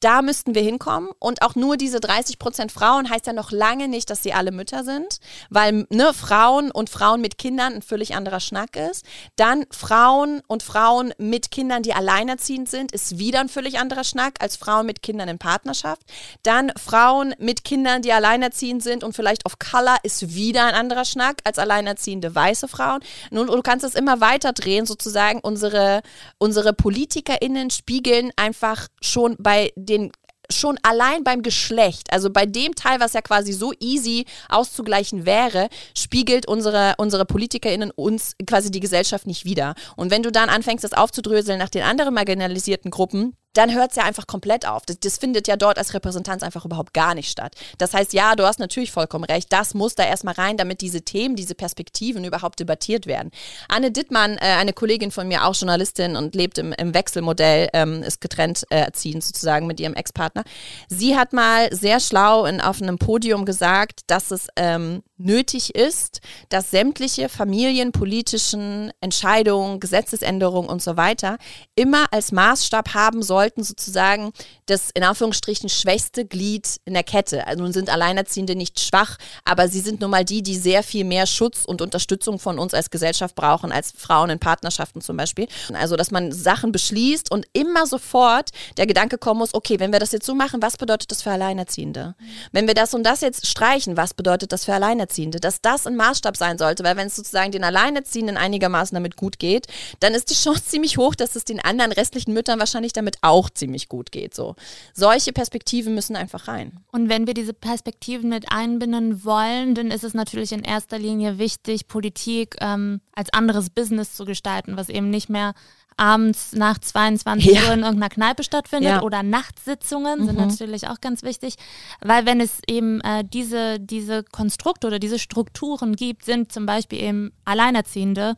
Da 0.00 0.20
müssten 0.20 0.54
wir 0.54 0.62
hinkommen 0.62 1.10
und 1.18 1.42
auch 1.42 1.54
nur 1.54 1.76
diese 1.76 1.98
30 1.98 2.38
Prozent 2.38 2.72
Frauen 2.72 3.08
heißt 3.08 3.26
ja 3.26 3.32
noch 3.32 3.50
lange 3.50 3.88
nicht, 3.88 4.10
dass 4.10 4.22
sie 4.22 4.34
alle 4.34 4.52
Mütter 4.52 4.84
sind, 4.84 5.18
weil 5.48 5.86
ne, 5.88 6.12
Frauen 6.12 6.70
und 6.70 6.90
Frauen 6.90 7.20
mit 7.20 7.38
Kindern 7.38 7.74
ein 7.74 7.82
völlig 7.82 8.14
anderer 8.14 8.40
Schnack 8.40 8.76
ist. 8.76 9.04
Dann 9.36 9.64
Frauen 9.70 10.42
und 10.46 10.62
Frauen 10.62 11.14
mit 11.16 11.50
Kindern, 11.50 11.82
die 11.82 11.94
alleinerziehend 11.94 12.68
sind, 12.68 12.92
ist 12.92 13.18
wieder 13.18 13.40
ein 13.40 13.48
völlig 13.48 13.78
anderer 13.78 14.04
Schnack 14.04 14.34
als 14.40 14.56
Frauen 14.56 14.84
mit 14.86 15.02
Kindern 15.02 15.28
in 15.28 15.38
Partnerschaft. 15.38 16.02
Dann 16.42 16.70
Frauen 16.76 17.34
mit 17.38 17.64
Kindern, 17.64 18.02
die 18.02 18.12
alleinerziehend 18.12 18.82
sind 18.82 19.04
und 19.04 19.14
vielleicht 19.14 19.46
auf 19.46 19.58
Color 19.58 19.96
ist 20.02 20.34
wieder 20.34 20.66
ein 20.66 20.74
anderer 20.74 21.04
Schnack 21.04 21.38
als 21.44 21.58
alleinerziehende 21.58 22.34
weiße 22.34 22.68
Frauen. 22.68 23.00
Nun, 23.30 23.46
du 23.46 23.62
kannst 23.62 23.84
es 23.84 23.94
immer 23.94 24.20
weiter 24.20 24.52
drehen, 24.52 24.86
sozusagen. 24.86 25.33
Unsere, 25.40 26.02
unsere 26.38 26.72
PolitikerInnen 26.72 27.70
spiegeln 27.70 28.30
einfach 28.36 28.88
schon 29.00 29.36
bei 29.38 29.72
den 29.76 30.12
schon 30.50 30.78
allein 30.82 31.24
beim 31.24 31.42
Geschlecht, 31.42 32.12
also 32.12 32.30
bei 32.30 32.44
dem 32.46 32.74
Teil, 32.74 33.00
was 33.00 33.14
ja 33.14 33.22
quasi 33.22 33.52
so 33.52 33.72
easy 33.80 34.26
auszugleichen 34.48 35.24
wäre, 35.24 35.68
spiegelt 35.96 36.46
unsere, 36.46 36.94
unsere 36.98 37.24
PolitikerInnen 37.24 37.90
uns 37.90 38.34
quasi 38.46 38.70
die 38.70 38.80
Gesellschaft 38.80 39.26
nicht 39.26 39.44
wieder. 39.44 39.74
Und 39.96 40.10
wenn 40.10 40.22
du 40.22 40.30
dann 40.30 40.50
anfängst, 40.50 40.84
das 40.84 40.92
aufzudröseln 40.92 41.58
nach 41.58 41.70
den 41.70 41.82
anderen 41.82 42.14
marginalisierten 42.14 42.90
Gruppen, 42.90 43.36
dann 43.54 43.74
hört 43.74 43.90
es 43.90 43.96
ja 43.96 44.04
einfach 44.04 44.26
komplett 44.26 44.66
auf. 44.66 44.84
Das, 44.86 45.00
das, 45.00 45.18
findet 45.18 45.48
ja 45.48 45.56
dort 45.56 45.78
als 45.78 45.94
Repräsentanz 45.94 46.42
einfach 46.42 46.64
überhaupt 46.64 46.92
gar 46.92 47.14
nicht 47.14 47.30
statt. 47.30 47.54
Das 47.78 47.94
heißt, 47.94 48.12
ja, 48.12 48.36
du 48.36 48.44
hast 48.44 48.58
natürlich 48.58 48.92
vollkommen 48.92 49.24
recht, 49.24 49.52
das 49.52 49.74
muss 49.74 49.94
da 49.94 50.04
erstmal 50.04 50.34
rein, 50.34 50.56
damit 50.56 50.80
diese 50.80 51.02
Themen, 51.02 51.36
diese 51.36 51.54
Perspektiven 51.54 52.24
überhaupt 52.24 52.60
debattiert 52.60 53.06
werden. 53.06 53.30
Anne 53.68 53.90
Dittmann, 53.90 54.36
äh, 54.36 54.56
eine 54.58 54.72
Kollegin 54.72 55.10
von 55.10 55.28
mir, 55.28 55.46
auch 55.46 55.54
Journalistin 55.54 56.16
und 56.16 56.34
lebt 56.34 56.58
im, 56.58 56.72
im 56.72 56.92
Wechselmodell, 56.92 57.68
ähm, 57.72 58.02
ist 58.02 58.20
getrennt 58.20 58.64
äh, 58.70 58.80
erziehend 58.80 59.24
sozusagen 59.24 59.66
mit 59.66 59.80
ihrem 59.80 59.94
Ex-Partner. 59.94 60.44
Sie 60.88 61.16
hat 61.16 61.32
mal 61.32 61.72
sehr 61.74 62.00
schlau 62.00 62.44
in, 62.44 62.60
auf 62.60 62.82
einem 62.82 62.98
Podium 62.98 63.44
gesagt, 63.44 64.00
dass 64.08 64.30
es 64.30 64.48
ähm, 64.56 65.02
nötig 65.16 65.74
ist, 65.74 66.20
dass 66.48 66.70
sämtliche 66.70 67.28
familienpolitischen 67.28 68.92
Entscheidungen, 69.00 69.78
Gesetzesänderungen 69.78 70.68
und 70.68 70.82
so 70.82 70.96
weiter 70.96 71.38
immer 71.76 72.06
als 72.12 72.32
Maßstab 72.32 72.94
haben 72.94 73.22
sollten, 73.22 73.62
sozusagen 73.62 74.32
das 74.66 74.90
in 74.92 75.04
Anführungsstrichen 75.04 75.68
schwächste 75.68 76.24
Glied 76.24 76.80
in 76.84 76.94
der 76.94 77.04
Kette. 77.04 77.46
Also 77.46 77.62
nun 77.62 77.72
sind 77.72 77.90
Alleinerziehende 77.90 78.56
nicht 78.56 78.80
schwach, 78.80 79.16
aber 79.44 79.68
sie 79.68 79.80
sind 79.80 80.00
nun 80.00 80.10
mal 80.10 80.24
die, 80.24 80.42
die 80.42 80.56
sehr 80.56 80.82
viel 80.82 81.04
mehr 81.04 81.26
Schutz 81.26 81.64
und 81.64 81.80
Unterstützung 81.80 82.40
von 82.40 82.58
uns 82.58 82.74
als 82.74 82.90
Gesellschaft 82.90 83.36
brauchen, 83.36 83.70
als 83.70 83.92
Frauen 83.96 84.30
in 84.30 84.40
Partnerschaften 84.40 85.00
zum 85.00 85.16
Beispiel. 85.16 85.46
Also, 85.74 85.96
dass 85.96 86.10
man 86.10 86.32
Sachen 86.32 86.72
beschließt 86.72 87.30
und 87.30 87.46
immer 87.52 87.86
sofort 87.86 88.50
der 88.76 88.86
Gedanke 88.86 89.18
kommen 89.18 89.38
muss, 89.38 89.54
okay, 89.54 89.78
wenn 89.78 89.92
wir 89.92 90.00
das 90.00 90.12
jetzt 90.12 90.26
so 90.26 90.34
machen, 90.34 90.60
was 90.60 90.76
bedeutet 90.76 91.12
das 91.12 91.22
für 91.22 91.30
Alleinerziehende? 91.30 92.16
Wenn 92.50 92.66
wir 92.66 92.74
das 92.74 92.94
und 92.94 93.04
das 93.04 93.20
jetzt 93.20 93.46
streichen, 93.46 93.96
was 93.96 94.14
bedeutet 94.14 94.50
das 94.50 94.64
für 94.64 94.74
Alleinerziehende? 94.74 95.03
Alleinerziehende, 95.04 95.40
dass 95.40 95.60
das 95.60 95.86
ein 95.86 95.96
Maßstab 95.96 96.36
sein 96.36 96.58
sollte, 96.58 96.84
weil 96.84 96.96
wenn 96.96 97.06
es 97.06 97.16
sozusagen 97.16 97.52
den 97.52 97.64
Alleinerziehenden 97.64 98.36
einigermaßen 98.36 98.94
damit 98.94 99.16
gut 99.16 99.38
geht, 99.38 99.66
dann 100.00 100.14
ist 100.14 100.30
die 100.30 100.34
Chance 100.34 100.64
ziemlich 100.66 100.98
hoch, 100.98 101.14
dass 101.14 101.36
es 101.36 101.44
den 101.44 101.60
anderen 101.60 101.92
restlichen 101.92 102.32
Müttern 102.32 102.58
wahrscheinlich 102.58 102.92
damit 102.92 103.16
auch 103.22 103.50
ziemlich 103.50 103.88
gut 103.88 104.10
geht. 104.10 104.34
So. 104.34 104.56
Solche 104.94 105.32
Perspektiven 105.32 105.94
müssen 105.94 106.16
einfach 106.16 106.48
rein. 106.48 106.80
Und 106.90 107.08
wenn 107.08 107.26
wir 107.26 107.34
diese 107.34 107.52
Perspektiven 107.52 108.30
mit 108.30 108.50
einbinden 108.50 109.24
wollen, 109.24 109.74
dann 109.74 109.90
ist 109.90 110.04
es 110.04 110.14
natürlich 110.14 110.52
in 110.52 110.62
erster 110.62 110.98
Linie 110.98 111.38
wichtig, 111.38 111.88
Politik 111.88 112.56
ähm, 112.60 113.00
als 113.12 113.32
anderes 113.32 113.70
Business 113.70 114.14
zu 114.14 114.24
gestalten, 114.24 114.76
was 114.76 114.88
eben 114.88 115.10
nicht 115.10 115.28
mehr 115.28 115.54
abends 115.96 116.52
nach 116.52 116.78
22 116.78 117.52
ja. 117.52 117.62
Uhr 117.62 117.72
in 117.74 117.80
irgendeiner 117.80 118.08
Kneipe 118.08 118.42
stattfindet 118.42 118.90
ja. 118.90 119.02
oder 119.02 119.22
Nachtsitzungen 119.22 120.20
mhm. 120.20 120.26
sind 120.26 120.38
natürlich 120.38 120.88
auch 120.88 121.00
ganz 121.00 121.22
wichtig, 121.22 121.54
weil 122.00 122.26
wenn 122.26 122.40
es 122.40 122.60
eben 122.68 123.00
äh, 123.00 123.24
diese, 123.24 123.78
diese 123.80 124.24
Konstrukte 124.24 124.86
oder 124.86 124.98
diese 124.98 125.18
Strukturen 125.18 125.96
gibt, 125.96 126.24
sind 126.24 126.52
zum 126.52 126.66
Beispiel 126.66 127.02
eben 127.02 127.32
Alleinerziehende 127.44 128.34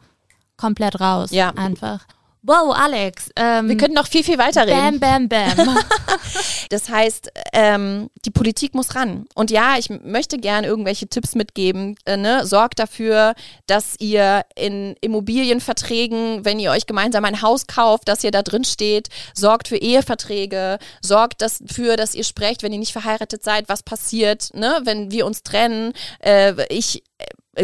komplett 0.57 1.00
raus. 1.00 1.30
Ja. 1.30 1.50
Einfach. 1.50 2.07
Wow, 2.47 2.72
Alex. 2.76 3.30
Ähm, 3.34 3.68
Wir 3.68 3.76
könnten 3.76 3.97
noch 3.97 4.07
viel, 4.07 4.22
viel 4.22 4.38
weiterreden. 4.38 5.01
Bam, 5.01 5.28
bam, 5.28 5.57
bam. 5.57 5.76
das 6.70 6.88
heißt, 6.88 7.32
ähm, 7.53 8.09
die 8.24 8.30
Politik 8.30 8.72
muss 8.72 8.94
ran. 8.94 9.26
Und 9.34 9.51
ja, 9.51 9.76
ich 9.78 9.90
möchte 9.90 10.38
gerne 10.38 10.68
irgendwelche 10.68 11.09
Tipps 11.09 11.34
mitgeben. 11.34 11.97
Äh, 12.05 12.16
ne? 12.16 12.47
Sorgt 12.47 12.78
dafür, 12.78 13.34
dass 13.66 13.97
ihr 13.99 14.44
in 14.55 14.94
Immobilienverträgen, 15.01 16.44
wenn 16.44 16.61
ihr 16.61 16.70
euch 16.70 16.86
gemeinsam 16.86 17.24
ein 17.24 17.42
Haus 17.42 17.66
kauft, 17.66 18.07
dass 18.07 18.22
ihr 18.22 18.30
da 18.30 18.42
drin 18.42 18.62
steht. 18.62 19.09
Sorgt 19.34 19.66
für 19.66 19.78
Eheverträge. 19.78 20.78
Sorgt 21.01 21.42
dafür, 21.42 21.97
dass 21.97 22.14
ihr 22.14 22.24
sprecht, 22.24 22.62
wenn 22.62 22.72
ihr 22.72 22.78
nicht 22.78 22.92
verheiratet 22.92 23.42
seid, 23.42 23.68
was 23.68 23.82
passiert, 23.82 24.51
ne? 24.55 24.82
wenn 24.84 25.11
wir 25.11 25.26
uns 25.26 25.42
trennen. 25.42 25.94
Äh, 26.20 26.55
ich 26.72 27.03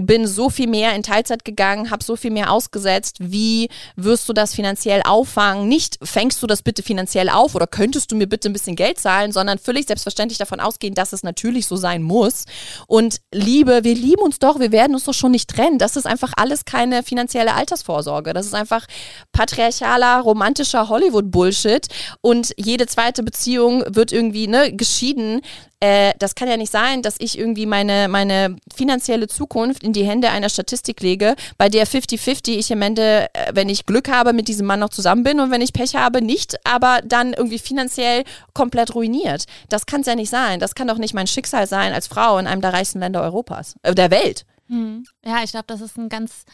bin 0.01 0.27
so 0.27 0.51
viel 0.51 0.69
mehr 0.69 0.95
in 0.95 1.03
Teilzeit 1.03 1.45
gegangen, 1.45 1.91
habe 1.91 2.03
so 2.03 2.17
viel 2.17 2.31
mehr 2.31 2.51
ausgesetzt. 2.51 3.17
Wie 3.21 3.69
wirst 3.97 4.29
du 4.29 4.33
das 4.33 4.55
finanziell 4.55 5.03
auffangen? 5.05 5.69
Nicht 5.69 5.99
fängst 6.03 6.43
du 6.43 6.47
das 6.47 6.63
bitte 6.63 6.83
finanziell 6.83 7.29
auf 7.29 7.55
oder 7.55 7.67
könntest 7.67 8.11
du 8.11 8.17
mir 8.17 8.27
bitte 8.27 8.49
ein 8.49 8.53
bisschen 8.53 8.77
Geld 8.77 8.99
zahlen, 8.99 9.33
sondern 9.33 9.59
völlig 9.59 9.87
selbstverständlich 9.87 10.39
davon 10.39 10.61
ausgehen, 10.61 10.95
dass 10.95 11.13
es 11.13 11.23
natürlich 11.23 11.67
so 11.67 11.77
sein 11.77 12.03
muss. 12.03 12.45
Und 12.87 13.21
Liebe, 13.33 13.85
wir 13.85 13.95
lieben 13.95 14.23
uns 14.23 14.39
doch, 14.39 14.59
wir 14.59 14.73
werden 14.73 14.95
uns 14.95 15.05
doch 15.05 15.15
schon 15.15 15.33
nicht 15.33 15.51
trennen. 15.51 15.79
Das 15.79 15.97
ist 15.97 16.07
einfach 16.07 16.33
alles 16.37 16.65
keine 16.65 17.03
finanzielle 17.03 17.55
Altersvorsorge. 17.55 18.33
Das 18.33 18.47
ist 18.47 18.55
einfach 18.55 18.87
patriarchaler, 19.33 20.21
romantischer 20.21 20.89
Hollywood-Bullshit. 20.89 21.89
Und 22.21 22.55
jede 22.57 22.87
zweite 22.87 23.23
Beziehung 23.23 23.85
wird 23.89 24.13
irgendwie 24.13 24.47
ne, 24.47 24.73
geschieden 24.73 25.43
äh, 25.83 26.15
das 26.21 26.37
kann 26.37 26.49
ja 26.49 26.57
nicht 26.57 26.71
sein, 26.71 27.03
dass 27.03 27.17
ich 27.19 27.37
irgendwie 27.37 27.67
meine, 27.67 28.07
meine 28.07 28.57
finanzielle 28.73 29.27
Zukunft 29.27 29.83
in 29.83 29.93
die 29.93 30.05
Hände 30.05 30.31
einer 30.31 30.49
Statistik 30.49 31.01
lege, 31.01 31.35
bei 31.59 31.69
der 31.69 31.89
50-50 31.89 32.51
ich 32.51 32.73
am 32.73 32.83
Ende, 32.83 33.27
äh, 33.33 33.51
wenn 33.53 33.69
ich 33.69 33.85
Glück 33.85 34.09
habe, 34.09 34.33
mit 34.33 34.47
diesem 34.47 34.69
Mann 34.69 34.79
noch 34.79 34.91
zusammen 34.91 35.25
bin 35.25 35.41
und 35.41 35.51
wenn 35.51 35.61
ich 35.61 35.73
Pech 35.73 35.97
habe, 35.97 36.23
nicht, 36.23 36.55
aber 36.65 37.01
dann 37.05 37.33
irgendwie 37.33 37.59
finanziell 37.59 38.23
komplett 38.55 38.95
ruiniert. 38.95 39.47
Das 39.71 39.85
kann 39.85 40.03
es 40.03 40.07
ja 40.07 40.15
nicht 40.15 40.31
sein. 40.31 40.61
Das 40.61 40.77
kann 40.77 40.87
doch 40.87 40.99
nicht 40.99 41.15
mein 41.15 41.27
Schicksal 41.27 41.67
sein 41.67 41.93
als 41.93 42.07
Frau 42.07 42.39
in 42.39 42.47
einem 42.47 42.61
der 42.61 42.73
reichsten 42.73 43.01
Länder 43.01 43.21
Europas, 43.21 43.75
äh, 43.83 43.93
der 43.93 44.13
Welt. 44.13 44.47
Hm. 44.69 45.05
Ja, 45.25 45.43
ich 45.43 45.51
glaube, 45.51 45.67
das 45.67 45.81
ist 45.81 45.99
ein 45.99 46.09
ganz 46.09 46.45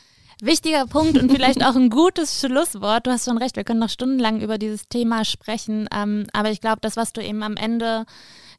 wichtiger 0.41 0.87
Punkt 0.87 1.19
und 1.19 1.31
vielleicht 1.31 1.63
auch 1.63 1.77
ein 1.77 1.91
gutes 1.91 2.41
Schlusswort. 2.41 3.07
Du 3.07 3.11
hast 3.11 3.27
schon 3.27 3.37
recht, 3.37 3.57
wir 3.57 3.65
können 3.65 3.81
noch 3.81 3.91
stundenlang 3.91 4.41
über 4.41 4.57
dieses 4.57 4.89
Thema 4.89 5.27
sprechen. 5.27 5.87
Ähm, 5.95 6.27
aber 6.33 6.51
ich 6.51 6.63
glaube, 6.63 6.79
das, 6.81 6.97
was 6.97 7.13
du 7.13 7.23
eben 7.23 7.43
am 7.43 7.59
Ende 7.59 8.07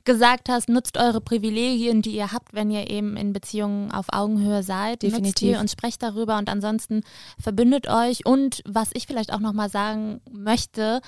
gesagt 0.05 0.49
hast, 0.49 0.69
nutzt 0.69 0.97
eure 0.97 1.21
Privilegien, 1.21 2.01
die 2.01 2.15
ihr 2.15 2.31
habt, 2.31 2.53
wenn 2.53 2.71
ihr 2.71 2.89
eben 2.89 3.17
in 3.17 3.33
Beziehungen 3.33 3.91
auf 3.91 4.07
Augenhöhe 4.11 4.63
seid. 4.63 5.03
Definitiv. 5.03 5.59
und 5.59 5.69
sprecht 5.69 6.01
darüber 6.01 6.37
und 6.37 6.49
ansonsten 6.49 7.01
verbündet 7.39 7.87
euch. 7.87 8.25
Und 8.25 8.61
was 8.65 8.89
ich 8.93 9.07
vielleicht 9.07 9.33
auch 9.33 9.39
nochmal 9.39 9.69
sagen 9.69 10.21
möchte, 10.31 11.01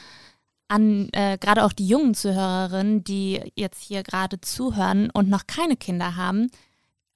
an 0.67 1.09
äh, 1.11 1.37
gerade 1.37 1.65
auch 1.65 1.73
die 1.73 1.87
jungen 1.87 2.13
Zuhörerinnen, 2.13 3.03
die 3.03 3.41
jetzt 3.55 3.83
hier 3.83 4.03
gerade 4.03 4.39
zuhören 4.39 5.09
und 5.09 5.29
noch 5.29 5.45
keine 5.45 5.75
Kinder 5.75 6.15
haben, 6.15 6.49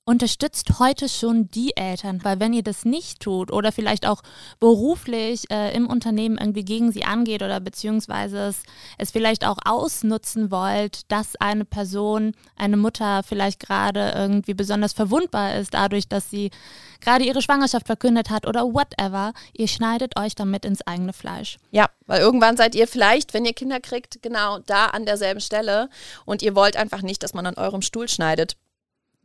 unterstützt 0.06 0.78
heute 0.78 1.10
schon 1.10 1.49
die 1.49 1.76
Eltern, 1.76 2.24
weil 2.24 2.39
wenn 2.39 2.53
ihr 2.53 2.62
das 2.62 2.86
nicht 2.86 3.20
tut 3.22 3.51
oder 3.51 3.72
vielleicht 3.72 4.06
auch 4.06 4.22
beruflich 4.60 5.49
äh, 5.49 5.76
im 5.76 5.88
Unternehmen 5.88 6.38
irgendwie 6.38 6.64
gegen 6.64 6.91
sie 6.91 7.03
angeht 7.03 7.41
oder 7.41 7.60
beziehungsweise 7.60 8.38
es, 8.38 8.62
es 8.99 9.10
vielleicht 9.10 9.45
auch 9.47 9.58
ausnutzen 9.66 10.51
wollt, 10.51 11.12
dass 11.12 11.36
eine 11.38 11.66
Person, 11.66 12.34
eine 12.56 12.78
Mutter 12.78 13.24
vielleicht 13.24 13.60
gerade 13.60 14.14
irgendwie 14.16 14.53
besonders 14.53 14.93
verwundbar 14.93 15.56
ist 15.56 15.74
dadurch, 15.74 16.08
dass 16.08 16.30
sie 16.30 16.51
gerade 17.01 17.26
ihre 17.26 17.41
Schwangerschaft 17.41 17.88
verkündet 17.88 18.30
hat 18.30 18.45
oder 18.45 18.62
whatever, 18.62 19.34
ihr 19.53 19.68
schneidet 19.68 20.20
euch 20.20 20.36
damit 20.36 20.66
ins 20.66 20.86
eigene 20.86 21.14
Fleisch. 21.14 21.58
Ja, 21.72 21.89
weil 22.06 22.22
irgendwann 22.22 22.58
seid 22.58 22.76
ihr 22.76 22.88
vielleicht, 22.88 23.34
wenn 23.34 23.45
ihr 23.45 23.53
Kinder 23.53 23.80
kriegt, 23.80 24.22
genau 24.22 24.60
da 24.60 24.86
an 24.88 25.08
derselben 25.08 25.41
Stelle 25.41 25.89
und 26.26 26.43
ihr 26.43 26.56
wollt 26.56 26.78
einfach 26.78 27.01
nicht, 27.01 27.24
dass 27.24 27.34
man 27.34 27.47
an 27.47 27.56
eurem 27.56 27.82
Stuhl 27.82 28.08
schneidet 28.08 28.56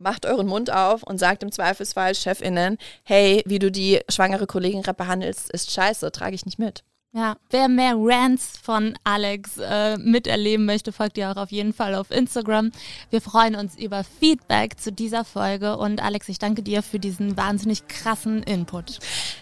macht 0.01 0.25
euren 0.25 0.47
Mund 0.47 0.71
auf 0.71 1.03
und 1.03 1.17
sagt 1.17 1.43
im 1.43 1.51
Zweifelsfall 1.51 2.15
Chefinnen, 2.15 2.77
hey, 3.03 3.43
wie 3.45 3.59
du 3.59 3.71
die 3.71 3.99
schwangere 4.09 4.47
Kollegin 4.47 4.81
behandelst, 4.81 5.51
ist 5.51 5.71
scheiße, 5.71 6.11
trage 6.11 6.35
ich 6.35 6.45
nicht 6.45 6.59
mit. 6.59 6.83
Ja, 7.13 7.35
wer 7.49 7.67
mehr 7.67 7.95
Rants 7.97 8.53
von 8.63 8.97
Alex 9.03 9.57
äh, 9.57 9.97
miterleben 9.97 10.65
möchte, 10.65 10.93
folgt 10.93 11.17
ihr 11.17 11.29
auch 11.29 11.35
auf 11.35 11.51
jeden 11.51 11.73
Fall 11.73 11.93
auf 11.93 12.09
Instagram. 12.09 12.71
Wir 13.09 13.19
freuen 13.19 13.55
uns 13.55 13.77
über 13.77 14.05
Feedback 14.05 14.79
zu 14.79 14.93
dieser 14.93 15.25
Folge 15.25 15.75
und 15.75 16.01
Alex, 16.01 16.29
ich 16.29 16.39
danke 16.39 16.63
dir 16.63 16.81
für 16.81 16.99
diesen 16.99 17.35
wahnsinnig 17.35 17.85
krassen 17.89 18.43
Input. 18.43 18.99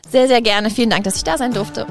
Sehr, 0.10 0.28
sehr 0.28 0.42
gerne. 0.42 0.72
Vielen 0.72 0.90
Dank, 0.90 1.04
dass 1.04 1.18
ich 1.18 1.24
da 1.24 1.38
sein 1.38 1.54
durfte. 1.54 1.86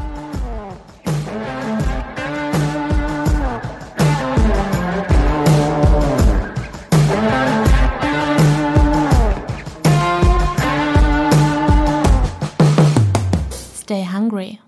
hungry. 14.28 14.60